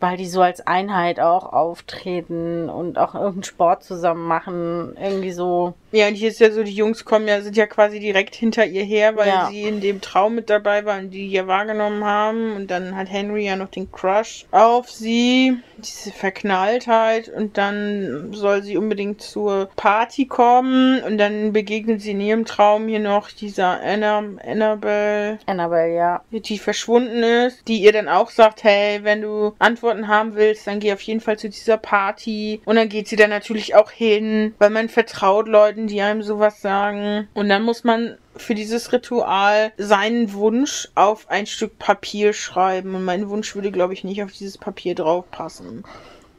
weil 0.00 0.16
die 0.16 0.26
so 0.26 0.42
als 0.42 0.66
Einheit 0.66 1.20
auch 1.20 1.52
auftreten 1.52 2.68
und 2.68 2.98
auch 2.98 3.14
irgendeinen 3.14 3.44
Sport 3.44 3.84
zusammen 3.84 4.26
machen. 4.26 4.96
Irgendwie 5.00 5.32
so. 5.32 5.74
Ja, 5.96 6.08
und 6.08 6.14
hier 6.14 6.28
ist 6.28 6.40
ja 6.40 6.50
so, 6.50 6.62
die 6.62 6.74
Jungs 6.74 7.06
kommen 7.06 7.26
ja, 7.26 7.40
sind 7.40 7.56
ja 7.56 7.66
quasi 7.66 8.00
direkt 8.00 8.34
hinter 8.34 8.66
ihr 8.66 8.84
her, 8.84 9.16
weil 9.16 9.28
Ja. 9.28 9.48
sie 9.50 9.62
in 9.62 9.80
dem 9.80 10.02
Traum 10.02 10.34
mit 10.34 10.50
dabei 10.50 10.84
waren, 10.84 11.08
die 11.08 11.30
ja 11.30 11.46
wahrgenommen 11.46 12.04
haben. 12.04 12.54
Und 12.54 12.70
dann 12.70 12.94
hat 12.94 13.10
Henry 13.10 13.46
ja 13.46 13.56
noch 13.56 13.70
den 13.70 13.90
Crush 13.90 14.44
auf 14.50 14.90
sie, 14.90 15.56
diese 15.78 16.12
Verknalltheit. 16.12 17.30
Und 17.30 17.56
dann 17.56 18.34
soll 18.34 18.62
sie 18.62 18.76
unbedingt 18.76 19.22
zur 19.22 19.70
Party 19.76 20.26
kommen. 20.26 21.02
Und 21.02 21.16
dann 21.16 21.54
begegnet 21.54 22.02
sie 22.02 22.10
in 22.10 22.20
ihrem 22.20 22.44
Traum 22.44 22.88
hier 22.88 23.00
noch 23.00 23.30
dieser 23.30 23.80
Anna, 23.80 24.22
Annabelle, 24.46 25.38
Annabelle, 25.46 25.94
ja. 25.94 26.22
die 26.30 26.58
verschwunden 26.58 27.22
ist, 27.22 27.66
die 27.68 27.78
ihr 27.80 27.92
dann 27.92 28.08
auch 28.10 28.28
sagt, 28.28 28.64
hey, 28.64 29.00
wenn 29.02 29.22
du 29.22 29.54
Antworten 29.58 30.08
haben 30.08 30.34
willst, 30.34 30.66
dann 30.66 30.78
geh 30.78 30.92
auf 30.92 31.00
jeden 31.00 31.20
Fall 31.20 31.38
zu 31.38 31.48
dieser 31.48 31.78
Party. 31.78 32.60
Und 32.66 32.76
dann 32.76 32.90
geht 32.90 33.08
sie 33.08 33.16
dann 33.16 33.30
natürlich 33.30 33.74
auch 33.74 33.90
hin, 33.90 34.54
weil 34.58 34.68
man 34.68 34.90
vertraut 34.90 35.48
Leuten, 35.48 35.85
die 35.86 36.00
einem 36.02 36.22
sowas 36.22 36.60
sagen. 36.60 37.28
Und 37.34 37.48
dann 37.48 37.62
muss 37.62 37.84
man 37.84 38.18
für 38.36 38.54
dieses 38.54 38.92
Ritual 38.92 39.72
seinen 39.76 40.32
Wunsch 40.32 40.88
auf 40.94 41.28
ein 41.30 41.46
Stück 41.46 41.78
Papier 41.78 42.32
schreiben. 42.32 42.94
Und 42.94 43.04
mein 43.04 43.28
Wunsch 43.28 43.54
würde, 43.54 43.70
glaube 43.70 43.94
ich, 43.94 44.04
nicht 44.04 44.22
auf 44.22 44.32
dieses 44.32 44.58
Papier 44.58 44.94
draufpassen. 44.94 45.84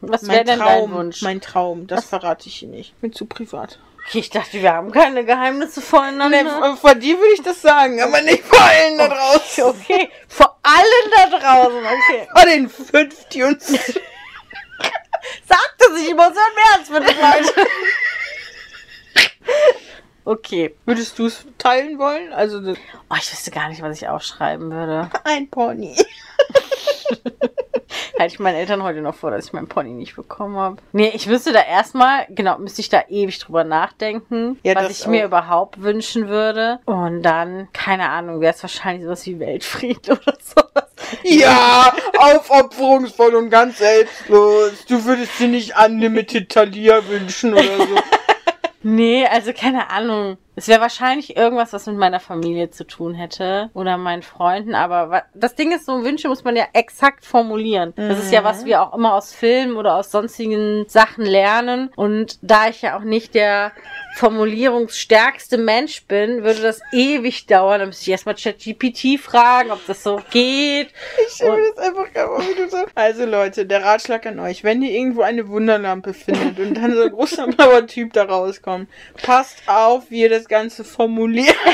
Was 0.02 0.22
Mein 0.24 0.36
wäre 0.36 0.46
denn 0.46 0.60
Traum, 0.60 0.90
dein 0.92 1.00
Wunsch? 1.00 1.22
mein 1.22 1.42
Traum, 1.42 1.88
das 1.88 2.06
verrate 2.06 2.48
ich 2.48 2.58
hier 2.58 2.70
nicht. 2.70 3.00
Bin 3.02 3.14
zu 3.14 3.26
privat. 3.26 3.80
Ich 4.14 4.30
dachte, 4.30 4.62
wir 4.62 4.72
haben 4.72 4.92
keine 4.92 5.26
Geheimnisse 5.26 5.82
voneinander. 5.82 6.44
Nee, 6.44 6.78
vor, 6.78 6.96
dir 6.96 7.18
würde 7.18 7.34
ich 7.34 7.42
das 7.42 7.62
sagen, 7.62 8.02
aber 8.02 8.22
nicht 8.22 8.44
vor 8.44 8.62
allen 8.62 8.98
da 8.98 9.08
draußen. 9.10 9.64
okay, 9.66 10.10
vor 10.30 10.58
allen 10.64 11.12
da 11.32 11.38
draußen, 11.38 11.80
okay. 11.80 12.28
Vor 12.34 12.46
den 12.46 12.70
fünf, 12.70 13.26
die 13.30 13.44
uns 13.44 13.68
Sagte 15.48 15.96
sich 15.96 16.10
immer 16.10 16.28
so 16.34 16.40
mehr 16.40 16.78
als 16.78 16.88
fünf 16.88 17.08
Leute. 17.08 17.70
Okay. 20.26 20.76
Würdest 20.86 21.18
du 21.20 21.26
es 21.28 21.46
teilen 21.58 21.98
wollen? 22.00 22.34
Also 22.34 22.60
Oh, 22.60 23.16
ich 23.18 23.32
wüsste 23.32 23.50
gar 23.52 23.70
nicht, 23.70 23.82
was 23.82 23.96
ich 24.02 24.08
aufschreiben 24.10 24.72
würde. 24.72 25.10
ein 25.24 25.50
Pony. 25.50 25.96
Halte 28.20 28.34
ich 28.34 28.40
meinen 28.40 28.56
Eltern 28.56 28.82
heute 28.84 29.02
noch 29.02 29.14
vor, 29.14 29.30
dass 29.32 29.46
ich 29.46 29.54
meinen 29.54 29.68
Pony 29.68 29.92
nicht 29.92 30.16
bekommen 30.16 30.58
habe. 30.58 30.78
Nee, 30.92 31.12
ich 31.14 31.28
müsste 31.28 31.54
da 31.54 31.62
erstmal, 31.62 32.26
genau, 32.30 32.58
müsste 32.58 32.82
ich 32.82 32.90
da 32.90 33.04
ewig 33.10 33.38
drüber 33.40 33.64
nachdenken, 33.64 34.60
Ja, 34.64 34.74
was 34.76 34.90
ich 34.90 35.06
mir 35.08 35.22
auch. 35.24 35.28
überhaupt 35.28 35.82
wünschen 35.82 36.28
würde. 36.28 36.80
Und 36.86 37.22
dann, 37.22 37.68
keine 37.74 38.10
Ahnung, 38.10 38.42
wäre 38.42 38.54
es 38.56 38.64
wahrscheinlich 38.64 39.04
sowas 39.06 39.26
wie 39.28 39.40
Weltfrieden 39.40 40.18
oder 40.18 40.38
sowas. 40.44 40.90
Ja, 41.24 41.94
aufopferungsvoll 42.18 43.36
und 43.36 43.50
ganz 43.52 43.78
selbstlos. 43.78 44.72
Du 44.90 45.06
würdest 45.06 45.40
dir 45.40 45.48
nicht 45.48 45.74
Unlimited 45.80 46.50
Thalia 46.52 47.08
wünschen 47.08 47.54
oder 47.54 47.64
so. 47.78 47.96
Nee, 48.90 49.28
also 49.28 49.52
keine 49.52 49.90
Ahnung. 49.90 50.38
Es 50.56 50.70
wäre 50.70 50.80
wahrscheinlich 50.80 51.36
irgendwas, 51.36 51.74
was 51.74 51.88
mit 51.88 51.98
meiner 51.98 52.22
Familie 52.22 52.70
zu 52.70 52.88
tun 52.88 53.16
hätte 53.16 53.70
oder 53.74 53.98
meinen 53.98 54.24
Freunden, 54.24 54.76
aber 54.76 55.24
das 55.34 55.56
Ding 55.56 55.74
ist, 55.74 55.86
so 55.86 56.06
Wünsche 56.06 56.30
muss 56.30 56.46
man 56.46 56.56
ja 56.56 56.64
exakt 56.72 57.26
formulieren. 57.26 57.92
Das 57.98 58.18
ist 58.18 58.32
ja, 58.32 58.46
was 58.46 58.64
wir 58.64 58.82
auch 58.82 58.96
immer 58.96 59.14
aus 59.14 59.34
Filmen 59.34 59.76
oder 59.76 59.96
aus 59.96 60.10
sonstigen 60.10 60.86
Sachen 60.88 61.26
lernen. 61.26 61.92
Und 61.98 62.40
da 62.42 62.70
ich 62.70 62.82
ja 62.82 62.98
auch 62.98 63.04
nicht 63.04 63.36
der 63.36 63.74
formulierungsstärkste 64.18 65.58
Mensch 65.58 66.04
bin, 66.06 66.44
würde 66.44 66.62
das 66.62 66.82
ewig 66.92 67.46
dauern. 67.46 67.80
Dann 67.80 67.90
müsste 67.90 68.04
ich 68.04 68.10
erstmal 68.10 68.36
ChatGPT 68.36 69.20
fragen, 69.20 69.72
ob 69.72 69.86
das 69.86 70.02
so 70.02 70.20
geht. 70.32 70.90
Ich 71.28 71.36
stelle 71.36 71.72
das 71.76 71.86
einfach 71.86 72.08
wie 72.08 72.56
du 72.56 72.70
so. 72.70 72.78
Also 72.96 73.26
Leute, 73.26 73.66
der 73.66 73.84
Ratschlag 73.84 74.26
an 74.26 74.40
euch, 74.40 74.64
wenn 74.64 74.82
ihr 74.82 74.92
irgendwo 74.92 75.22
eine 75.22 75.48
Wunderlampe 75.48 76.14
findet 76.14 76.60
und 76.60 76.74
dann 76.74 76.96
so 76.96 77.04
ein 77.04 77.12
großer 77.12 77.48
blauer 77.56 77.86
Typ 77.86 78.14
da 78.14 78.24
rauskommt, 78.24 78.90
passt 79.22 79.58
auf, 79.68 80.10
wie 80.10 80.22
ihr 80.22 80.30
das 80.30 80.48
Ganze 80.48 80.84
formuliert. 80.84 81.56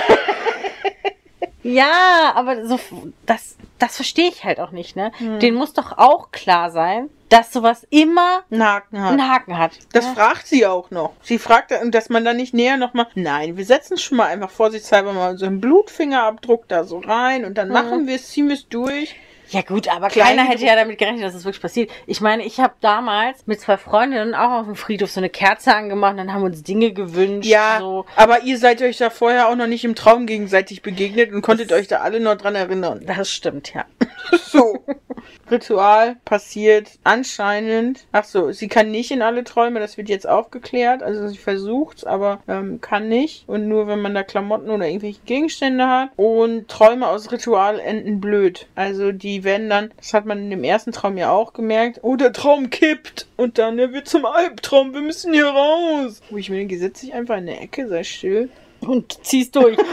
Ja, 1.66 2.34
aber 2.36 2.68
so, 2.68 2.78
das, 3.26 3.56
das 3.80 3.96
verstehe 3.96 4.28
ich 4.28 4.44
halt 4.44 4.60
auch 4.60 4.72
nicht, 4.72 4.98
ne? 4.98 5.14
Den 5.42 5.54
muss 5.54 5.72
doch 5.72 5.98
auch 5.98 6.32
klar 6.32 6.72
sein, 6.72 7.10
dass 7.34 7.52
sowas 7.52 7.88
immer 7.90 8.44
Einen 8.52 8.64
Haken 8.64 9.02
hat. 9.02 9.10
einen 9.10 9.28
Haken 9.28 9.58
hat. 9.58 9.72
Das 9.92 10.06
ja. 10.06 10.14
fragt 10.14 10.46
sie 10.46 10.68
auch 10.68 10.92
noch. 10.92 11.14
Sie 11.24 11.40
fragt, 11.40 11.74
dass 11.86 12.10
man 12.10 12.24
dann 12.24 12.38
nicht 12.38 12.54
näher 12.54 12.78
nochmal. 12.78 13.08
Nein, 13.16 13.58
wir 13.58 13.66
setzen 13.66 13.98
schon 13.98 14.18
mal 14.18 14.28
einfach 14.28 14.52
vorsichtshalber 14.52 15.14
mal 15.14 15.36
so 15.40 15.48
einen 15.48 15.60
Blutfingerabdruck 15.60 16.68
da 16.68 16.84
so 16.84 17.00
rein 17.00 17.44
und 17.44 17.58
dann 17.58 17.70
machen 17.70 18.06
wir 18.06 18.18
es, 18.18 18.30
ziehen 18.30 18.50
wir 18.50 18.56
es 18.56 18.68
durch. 18.68 19.16
Ja 19.50 19.62
gut, 19.62 19.88
aber 19.88 20.10
keiner 20.10 20.44
hätte 20.44 20.66
ja 20.66 20.76
damit 20.76 20.98
gerechnet, 20.98 21.24
dass 21.24 21.36
es 21.36 21.46
wirklich 21.46 21.62
passiert. 21.62 21.92
Ich 22.08 22.22
meine, 22.22 22.44
ich 22.46 22.60
habe 22.60 22.74
damals 22.82 23.46
mit 23.46 23.60
zwei 23.62 23.78
Freundinnen 23.78 24.34
auch 24.36 24.52
auf 24.60 24.66
dem 24.66 24.76
Friedhof 24.76 25.12
so 25.12 25.20
eine 25.20 25.30
Kerze 25.30 25.76
angemacht 25.76 26.12
und 26.12 26.18
dann 26.18 26.34
haben 26.34 26.42
wir 26.42 26.48
uns 26.48 26.64
Dinge 26.64 26.92
gewünscht. 26.92 27.48
Ja, 27.48 27.78
So. 27.80 28.06
aber 28.16 28.44
ihr 28.44 28.58
seid 28.58 28.82
euch 28.82 28.98
da 28.98 29.10
vorher 29.10 29.50
auch 29.50 29.56
noch 29.56 29.68
nicht 29.68 29.84
im 29.86 29.96
Traum 29.96 30.26
gegenseitig 30.26 30.82
begegnet 30.82 31.32
und 31.34 31.42
konntet 31.42 31.72
euch 31.72 31.88
da 31.88 31.98
alle 31.98 32.20
noch 32.20 32.36
dran 32.36 32.56
erinnern. 32.56 33.02
Das 33.06 33.32
stimmt, 33.32 33.74
ja. 33.74 33.86
So. 34.46 34.84
Ritual 35.52 36.16
passiert 36.26 36.92
anscheinend. 37.04 38.06
Ach 38.12 38.24
so, 38.24 38.52
sie 38.52 38.68
kann 38.68 38.92
nicht 38.92 39.12
in 39.12 39.22
alle 39.22 39.44
Träume, 39.44 39.80
das 39.80 39.98
wird 39.98 40.10
jetzt 40.10 40.28
aufgeklärt. 40.28 41.04
Also 41.04 41.28
sie 41.28 41.38
versucht's, 41.38 42.04
aber 42.04 42.42
ähm, 42.48 42.82
kann 42.82 43.10
nicht. 43.10 43.48
Und 43.48 43.68
nur 43.68 43.88
wenn 43.88 44.02
man 44.02 44.14
da 44.16 44.24
Klamotten 44.24 44.70
oder 44.70 44.88
irgendwelche 44.88 45.22
Gegenstände 45.26 45.88
hat. 45.88 46.10
Und 46.16 46.68
Träume 46.70 47.08
aus 47.08 47.32
Ritual 47.32 47.80
enden 47.80 48.20
blöd. 48.22 48.68
Also 48.76 49.12
die 49.12 49.43
werden 49.44 49.70
dann, 49.70 49.92
das 49.98 50.14
hat 50.14 50.26
man 50.26 50.40
in 50.40 50.50
dem 50.50 50.64
ersten 50.64 50.92
Traum 50.92 51.18
ja 51.18 51.32
auch 51.32 51.54
gemerkt, 51.54 52.00
oh, 52.04 52.16
der 52.16 52.34
Traum 52.34 52.70
kippt. 52.70 53.28
Und 53.38 53.58
dann, 53.58 53.80
er 53.80 53.94
wird 53.94 54.08
zum 54.08 54.26
Albtraum, 54.26 54.94
wir 54.94 55.02
müssen 55.02 55.34
hier 55.34 55.48
raus. 55.48 56.22
Wo 56.30 56.38
ich 56.38 56.50
mir 56.50 56.58
denke, 56.58 56.78
setz 56.78 57.02
dich 57.02 57.14
einfach 57.14 57.38
in 57.38 57.46
der 57.46 57.62
Ecke, 57.62 57.88
sei 57.88 58.04
still. 58.04 58.50
Und 58.82 59.26
ziehst 59.26 59.56
durch. 59.56 59.78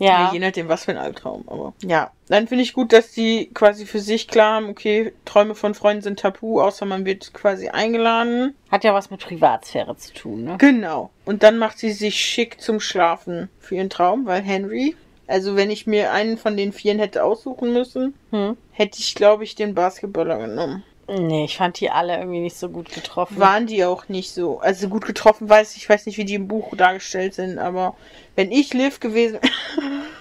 Ja. 0.00 0.06
ja. 0.06 0.32
je 0.32 0.38
nachdem, 0.38 0.68
was 0.68 0.86
für 0.86 0.92
ein 0.92 0.96
Albtraum, 0.96 1.44
aber. 1.46 1.74
Ja. 1.84 2.10
Dann 2.28 2.48
finde 2.48 2.64
ich 2.64 2.72
gut, 2.72 2.92
dass 2.92 3.12
die 3.12 3.50
quasi 3.52 3.84
für 3.84 4.00
sich 4.00 4.28
klar 4.28 4.54
haben, 4.54 4.70
okay, 4.70 5.12
Träume 5.24 5.54
von 5.54 5.74
Freunden 5.74 6.02
sind 6.02 6.18
tabu, 6.18 6.60
außer 6.60 6.86
man 6.86 7.04
wird 7.04 7.34
quasi 7.34 7.68
eingeladen. 7.68 8.54
Hat 8.70 8.82
ja 8.82 8.94
was 8.94 9.10
mit 9.10 9.20
Privatsphäre 9.20 9.96
zu 9.96 10.14
tun, 10.14 10.44
ne? 10.44 10.56
Genau. 10.58 11.10
Und 11.26 11.42
dann 11.42 11.58
macht 11.58 11.78
sie 11.78 11.92
sich 11.92 12.16
schick 12.16 12.60
zum 12.60 12.80
Schlafen 12.80 13.50
für 13.58 13.74
ihren 13.74 13.90
Traum, 13.90 14.24
weil 14.26 14.40
Henry, 14.40 14.96
also 15.30 15.56
wenn 15.56 15.70
ich 15.70 15.86
mir 15.86 16.12
einen 16.12 16.36
von 16.36 16.56
den 16.56 16.72
Vieren 16.72 16.98
hätte 16.98 17.24
aussuchen 17.24 17.72
müssen, 17.72 18.14
Hm. 18.30 18.56
hätte 18.72 18.98
ich, 19.00 19.14
glaube 19.14 19.44
ich, 19.44 19.54
den 19.54 19.74
Basketballer 19.74 20.38
genommen. 20.38 20.82
Nee, 21.08 21.44
ich 21.46 21.56
fand 21.56 21.80
die 21.80 21.90
alle 21.90 22.16
irgendwie 22.18 22.38
nicht 22.38 22.56
so 22.56 22.68
gut 22.68 22.92
getroffen. 22.92 23.38
Waren 23.40 23.66
die 23.66 23.84
auch 23.84 24.08
nicht 24.08 24.30
so. 24.30 24.60
Also 24.60 24.88
gut 24.88 25.04
getroffen 25.04 25.48
weiß 25.48 25.72
ich, 25.74 25.82
ich 25.82 25.88
weiß 25.88 26.06
nicht, 26.06 26.18
wie 26.18 26.24
die 26.24 26.34
im 26.34 26.46
Buch 26.46 26.72
dargestellt 26.76 27.34
sind, 27.34 27.58
aber 27.58 27.96
wenn 28.36 28.52
ich 28.52 28.72
Liv 28.74 29.00
gewesen. 29.00 29.40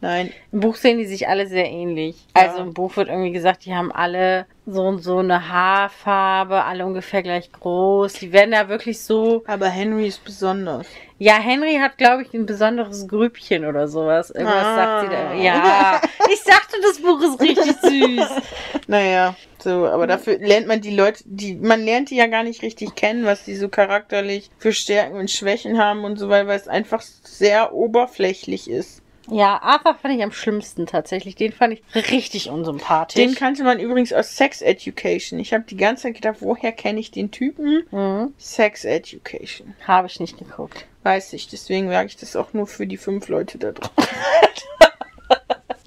Nein. 0.00 0.32
Im 0.52 0.60
Buch 0.60 0.76
sehen 0.76 0.98
die 0.98 1.06
sich 1.06 1.28
alle 1.28 1.46
sehr 1.46 1.66
ähnlich. 1.70 2.16
Ja. 2.36 2.42
Also 2.48 2.58
im 2.62 2.74
Buch 2.74 2.96
wird 2.96 3.08
irgendwie 3.08 3.32
gesagt, 3.32 3.64
die 3.64 3.74
haben 3.74 3.90
alle 3.92 4.46
so 4.66 4.82
und 4.82 4.98
so 5.02 5.18
eine 5.18 5.48
Haarfarbe, 5.48 6.64
alle 6.64 6.84
ungefähr 6.86 7.22
gleich 7.22 7.50
groß. 7.52 8.12
Die 8.14 8.32
werden 8.32 8.50
da 8.52 8.68
wirklich 8.68 9.00
so. 9.00 9.42
Aber 9.46 9.68
Henry 9.68 10.06
ist 10.06 10.24
besonders. 10.24 10.86
Ja, 11.20 11.34
Henry 11.34 11.78
hat, 11.82 11.98
glaube 11.98 12.22
ich, 12.22 12.32
ein 12.32 12.46
besonderes 12.46 13.08
Grübchen 13.08 13.64
oder 13.64 13.88
sowas. 13.88 14.30
Irgendwas 14.30 14.64
Ah. 14.64 14.76
sagt 14.76 15.02
sie 15.10 15.16
da. 15.16 15.34
Ja, 15.34 16.00
ich 16.32 16.40
sagte, 16.42 16.76
das 16.82 17.00
Buch 17.00 17.20
ist 17.22 17.40
richtig 17.40 17.76
süß. 17.82 18.28
Naja, 18.90 19.36
so, 19.58 19.86
aber 19.86 20.06
dafür 20.06 20.38
lernt 20.38 20.66
man 20.66 20.80
die 20.80 20.94
Leute, 20.96 21.22
die, 21.26 21.54
man 21.56 21.82
lernt 21.84 22.08
die 22.08 22.16
ja 22.16 22.26
gar 22.26 22.42
nicht 22.42 22.62
richtig 22.62 22.94
kennen, 22.94 23.26
was 23.26 23.44
die 23.44 23.54
so 23.54 23.68
charakterlich 23.68 24.50
für 24.58 24.72
Stärken 24.72 25.18
und 25.18 25.30
Schwächen 25.30 25.76
haben 25.78 26.04
und 26.04 26.18
so 26.18 26.30
weiter, 26.30 26.46
weil 26.48 26.56
es 26.56 26.68
einfach 26.68 27.02
sehr 27.02 27.74
oberflächlich 27.74 28.70
ist. 28.70 29.02
Ja, 29.30 29.60
Arthur 29.62 29.94
fand 29.94 30.14
ich 30.14 30.22
am 30.22 30.32
schlimmsten 30.32 30.86
tatsächlich. 30.86 31.34
Den 31.34 31.52
fand 31.52 31.74
ich 31.74 32.10
richtig 32.10 32.50
unsympathisch. 32.50 33.22
Den 33.22 33.34
kannte 33.34 33.64
man 33.64 33.78
übrigens 33.78 34.12
aus 34.12 34.36
Sex 34.36 34.62
Education. 34.62 35.38
Ich 35.38 35.52
habe 35.52 35.64
die 35.68 35.76
ganze 35.76 36.04
Zeit 36.04 36.14
gedacht, 36.14 36.36
woher 36.40 36.72
kenne 36.72 37.00
ich 37.00 37.10
den 37.10 37.30
Typen? 37.30 37.84
mhm. 37.90 38.32
Sex 38.38 38.84
Education. 38.84 39.74
Habe 39.86 40.06
ich 40.06 40.20
nicht 40.20 40.38
geguckt. 40.38 40.86
Weiß 41.02 41.32
ich, 41.32 41.48
deswegen 41.48 41.88
sage 41.90 42.08
ich 42.08 42.16
das 42.16 42.36
auch 42.36 42.52
nur 42.52 42.66
für 42.66 42.86
die 42.86 42.96
fünf 42.96 43.28
Leute 43.28 43.58
da 43.58 43.72
drauf. 43.72 43.90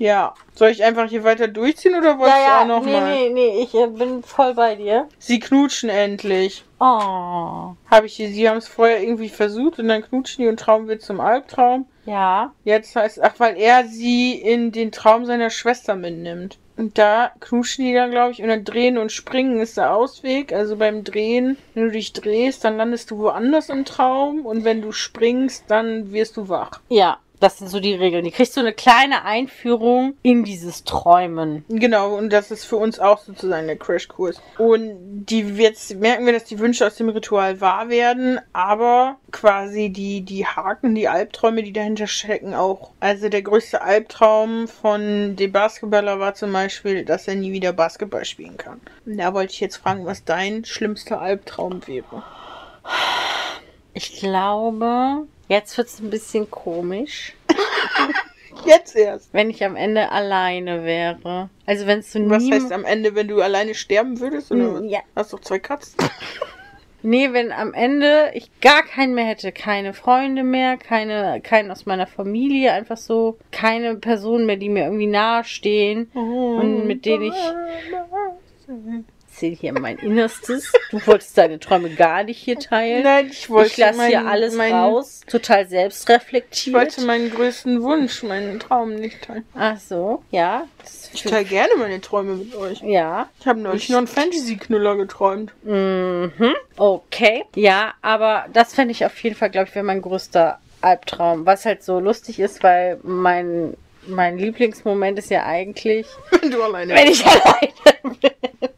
ja, 0.01 0.33
soll 0.55 0.69
ich 0.69 0.83
einfach 0.83 1.07
hier 1.07 1.23
weiter 1.23 1.47
durchziehen 1.47 1.93
oder 1.93 2.17
wolltest 2.17 2.37
du 2.39 2.51
auch 2.51 2.65
noch 2.65 2.83
nee, 2.83 2.91
mal? 2.91 3.13
nee, 3.13 3.29
nee, 3.29 3.61
ich 3.61 3.75
äh, 3.75 3.85
bin 3.85 4.23
voll 4.23 4.55
bei 4.55 4.73
dir. 4.75 5.07
Sie 5.19 5.39
knutschen 5.39 5.89
endlich. 5.89 6.63
Oh, 6.79 7.75
Habe 7.91 8.05
ich 8.07 8.15
hier, 8.15 8.29
sie 8.29 8.49
haben 8.49 8.57
es 8.57 8.67
vorher 8.67 9.03
irgendwie 9.03 9.29
versucht 9.29 9.77
und 9.77 9.87
dann 9.89 10.01
knutschen 10.01 10.43
die 10.43 10.49
und 10.49 10.59
Traum 10.59 10.87
wird 10.87 11.03
zum 11.03 11.19
Albtraum. 11.19 11.85
ja. 12.05 12.51
Jetzt 12.63 12.95
heißt, 12.95 13.21
ach, 13.21 13.35
weil 13.37 13.57
er 13.57 13.85
sie 13.85 14.33
in 14.33 14.71
den 14.71 14.91
Traum 14.91 15.25
seiner 15.25 15.51
Schwester 15.51 15.95
mitnimmt. 15.95 16.57
Und 16.77 16.97
da 16.97 17.31
knutschen 17.39 17.85
die 17.85 17.93
dann, 17.93 18.09
glaube 18.09 18.31
ich, 18.31 18.41
und 18.41 18.47
dann 18.47 18.63
drehen 18.63 18.97
und 18.97 19.11
springen 19.11 19.59
ist 19.59 19.77
der 19.77 19.93
Ausweg. 19.93 20.51
Also 20.51 20.77
beim 20.77 21.03
Drehen, 21.03 21.57
wenn 21.75 21.83
du 21.85 21.91
dich 21.91 22.11
drehst, 22.13 22.63
dann 22.63 22.77
landest 22.77 23.11
du 23.11 23.19
woanders 23.19 23.69
im 23.69 23.85
Traum. 23.85 24.47
Und 24.47 24.63
wenn 24.63 24.81
du 24.81 24.91
springst, 24.91 25.65
dann 25.67 26.11
wirst 26.11 26.37
du 26.37 26.49
wach. 26.49 26.79
Ja, 26.89 27.19
das 27.41 27.57
sind 27.57 27.69
so 27.69 27.79
die 27.79 27.95
Regeln. 27.95 28.23
Die 28.23 28.31
kriegst 28.31 28.55
du 28.55 28.61
eine 28.61 28.73
kleine 28.73 29.25
Einführung 29.25 30.13
in 30.21 30.43
dieses 30.43 30.83
Träumen. 30.83 31.65
Genau, 31.69 32.15
und 32.15 32.31
das 32.31 32.51
ist 32.51 32.65
für 32.65 32.77
uns 32.77 32.99
auch 32.99 33.17
sozusagen 33.17 33.67
der 33.67 33.77
Crashkurs. 33.77 34.39
Und 34.57 35.25
die 35.25 35.41
jetzt 35.41 35.95
merken 35.95 36.25
wir, 36.25 36.33
dass 36.33 36.43
die 36.43 36.59
Wünsche 36.59 36.85
aus 36.85 36.95
dem 36.95 37.09
Ritual 37.09 37.59
wahr 37.59 37.89
werden, 37.89 38.39
aber 38.53 39.17
quasi 39.31 39.89
die, 39.89 40.21
die 40.21 40.45
Haken, 40.45 40.93
die 40.93 41.07
Albträume, 41.07 41.63
die 41.63 41.73
dahinter 41.73 42.07
stecken, 42.07 42.53
auch. 42.53 42.91
Also 42.99 43.27
der 43.27 43.41
größte 43.41 43.81
Albtraum 43.81 44.67
von 44.67 45.35
dem 45.35 45.51
Basketballer 45.51 46.19
war 46.19 46.35
zum 46.35 46.53
Beispiel, 46.53 47.03
dass 47.03 47.27
er 47.27 47.35
nie 47.35 47.51
wieder 47.51 47.73
Basketball 47.73 48.23
spielen 48.25 48.57
kann. 48.57 48.79
Und 49.05 49.17
da 49.17 49.33
wollte 49.33 49.53
ich 49.53 49.59
jetzt 49.59 49.77
fragen, 49.77 50.05
was 50.05 50.23
dein 50.23 50.63
schlimmster 50.63 51.19
Albtraum 51.19 51.87
wäre. 51.87 52.23
Ich 53.93 54.19
glaube, 54.19 55.27
jetzt 55.47 55.77
wird's 55.77 55.99
ein 55.99 56.09
bisschen 56.09 56.49
komisch, 56.49 57.33
Jetzt 58.65 58.95
erst. 58.95 59.33
wenn 59.33 59.49
ich 59.49 59.63
am 59.65 59.75
Ende 59.75 60.11
alleine 60.11 60.83
wäre. 60.83 61.49
Also 61.65 61.87
wenn 61.87 61.99
es 61.99 62.11
so 62.11 62.29
Was 62.29 62.49
heißt 62.49 62.71
am 62.71 62.85
Ende, 62.85 63.15
wenn 63.15 63.27
du 63.27 63.41
alleine 63.41 63.73
sterben 63.73 64.19
würdest? 64.19 64.51
Oder 64.51 64.73
was? 64.75 64.83
ja. 64.85 64.99
Hast 65.15 65.33
doch 65.33 65.39
zwei 65.41 65.59
Katzen. 65.59 65.97
Nee, 67.03 67.33
wenn 67.33 67.51
am 67.51 67.73
Ende 67.73 68.29
ich 68.35 68.51
gar 68.61 68.83
keinen 68.83 69.15
mehr 69.15 69.25
hätte, 69.25 69.51
keine 69.51 69.93
Freunde 69.93 70.43
mehr, 70.43 70.77
keine, 70.77 71.41
keinen 71.41 71.71
aus 71.71 71.87
meiner 71.87 72.05
Familie, 72.05 72.73
einfach 72.73 72.97
so 72.97 73.39
keine 73.51 73.95
Personen 73.95 74.45
mehr, 74.45 74.57
die 74.57 74.69
mir 74.69 74.83
irgendwie 74.83 75.07
nahestehen 75.07 76.11
und 76.13 76.85
mit 76.85 77.05
denen 77.05 77.23
ich 77.23 77.33
erzähle 79.41 79.55
hier 79.55 79.73
mein 79.79 79.97
Innerstes. 79.97 80.71
Du 80.91 81.05
wolltest 81.07 81.37
deine 81.37 81.59
Träume 81.59 81.89
gar 81.89 82.23
nicht 82.23 82.37
hier 82.37 82.59
teilen. 82.59 83.03
Nein, 83.03 83.27
ich 83.31 83.49
wollte 83.49 83.71
ich 83.71 83.77
lasse 83.77 84.05
hier 84.07 84.25
alles 84.27 84.55
meinen- 84.55 84.73
raus, 84.73 85.21
total 85.27 85.63
Ich 85.63 85.69
selbstreflektiert. 85.69 86.75
wollte 86.75 87.01
meinen 87.01 87.31
größten 87.31 87.81
Wunsch, 87.81 88.23
meinen 88.23 88.59
Traum 88.59 88.95
nicht 88.95 89.21
teilen. 89.23 89.45
Ach 89.55 89.79
so, 89.79 90.23
ja. 90.31 90.65
Ich 91.13 91.23
teile 91.23 91.45
gerne 91.45 91.71
meine 91.77 91.99
Träume 92.01 92.35
mit 92.35 92.55
euch. 92.55 92.81
ja. 92.81 93.29
Ich 93.39 93.47
habe 93.47 93.59
neulich 93.59 93.89
noch 93.89 93.97
einen 93.97 94.07
Fantasy-Knüller 94.07 94.95
geträumt. 94.97 95.51
Mhm. 95.63 96.53
Okay. 96.77 97.43
Ja, 97.55 97.93
aber 98.01 98.45
das 98.53 98.73
fände 98.75 98.91
ich 98.91 99.05
auf 99.05 99.17
jeden 99.23 99.35
Fall, 99.35 99.49
glaube 99.49 99.69
ich, 99.69 99.75
wäre 99.75 99.85
mein 99.85 100.01
größter 100.01 100.59
Albtraum. 100.81 101.45
Was 101.45 101.65
halt 101.65 101.83
so 101.83 101.99
lustig 101.99 102.39
ist, 102.39 102.63
weil 102.63 102.99
mein, 103.03 103.75
mein 104.07 104.37
Lieblingsmoment 104.37 105.19
ist 105.19 105.29
ja 105.29 105.45
eigentlich, 105.45 106.07
Wenn 106.41 106.51
du 106.51 106.63
alleine 106.63 106.93
wenn 106.95 107.07
ich 107.07 107.25
alleine 107.25 107.71
bin. 108.19 108.69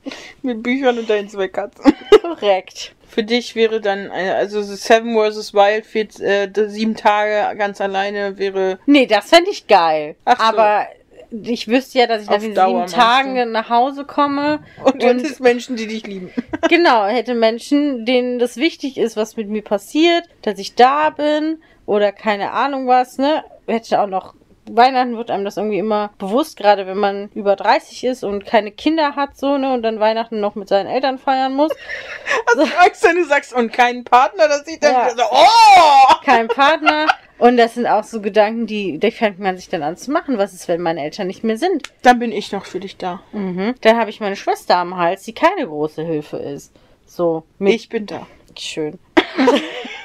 mit 0.41 0.63
Büchern 0.63 0.99
und 0.99 1.09
deinen 1.09 1.29
zwei 1.29 1.47
Katzen. 1.47 1.93
Korrekt. 2.21 2.93
Für 3.07 3.23
dich 3.23 3.55
wäre 3.55 3.79
dann, 3.79 4.09
eine, 4.09 4.35
also 4.35 4.61
so 4.63 4.75
Seven 4.75 5.15
vs. 5.15 5.53
Wild, 5.53 5.85
vier, 5.85 6.07
äh, 6.19 6.49
sieben 6.67 6.95
Tage 6.95 7.55
ganz 7.57 7.79
alleine 7.79 8.37
wäre. 8.39 8.79
Nee, 8.87 9.05
das 9.05 9.29
fände 9.29 9.51
ich 9.51 9.67
geil. 9.67 10.15
Ach 10.25 10.37
so. 10.37 10.43
Aber 10.43 10.87
ich 11.43 11.67
wüsste 11.67 11.99
ja, 11.99 12.07
dass 12.07 12.23
ich 12.23 12.29
nach 12.29 12.53
Dauer, 12.53 12.87
sieben 12.87 12.99
Tagen 12.99 13.51
nach 13.51 13.69
Hause 13.69 14.05
komme. 14.05 14.59
Und 14.83 15.01
du 15.01 15.07
hättest 15.07 15.39
Menschen, 15.39 15.75
die 15.75 15.87
dich 15.87 16.05
lieben. 16.05 16.31
genau, 16.69 17.05
hätte 17.05 17.33
Menschen, 17.33 18.05
denen 18.05 18.39
das 18.39 18.57
wichtig 18.57 18.97
ist, 18.97 19.17
was 19.17 19.35
mit 19.35 19.49
mir 19.49 19.63
passiert, 19.63 20.25
dass 20.43 20.59
ich 20.59 20.75
da 20.75 21.09
bin 21.09 21.61
oder 21.85 22.11
keine 22.11 22.51
Ahnung 22.51 22.87
was, 22.87 23.17
ne? 23.17 23.43
Hätte 23.67 24.01
auch 24.01 24.07
noch. 24.07 24.35
Weihnachten 24.69 25.17
wird 25.17 25.29
einem 25.31 25.45
das 25.45 25.57
irgendwie 25.57 25.79
immer 25.79 26.11
bewusst, 26.17 26.57
gerade 26.57 26.87
wenn 26.87 26.97
man 26.97 27.29
über 27.33 27.55
30 27.55 28.03
ist 28.05 28.23
und 28.23 28.45
keine 28.45 28.71
Kinder 28.71 29.15
hat, 29.15 29.37
so, 29.37 29.57
ne, 29.57 29.73
und 29.73 29.83
dann 29.83 29.99
Weihnachten 29.99 30.39
noch 30.39 30.55
mit 30.55 30.69
seinen 30.69 30.87
Eltern 30.87 31.17
feiern 31.17 31.53
muss. 31.53 31.71
Also 32.55 32.63
Angst, 32.79 33.03
wenn 33.03 33.15
du 33.15 33.25
sagst, 33.25 33.53
und 33.53 33.73
keinen 33.73 34.03
Partner, 34.03 34.47
das 34.47 34.65
sieht 34.65 34.83
dann 34.83 34.93
Ja. 34.93 35.09
so, 35.09 35.23
oh! 35.31 36.13
Kein 36.23 36.47
Partner. 36.47 37.07
Und 37.39 37.57
das 37.57 37.73
sind 37.73 37.87
auch 37.87 38.03
so 38.03 38.21
Gedanken, 38.21 38.67
die, 38.67 38.99
die 38.99 39.11
fängt 39.11 39.39
man 39.39 39.57
sich 39.57 39.69
dann 39.69 39.81
an 39.83 39.97
zu 39.97 40.11
machen. 40.11 40.37
Was 40.37 40.53
ist, 40.53 40.67
wenn 40.67 40.81
meine 40.81 41.03
Eltern 41.03 41.27
nicht 41.27 41.43
mehr 41.43 41.57
sind? 41.57 41.91
Dann 42.03 42.19
bin 42.19 42.31
ich 42.31 42.51
noch 42.51 42.65
für 42.65 42.79
dich 42.79 42.97
da. 42.97 43.21
Mhm. 43.31 43.75
Dann 43.81 43.97
habe 43.97 44.09
ich 44.11 44.19
meine 44.19 44.35
Schwester 44.35 44.77
am 44.77 44.95
Hals, 44.97 45.23
die 45.23 45.33
keine 45.33 45.65
große 45.67 46.03
Hilfe 46.03 46.37
ist. 46.37 46.71
So, 47.07 47.43
Ich 47.59 47.89
bin 47.89 48.05
da. 48.05 48.27
Schön. 48.57 48.99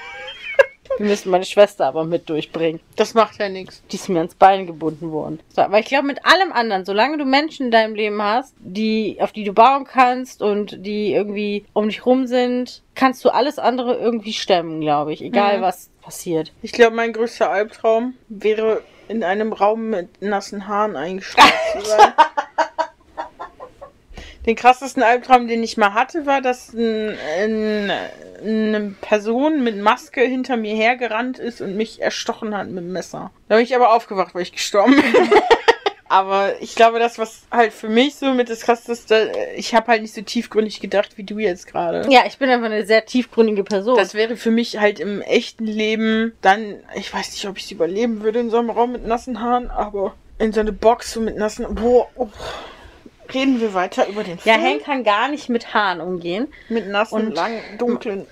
Wir 0.98 1.06
müssen 1.06 1.30
meine 1.30 1.44
Schwester 1.44 1.86
aber 1.86 2.04
mit 2.04 2.28
durchbringen. 2.28 2.80
Das 2.96 3.14
macht 3.14 3.38
ja 3.38 3.48
nichts. 3.48 3.82
Die 3.90 3.96
ist 3.96 4.08
mir 4.08 4.18
ans 4.18 4.34
Bein 4.34 4.66
gebunden 4.66 5.10
worden. 5.12 5.38
So, 5.54 5.62
aber 5.62 5.78
ich 5.78 5.86
glaube, 5.86 6.06
mit 6.06 6.26
allem 6.26 6.52
anderen, 6.52 6.84
solange 6.84 7.16
du 7.18 7.24
Menschen 7.24 7.66
in 7.66 7.70
deinem 7.70 7.94
Leben 7.94 8.20
hast, 8.20 8.52
die, 8.58 9.16
auf 9.20 9.32
die 9.32 9.44
du 9.44 9.52
bauen 9.52 9.84
kannst 9.84 10.42
und 10.42 10.84
die 10.84 11.12
irgendwie 11.12 11.64
um 11.72 11.88
dich 11.88 12.04
rum 12.04 12.26
sind, 12.26 12.82
kannst 12.94 13.24
du 13.24 13.30
alles 13.30 13.58
andere 13.58 13.94
irgendwie 13.96 14.32
stemmen, 14.32 14.80
glaube 14.80 15.12
ich. 15.12 15.22
Egal 15.22 15.58
Mhm. 15.58 15.62
was 15.62 15.88
passiert. 16.02 16.52
Ich 16.62 16.72
glaube, 16.72 16.96
mein 16.96 17.12
größter 17.12 17.48
Albtraum 17.50 18.14
wäre, 18.28 18.82
in 19.08 19.22
einem 19.24 19.52
Raum 19.52 19.90
mit 19.90 20.20
nassen 20.20 20.66
Haaren 20.68 20.96
eingeschlossen 20.96 21.50
zu 21.80 21.86
sein. 21.86 22.12
Den 24.46 24.56
krassesten 24.56 25.02
Albtraum, 25.02 25.46
den 25.46 25.62
ich 25.62 25.76
mal 25.76 25.92
hatte, 25.94 26.24
war, 26.24 26.40
dass 26.40 26.72
ein, 26.72 27.16
ein, 27.38 27.92
eine 28.40 28.94
Person 29.00 29.62
mit 29.62 29.76
Maske 29.76 30.22
hinter 30.22 30.56
mir 30.56 30.74
hergerannt 30.74 31.38
ist 31.38 31.60
und 31.60 31.76
mich 31.76 32.00
erstochen 32.00 32.56
hat 32.56 32.68
mit 32.68 32.84
dem 32.84 32.92
Messer. 32.92 33.30
Da 33.48 33.56
bin 33.56 33.64
ich 33.64 33.74
aber 33.74 33.92
aufgewacht, 33.94 34.34
weil 34.34 34.42
ich 34.42 34.52
gestorben 34.52 34.96
bin. 34.96 35.04
aber 36.08 36.60
ich 36.60 36.74
glaube, 36.74 36.98
das, 36.98 37.18
was 37.18 37.42
halt 37.50 37.72
für 37.72 37.88
mich 37.88 38.16
so 38.16 38.32
mit 38.32 38.48
das 38.48 38.60
krasseste, 38.60 39.32
ich 39.56 39.74
habe 39.74 39.88
halt 39.88 40.02
nicht 40.02 40.14
so 40.14 40.22
tiefgründig 40.22 40.80
gedacht 40.80 41.16
wie 41.16 41.24
du 41.24 41.38
jetzt 41.38 41.66
gerade. 41.66 42.06
Ja, 42.10 42.22
ich 42.26 42.38
bin 42.38 42.48
einfach 42.48 42.66
eine 42.66 42.86
sehr 42.86 43.04
tiefgründige 43.04 43.64
Person. 43.64 43.96
Das 43.96 44.14
wäre 44.14 44.36
für 44.36 44.50
mich 44.50 44.78
halt 44.78 45.00
im 45.00 45.20
echten 45.20 45.66
Leben 45.66 46.32
dann, 46.40 46.76
ich 46.94 47.12
weiß 47.12 47.32
nicht, 47.32 47.46
ob 47.46 47.58
ich 47.58 47.64
es 47.64 47.70
überleben 47.70 48.22
würde 48.22 48.40
in 48.40 48.50
so 48.50 48.58
einem 48.58 48.70
Raum 48.70 48.92
mit 48.92 49.06
nassen 49.06 49.40
Haaren, 49.40 49.70
aber 49.70 50.14
in 50.38 50.52
so 50.52 50.60
eine 50.60 50.72
Box 50.72 51.12
so 51.12 51.20
mit 51.20 51.36
nassen, 51.36 51.66
boah, 51.74 52.08
oh. 52.16 52.28
Reden 53.34 53.60
wir 53.60 53.74
weiter 53.74 54.08
über 54.08 54.24
den 54.24 54.38
ja, 54.44 54.54
Film 54.54 54.64
Hank 54.64 54.84
kann 54.84 55.04
gar 55.04 55.28
nicht 55.28 55.48
mit 55.48 55.74
Haaren 55.74 56.00
umgehen. 56.00 56.48
mit 56.68 56.88
nassen, 56.88 57.14
und- 57.28 57.34
langen, 57.34 57.60
dunklen. 57.78 58.26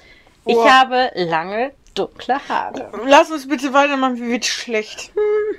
Ich 0.45 0.55
Boah. 0.55 0.71
habe 0.71 1.11
lange, 1.15 1.73
dunkle 1.95 2.39
Haare. 2.49 2.91
Lass 3.07 3.31
uns 3.33 3.49
bitte 3.49 3.73
weitermachen, 3.73 4.15
mir 4.21 4.29
wird 4.31 4.45
schlecht. 4.45 5.11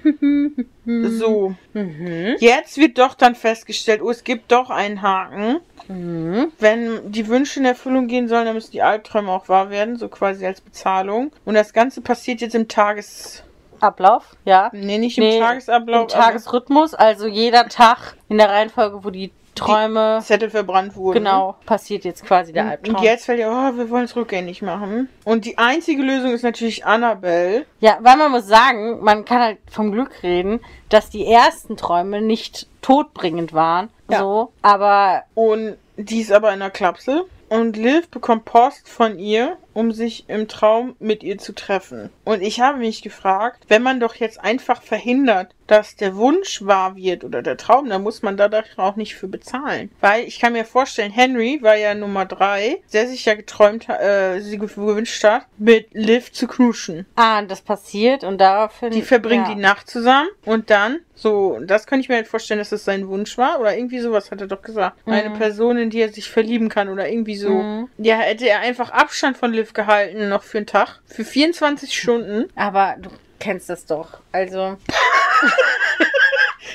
so, 0.85 1.55
Mhm. 1.73 2.35
jetzt 2.39 2.77
wird 2.77 2.97
doch 2.97 3.13
dann 3.13 3.35
festgestellt, 3.35 4.01
oh, 4.01 4.09
es 4.09 4.23
gibt 4.23 4.51
doch 4.51 4.69
einen 4.69 5.01
Haken. 5.01 5.59
Mhm. 5.87 6.51
Wenn 6.59 7.11
die 7.11 7.27
Wünsche 7.27 7.59
in 7.59 7.65
Erfüllung 7.65 8.07
gehen 8.07 8.27
sollen, 8.27 8.45
dann 8.45 8.55
müssen 8.55 8.71
die 8.71 8.81
Albträume 8.81 9.31
auch 9.31 9.49
wahr 9.49 9.69
werden, 9.69 9.97
so 9.97 10.07
quasi 10.07 10.45
als 10.45 10.61
Bezahlung. 10.61 11.31
Und 11.45 11.55
das 11.55 11.73
Ganze 11.73 12.01
passiert 12.01 12.41
jetzt 12.41 12.55
im 12.55 12.67
Tages... 12.67 13.43
Ablauf, 13.81 14.35
ja. 14.45 14.69
Nee, 14.73 14.97
nicht 14.97 15.17
im 15.17 15.23
Nee, 15.23 15.39
Tagesablauf. 15.39 16.03
Im 16.03 16.07
Tagesrhythmus, 16.07 16.93
also 16.93 17.27
jeder 17.27 17.67
Tag 17.67 18.15
in 18.29 18.37
der 18.37 18.49
Reihenfolge, 18.49 19.03
wo 19.03 19.09
die 19.09 19.31
Träume. 19.57 20.19
Zettel 20.23 20.49
verbrannt 20.49 20.95
wurden. 20.95 21.19
Genau, 21.19 21.55
passiert 21.65 22.05
jetzt 22.05 22.23
quasi 22.23 22.53
der 22.53 22.67
Albtraum. 22.69 22.95
Und 22.95 23.03
jetzt 23.03 23.25
fällt 23.25 23.39
ihr, 23.39 23.49
oh, 23.49 23.77
wir 23.77 23.89
wollen 23.89 24.05
es 24.05 24.15
rückgängig 24.15 24.61
machen. 24.61 25.09
Und 25.25 25.45
die 25.45 25.57
einzige 25.57 26.03
Lösung 26.03 26.31
ist 26.31 26.43
natürlich 26.43 26.85
Annabelle. 26.85 27.65
Ja, 27.79 27.97
weil 28.01 28.17
man 28.17 28.31
muss 28.31 28.47
sagen, 28.47 29.03
man 29.03 29.25
kann 29.25 29.41
halt 29.41 29.57
vom 29.69 29.91
Glück 29.91 30.23
reden, 30.23 30.59
dass 30.89 31.09
die 31.09 31.25
ersten 31.25 31.75
Träume 31.75 32.21
nicht 32.21 32.67
todbringend 32.81 33.53
waren. 33.53 33.89
Ja. 34.09 34.19
So, 34.19 34.51
aber 34.61 35.23
Und 35.33 35.77
die 35.97 36.21
ist 36.21 36.31
aber 36.31 36.53
in 36.53 36.59
der 36.59 36.69
Klapse. 36.69 37.25
Und 37.49 37.77
Liv 37.77 38.09
bekommt 38.09 38.45
Post 38.45 38.89
von 38.89 39.17
ihr, 39.17 39.57
um 39.77 39.91
sich 39.91 40.27
im 40.27 40.47
Traum 40.47 40.95
mit 40.97 41.21
ihr 41.21 41.37
zu 41.37 41.53
treffen. 41.53 42.09
Und 42.23 42.41
ich 42.41 42.61
habe 42.61 42.79
mich 42.79 43.03
gefragt, 43.03 43.63
wenn 43.67 43.83
man 43.83 43.99
doch 43.99 44.15
jetzt 44.15 44.39
einfach 44.39 44.81
verhindert, 44.81 45.53
dass 45.67 45.95
der 45.95 46.15
Wunsch 46.15 46.65
wahr 46.65 46.95
wird 46.95 47.23
oder 47.23 47.41
der 47.43 47.57
Traum, 47.57 47.89
dann 47.89 48.01
muss 48.01 48.21
man 48.21 48.37
da 48.37 48.47
doch 48.47 48.63
auch 48.77 48.95
nicht 48.95 49.15
für 49.15 49.27
bezahlen. 49.27 49.91
Weil 49.99 50.23
ich 50.23 50.39
kann 50.39 50.53
mir 50.53 50.65
vorstellen, 50.65 51.11
Henry 51.11 51.59
war 51.61 51.75
ja 51.75 51.93
Nummer 51.93 52.25
drei, 52.25 52.81
der 52.93 53.07
sich 53.07 53.25
ja 53.25 53.35
geträumt, 53.35 53.87
hat, 53.87 54.01
äh, 54.01 54.39
sie 54.39 54.57
gewünscht 54.57 55.23
hat, 55.23 55.45
mit 55.57 55.89
Liv 55.93 56.31
zu 56.31 56.47
knuschen. 56.47 57.05
ah, 57.15 57.41
das 57.41 57.61
passiert 57.61 58.23
und 58.23 58.39
daraufhin. 58.39 58.91
Die 58.91 59.01
verbringen 59.01 59.45
ja. 59.45 59.53
die 59.53 59.61
Nacht 59.61 59.89
zusammen 59.89 60.29
und 60.45 60.69
dann, 60.69 60.99
so, 61.15 61.59
das 61.61 61.85
kann 61.85 61.99
ich 61.99 62.09
mir 62.09 62.15
halt 62.15 62.27
vorstellen, 62.27 62.59
dass 62.59 62.69
das 62.69 62.85
sein 62.85 63.07
Wunsch 63.07 63.37
war 63.37 63.59
oder 63.59 63.75
irgendwie 63.75 63.99
sowas 63.99 64.31
hat 64.31 64.39
er 64.39 64.47
doch 64.47 64.61
gesagt. 64.61 64.97
Eine 65.05 65.31
Person, 65.31 65.77
in 65.77 65.89
die 65.89 65.99
er 65.99 66.09
sich 66.09 66.29
verlieben 66.29 66.69
kann 66.69 66.89
oder 66.89 67.09
irgendwie 67.09 67.35
so. 67.35 67.49
Mhm. 67.49 67.89
Ja, 67.97 68.17
hätte 68.17 68.47
er 68.47 68.59
einfach 68.59 68.91
Abstand 68.91 69.35
von 69.37 69.51
Liv 69.51 69.66
gehalten, 69.73 70.29
noch 70.29 70.43
für 70.43 70.57
einen 70.57 70.67
Tag. 70.67 70.99
Für 71.05 71.25
24 71.25 71.97
Stunden. 71.97 72.49
Aber 72.55 72.95
du 72.99 73.09
kennst 73.39 73.69
das 73.69 73.85
doch. 73.85 74.19
Also, 74.31 74.77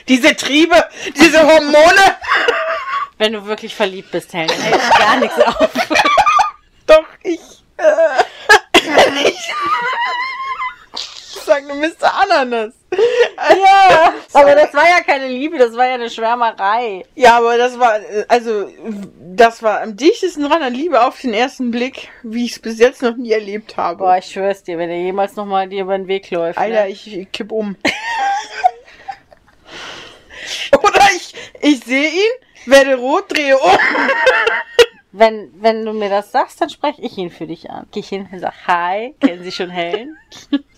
Diese 0.08 0.34
Triebe, 0.36 0.88
diese 1.16 1.42
Hormone. 1.42 2.16
wenn 3.18 3.32
du 3.32 3.44
wirklich 3.46 3.74
verliebt 3.74 4.10
bist, 4.10 4.32
Helen, 4.32 4.50
hält 4.50 4.80
gar 4.98 5.16
nichts 5.16 5.38
auf. 5.40 5.68
Doch, 6.86 7.04
ich, 7.22 7.40
äh, 7.76 8.22
ich 9.24 9.38
sag 11.44 11.61
nur 11.61 11.61
Mr. 11.80 12.12
Ananas. 12.22 12.74
Ja, 12.92 14.12
aber 14.32 14.54
das 14.54 14.72
war 14.74 14.84
ja 14.84 15.00
keine 15.00 15.28
Liebe, 15.28 15.58
das 15.58 15.74
war 15.76 15.86
ja 15.86 15.94
eine 15.94 16.10
Schwärmerei. 16.10 17.04
Ja, 17.14 17.38
aber 17.38 17.56
das 17.56 17.78
war, 17.78 17.98
also, 18.28 18.68
das 19.34 19.62
war 19.62 19.80
am 19.82 19.96
dichtesten 19.96 20.44
dran 20.44 20.62
an 20.62 20.74
Liebe 20.74 21.04
auf 21.04 21.20
den 21.20 21.32
ersten 21.32 21.70
Blick, 21.70 22.08
wie 22.22 22.44
ich 22.44 22.52
es 22.52 22.58
bis 22.58 22.78
jetzt 22.78 23.02
noch 23.02 23.16
nie 23.16 23.32
erlebt 23.32 23.76
habe. 23.76 23.98
Boah, 23.98 24.18
ich 24.18 24.26
schwör's 24.26 24.62
dir, 24.62 24.78
wenn 24.78 24.90
er 24.90 25.00
jemals 25.00 25.36
nochmal 25.36 25.68
dir 25.68 25.82
über 25.82 25.96
den 25.96 26.08
Weg 26.08 26.30
läuft. 26.30 26.58
Alter, 26.58 26.84
ne? 26.84 26.90
ich, 26.90 27.16
ich 27.16 27.32
kipp 27.32 27.52
um. 27.52 27.76
Oder 30.72 31.02
ich, 31.16 31.34
ich 31.60 31.80
sehe 31.80 32.08
ihn, 32.08 32.32
werde 32.66 32.96
rot, 32.96 33.24
drehe 33.28 33.58
um. 33.58 33.70
Wenn, 35.14 35.50
wenn 35.60 35.84
du 35.84 35.92
mir 35.92 36.08
das 36.08 36.32
sagst, 36.32 36.58
dann 36.62 36.70
spreche 36.70 37.02
ich 37.02 37.18
ihn 37.18 37.30
für 37.30 37.46
dich 37.46 37.68
an. 37.68 37.86
Geh 37.92 38.00
ich 38.00 38.08
hin 38.08 38.26
und 38.32 38.38
sag, 38.38 38.66
hi, 38.66 39.14
kennen 39.20 39.44
Sie 39.44 39.52
schon 39.52 39.68
Helen? 39.68 40.16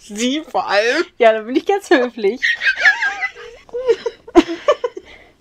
Sie 0.07 0.43
vor 0.49 0.69
allem. 0.69 1.05
Ja, 1.19 1.33
dann 1.33 1.47
bin 1.47 1.57
ich 1.57 1.67
ganz 1.67 1.89
höflich. 1.91 2.41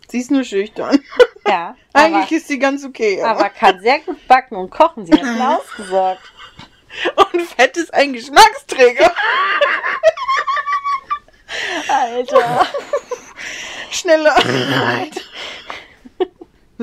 Sie 0.07 0.19
ist 0.19 0.31
nur 0.31 0.43
schüchtern. 0.43 1.03
Ja, 1.47 1.75
aber, 1.91 2.05
Eigentlich 2.05 2.31
ist 2.31 2.47
sie 2.47 2.59
ganz 2.59 2.85
okay. 2.85 3.21
aber 3.21 3.49
kann 3.49 3.81
sehr 3.81 3.99
gut 3.99 4.27
backen 4.27 4.55
und 4.55 4.69
kochen. 4.69 5.05
Sie 5.05 5.11
hat 5.11 5.23
mir 5.23 5.57
ausgesorgt. 5.59 6.21
Und 7.15 7.41
Fett 7.41 7.75
ist 7.77 7.91
ein 7.93 8.13
Geschmacksträger. 8.13 9.11
Alter. 11.89 12.67
Schnelle 13.91 14.35
Arbeit. 14.35 15.25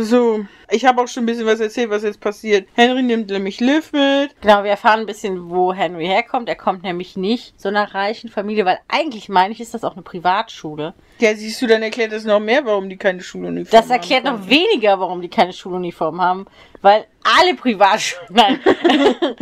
So, 0.03 0.45
ich 0.71 0.85
habe 0.87 1.03
auch 1.03 1.09
schon 1.09 1.25
ein 1.25 1.27
bisschen 1.27 1.47
was 1.47 1.61
erzählt, 1.61 1.91
was 1.91 2.03
jetzt 2.03 2.21
passiert. 2.21 2.67
Henry 2.75 3.03
nimmt 3.03 3.29
nämlich 3.31 3.61
Liv 3.61 3.93
mit. 3.93 4.35
Genau, 4.41 4.63
wir 4.63 4.71
erfahren 4.71 5.01
ein 5.01 5.07
bisschen, 5.07 5.51
wo 5.51 5.73
Henry 5.75 6.07
herkommt. 6.07 6.49
Er 6.49 6.57
kommt 6.57 6.83
nämlich 6.83 7.17
nicht 7.17 7.61
so 7.61 7.69
einer 7.69 7.95
reichen 7.95 8.31
Familie, 8.31 8.65
weil 8.65 8.79
eigentlich 8.89 9.29
meine 9.29 9.53
ich, 9.53 9.61
ist 9.61 9.75
das 9.75 9.85
auch 9.85 9.93
eine 9.93 10.03
Privatschule. 10.03 10.95
Ja, 11.19 11.35
siehst 11.35 11.61
du, 11.61 11.67
dann 11.67 11.83
erklärt 11.83 12.13
das 12.13 12.25
noch 12.25 12.41
mehr, 12.41 12.65
warum 12.65 12.89
die 12.89 12.97
keine 12.97 13.21
Schuluniform 13.21 13.79
Das 13.79 13.91
erklärt 13.91 14.25
haben. 14.27 14.41
noch 14.41 14.49
weniger, 14.49 14.99
warum 14.99 15.21
die 15.21 15.29
keine 15.29 15.53
Schuluniform 15.53 16.21
haben, 16.21 16.47
weil 16.81 17.05
alle 17.23 17.55
Privatschulen, 17.55 18.29
nein, 18.31 18.61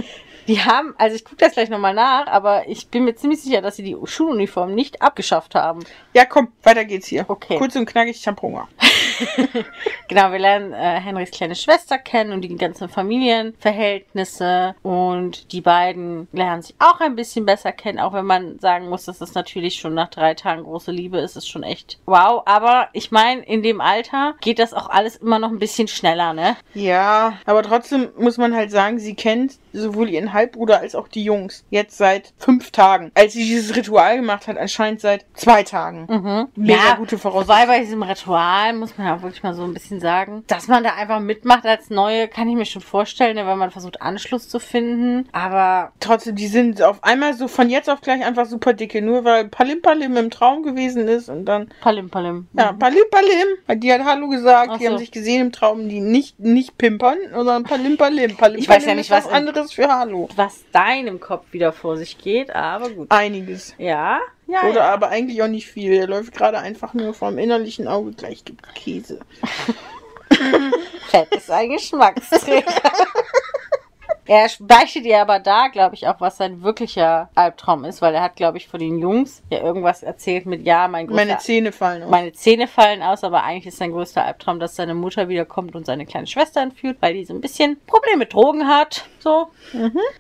die 0.49 0.61
haben, 0.61 0.95
also 0.99 1.15
ich 1.15 1.25
gucke 1.25 1.37
das 1.37 1.53
gleich 1.53 1.69
nochmal 1.69 1.95
nach, 1.95 2.27
aber 2.27 2.67
ich 2.69 2.89
bin 2.89 3.05
mir 3.05 3.15
ziemlich 3.15 3.43
sicher, 3.43 3.61
dass 3.61 3.77
sie 3.77 3.83
die 3.85 3.97
Schuluniform 4.03 4.75
nicht 4.75 5.03
abgeschafft 5.03 5.55
haben. 5.55 5.85
Ja, 6.15 6.25
komm, 6.25 6.49
weiter 6.65 6.85
geht's 6.85 7.07
hier. 7.07 7.27
Okay. 7.29 7.59
Kurz 7.59 7.77
und 7.77 7.87
knackig, 7.87 8.17
ich 8.17 8.27
hab 8.27 8.41
Hunger. 8.43 8.67
Genau, 10.09 10.33
wir 10.33 10.39
lernen 10.39 10.73
äh, 10.73 11.01
Henrys 11.01 11.31
kleine 11.31 11.55
Schwester 11.55 11.99
kennen 11.99 12.33
und 12.33 12.41
die 12.41 12.57
ganzen 12.57 12.89
Familienverhältnisse 12.89 14.75
und 14.83 15.53
die 15.53 15.61
beiden 15.61 16.29
lernen 16.33 16.63
sich 16.63 16.75
auch 16.79 17.01
ein 17.01 17.15
bisschen 17.15 17.45
besser 17.45 17.73
kennen, 17.73 17.99
auch 17.99 18.15
wenn 18.15 18.25
man 18.25 18.59
sagen 18.59 18.89
muss, 18.89 19.05
dass 19.05 19.21
es 19.21 19.35
natürlich 19.35 19.75
schon 19.75 19.93
nach 19.93 20.09
drei 20.09 20.33
Tagen 20.33 20.63
große 20.63 20.93
Liebe 20.93 21.19
ist, 21.19 21.37
ist 21.37 21.49
schon 21.49 21.63
echt 21.63 21.99
wow. 22.07 22.43
Aber 22.47 22.89
ich 22.95 23.11
meine, 23.11 23.43
in 23.43 23.63
dem 23.63 23.83
Alter 23.83 24.35
geht 24.41 24.59
das 24.59 24.73
auch 24.73 24.89
alles 24.89 25.17
immer 25.17 25.39
noch 25.39 25.51
ein 25.51 25.59
bisschen 25.59 25.89
schneller, 25.89 26.33
ne? 26.33 26.57
Ja, 26.73 27.35
aber 27.45 27.63
trotzdem 27.63 28.09
muss 28.17 28.39
man 28.39 28.55
halt 28.55 28.71
sagen, 28.71 28.99
sie 28.99 29.15
kennt 29.15 29.59
sowohl 29.73 30.09
ihren 30.09 30.33
Halbbruder 30.33 30.81
als 30.81 30.95
auch 30.95 31.09
die 31.09 31.23
Jungs 31.23 31.65
jetzt 31.71 31.99
seit 31.99 32.33
fünf 32.39 32.71
Tagen. 32.71 33.13
Als 33.15 33.35
sie 33.35 33.45
dieses 33.45 33.77
Ritual 33.77 34.17
gemacht 34.17 34.47
hat, 34.47 34.57
anscheinend 34.57 35.01
seit 35.01 35.27
zwei 35.35 35.63
Tagen. 35.63 36.07
Mhm. 36.09 36.49
Mega 36.57 36.95
gute 36.97 37.19
Voraussetzung. 37.19 37.49
Wobei 37.49 37.67
bei 37.67 37.81
diesem 37.81 38.03
Ritual 38.03 38.73
muss 38.73 38.97
man 38.97 39.08
ja 39.09 39.23
wirklich 39.23 39.43
mal 39.43 39.55
so 39.55 39.65
ein 39.65 39.75
bisschen 39.75 40.01
sagen, 40.01 40.45
dass 40.47 40.69
man 40.69 40.85
da 40.85 40.95
einfach 40.95 41.21
mitmacht 41.21 41.65
als 41.67 41.91
Neue, 41.91 42.29
kann 42.29 42.49
ich 42.49 42.57
mir 42.57 42.65
schon 42.65 42.83
vorstellen, 42.83 43.37
ne, 43.37 43.47
weil 43.47 43.57
man 43.57 43.71
versucht 43.71 44.03
Anschluss 44.03 44.49
zu 44.49 44.61
finden. 44.61 45.29
Aber 45.33 45.93
Trotzdem, 46.01 46.37
die 46.37 46.47
sind 46.47 46.83
auf 46.83 47.03
einmal 47.03 47.35
so 47.35 47.49
von 47.49 47.71
jetzt 47.71 47.91
auf 47.91 48.01
gleich 48.01 48.25
einfach 48.25 48.47
super 48.47 48.73
dicke, 48.73 49.03
nur 49.03 49.25
weil 49.25 49.49
Palim 49.49 49.83
Palim 49.83 50.17
im 50.17 50.31
Traum 50.31 50.63
gewesen 50.63 51.09
ist 51.09 51.29
und 51.29 51.45
dann, 51.47 51.69
Palim 51.81 52.11
Palim. 52.11 52.49
ja, 52.53 52.73
Palim 52.73 53.05
Palim, 53.11 53.49
weil 53.67 53.77
die 53.77 53.93
hat 53.93 54.05
Hallo 54.05 54.29
gesagt, 54.29 54.71
Ach 54.73 54.79
die 54.79 54.85
so. 54.85 54.91
haben 54.91 54.99
sich 54.99 55.11
gesehen 55.11 55.41
im 55.41 55.53
Traum, 55.53 55.89
die 55.89 56.01
nicht, 56.01 56.39
nicht 56.39 56.79
pimpern, 56.79 57.19
sondern 57.35 57.65
Palim 57.65 57.97
Palim. 57.97 58.37
Palim 58.37 58.59
Ich 58.59 58.69
weiß 58.69 58.83
ja 58.83 58.89
Palim 58.89 58.99
nicht, 58.99 59.11
was 59.11 59.27
anderes 59.27 59.73
für 59.73 59.89
Hallo. 59.89 60.29
Was 60.37 60.65
deinem 60.73 61.21
Kopf 61.21 61.45
wieder 61.53 61.73
vor 61.73 61.97
sich 61.97 62.19
geht, 62.19 62.55
aber 62.55 62.91
gut. 62.91 63.11
Einiges. 63.11 63.75
Ja, 63.79 64.21
ja. 64.49 64.65
Oder 64.65 64.81
ja. 64.81 64.93
aber 64.93 65.11
eigentlich 65.11 65.43
auch 65.43 65.49
nicht 65.49 65.69
viel. 65.69 65.93
Der 65.95 66.09
läuft 66.09 66.33
gerade 66.35 66.59
einfach 66.59 66.95
nur 66.95 67.15
vom 67.15 67.39
innerlichen 67.39 67.87
Auge 67.87 68.13
gleich 68.13 68.45
gibt 68.45 68.75
Käse. 68.75 69.21
Fett 71.09 71.35
ist 71.35 71.51
ein 71.51 71.71
Geschmacksträger. 71.71 72.65
Er 74.29 74.49
beichtet 74.61 75.05
ihr 75.05 75.21
aber 75.21 75.39
da, 75.41 75.69
glaube 75.69 75.95
ich, 75.95 76.07
auch, 76.07 76.21
was 76.21 76.37
sein 76.37 76.63
wirklicher 76.63 77.31
Albtraum 77.35 77.85
ist, 77.85 78.01
weil 78.03 78.15
er 78.15 78.23
hat, 78.23 78.37
glaube 78.37 78.59
ich, 78.59 78.69
von 78.69 78.79
den 78.79 78.99
Jungs 78.99 79.43
ja 79.51 79.61
irgendwas 79.61 80.03
erzählt 80.03 80.47
mit, 80.47 80.65
ja, 80.65 80.87
mein 80.87 81.07
größter, 81.07 81.25
Meine 81.27 81.39
Zähne 81.39 81.73
fallen 81.73 82.03
aus. 82.03 82.11
meine 82.11 82.33
Zähne 82.33 82.69
fallen 82.69 83.03
aus, 83.03 83.25
aber 83.25 83.43
eigentlich 83.43 83.67
ist 83.67 83.79
sein 83.79 83.93
größter 83.93 84.25
Albtraum, 84.25 84.61
dass 84.61 84.77
seine 84.77 84.95
Mutter 84.95 85.29
wiederkommt 85.29 85.75
und 85.75 85.87
seine 85.87 86.07
kleine 86.07 86.27
Schwester 86.27 86.61
entführt, 86.61 86.99
weil 87.01 87.15
die 87.15 87.25
so 87.25 87.35
ein 87.35 87.41
bisschen 87.41 87.79
Probleme 87.87 88.19
mit 88.19 88.33
Drogen 88.35 88.69
hat. 88.69 89.07
So. 89.21 89.49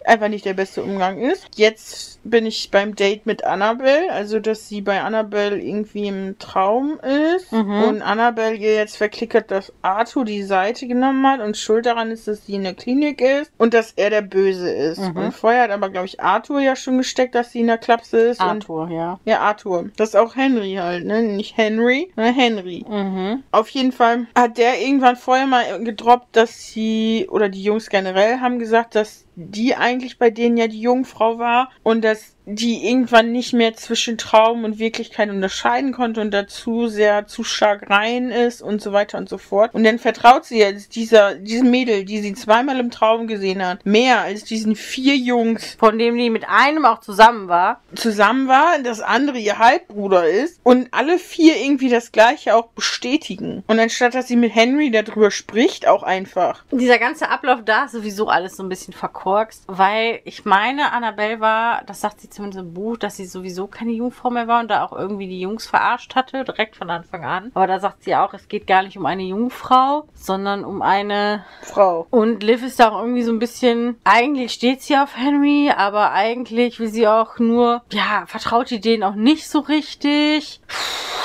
Einfach 0.04 0.28
nicht 0.28 0.44
der 0.44 0.54
beste 0.54 0.82
Umgang 0.82 1.18
ist. 1.20 1.46
Jetzt 1.56 2.20
bin 2.24 2.46
ich 2.46 2.70
beim 2.70 2.94
Date 2.96 3.26
mit 3.26 3.44
Annabelle, 3.44 4.10
also 4.12 4.40
dass 4.40 4.68
sie 4.68 4.80
bei 4.80 5.00
Annabelle 5.02 5.56
irgendwie 5.58 6.08
im 6.08 6.38
Traum 6.38 6.98
ist 7.00 7.52
Mhm. 7.52 7.82
und 7.84 8.02
Annabelle 8.02 8.56
ihr 8.56 8.74
jetzt 8.74 8.96
verklickert, 8.96 9.50
dass 9.50 9.72
Arthur 9.82 10.24
die 10.24 10.42
Seite 10.42 10.86
genommen 10.86 11.26
hat 11.26 11.40
und 11.40 11.56
schuld 11.56 11.86
daran 11.86 12.10
ist, 12.10 12.26
dass 12.28 12.46
sie 12.46 12.54
in 12.54 12.64
der 12.64 12.74
Klinik 12.74 13.20
ist 13.20 13.50
und 13.58 13.74
dass 13.74 13.92
er 13.98 14.10
der 14.10 14.22
Böse 14.22 14.70
ist. 14.70 15.00
Mhm. 15.00 15.16
Und 15.16 15.32
vorher 15.32 15.64
hat 15.64 15.70
aber, 15.70 15.90
glaube 15.90 16.06
ich, 16.06 16.20
Arthur 16.20 16.60
ja 16.60 16.76
schon 16.76 16.98
gesteckt, 16.98 17.34
dass 17.34 17.52
sie 17.52 17.60
in 17.60 17.66
der 17.66 17.78
Klapse 17.78 18.18
ist. 18.18 18.40
Und 18.40 18.46
Arthur, 18.46 18.88
ja. 18.90 19.18
ja, 19.24 19.40
Arthur. 19.40 19.90
Das 19.96 20.10
ist 20.10 20.14
auch 20.14 20.36
Henry 20.36 20.74
halt, 20.74 21.04
ne? 21.04 21.22
Nicht 21.22 21.56
Henry, 21.56 22.10
sondern 22.14 22.34
Henry. 22.34 22.84
Mhm. 22.88 23.42
Auf 23.50 23.68
jeden 23.70 23.92
Fall 23.92 24.26
hat 24.34 24.56
der 24.56 24.80
irgendwann 24.80 25.16
vorher 25.16 25.46
mal 25.46 25.82
gedroppt, 25.82 26.36
dass 26.36 26.68
sie, 26.68 27.26
oder 27.30 27.48
die 27.48 27.62
Jungs 27.62 27.90
generell 27.90 28.40
haben 28.40 28.58
gesagt, 28.58 28.94
dass 28.94 29.24
die 29.34 29.74
eigentlich 29.74 30.18
bei 30.18 30.30
denen 30.30 30.56
ja 30.56 30.66
die 30.66 30.80
Jungfrau 30.80 31.38
war 31.38 31.70
und 31.82 32.02
dass 32.02 32.36
die 32.50 32.88
irgendwann 32.88 33.32
nicht 33.32 33.52
mehr 33.52 33.74
zwischen 33.74 34.16
Traum 34.18 34.64
und 34.64 34.78
Wirklichkeit 34.78 35.30
unterscheiden 35.30 35.92
konnte 35.92 36.20
und 36.20 36.32
dazu 36.32 36.88
sehr 36.88 37.26
zu 37.26 37.44
stark 37.44 37.90
rein 37.90 38.30
ist 38.30 38.62
und 38.62 38.80
so 38.80 38.92
weiter 38.92 39.18
und 39.18 39.28
so 39.28 39.38
fort. 39.38 39.74
Und 39.74 39.84
dann 39.84 39.98
vertraut 39.98 40.44
sie 40.44 40.58
jetzt 40.58 40.96
dieser, 40.96 41.34
diesem 41.34 41.70
Mädel, 41.70 42.04
die 42.04 42.20
sie 42.20 42.32
zweimal 42.34 42.80
im 42.80 42.90
Traum 42.90 43.26
gesehen 43.26 43.64
hat, 43.64 43.84
mehr 43.84 44.22
als 44.22 44.44
diesen 44.44 44.76
vier 44.76 45.16
Jungs 45.16 45.76
Von 45.78 45.98
dem 45.98 46.16
die 46.16 46.30
mit 46.30 46.48
einem 46.48 46.84
auch 46.84 47.00
zusammen 47.00 47.48
war. 47.48 47.82
zusammen 47.94 48.48
war, 48.48 48.78
das 48.82 49.00
andere 49.00 49.38
ihr 49.38 49.58
Halbbruder 49.58 50.26
ist 50.26 50.60
und 50.62 50.88
alle 50.92 51.18
vier 51.18 51.56
irgendwie 51.56 51.90
das 51.90 52.12
gleiche 52.12 52.54
auch 52.54 52.68
bestätigen. 52.68 53.62
Und 53.66 53.78
anstatt 53.78 54.14
dass 54.14 54.28
sie 54.28 54.36
mit 54.36 54.54
Henry 54.54 54.90
darüber 54.90 55.30
spricht, 55.30 55.86
auch 55.86 56.02
einfach. 56.02 56.64
Dieser 56.70 56.98
ganze 56.98 57.28
Ablauf 57.28 57.60
da 57.64 57.84
ist 57.84 57.92
sowieso 57.92 58.28
alles 58.28 58.56
so 58.56 58.62
ein 58.62 58.68
bisschen 58.68 58.94
verkorkst, 58.94 59.64
weil 59.66 60.20
ich 60.24 60.44
meine, 60.44 60.92
Annabelle 60.92 61.40
war, 61.40 61.82
das 61.86 62.00
sagt 62.00 62.20
sie 62.20 62.30
zumindest 62.38 62.60
im 62.60 62.72
Buch, 62.72 62.96
dass 62.96 63.16
sie 63.16 63.26
sowieso 63.26 63.66
keine 63.66 63.90
Jungfrau 63.90 64.30
mehr 64.30 64.46
war 64.46 64.60
und 64.60 64.68
da 64.68 64.84
auch 64.84 64.92
irgendwie 64.92 65.26
die 65.26 65.40
Jungs 65.40 65.66
verarscht 65.66 66.14
hatte, 66.14 66.44
direkt 66.44 66.76
von 66.76 66.88
Anfang 66.88 67.24
an. 67.24 67.50
Aber 67.54 67.66
da 67.66 67.80
sagt 67.80 68.04
sie 68.04 68.14
auch, 68.14 68.32
es 68.32 68.48
geht 68.48 68.68
gar 68.68 68.84
nicht 68.84 68.96
um 68.96 69.06
eine 69.06 69.24
Jungfrau, 69.24 70.06
sondern 70.14 70.64
um 70.64 70.80
eine 70.80 71.44
Frau. 71.62 72.06
und 72.10 72.44
Liv 72.44 72.62
ist 72.62 72.78
da 72.78 72.90
auch 72.90 73.00
irgendwie 73.00 73.24
so 73.24 73.32
ein 73.32 73.40
bisschen, 73.40 73.96
eigentlich 74.04 74.52
steht 74.52 74.82
sie 74.82 74.96
auf 74.96 75.16
Henry, 75.16 75.72
aber 75.76 76.12
eigentlich 76.12 76.78
will 76.78 76.88
sie 76.88 77.08
auch 77.08 77.40
nur, 77.40 77.82
ja, 77.92 78.24
vertraut 78.26 78.70
die 78.70 78.80
denen 78.80 79.02
auch 79.02 79.16
nicht 79.16 79.48
so 79.48 79.58
richtig. 79.58 80.60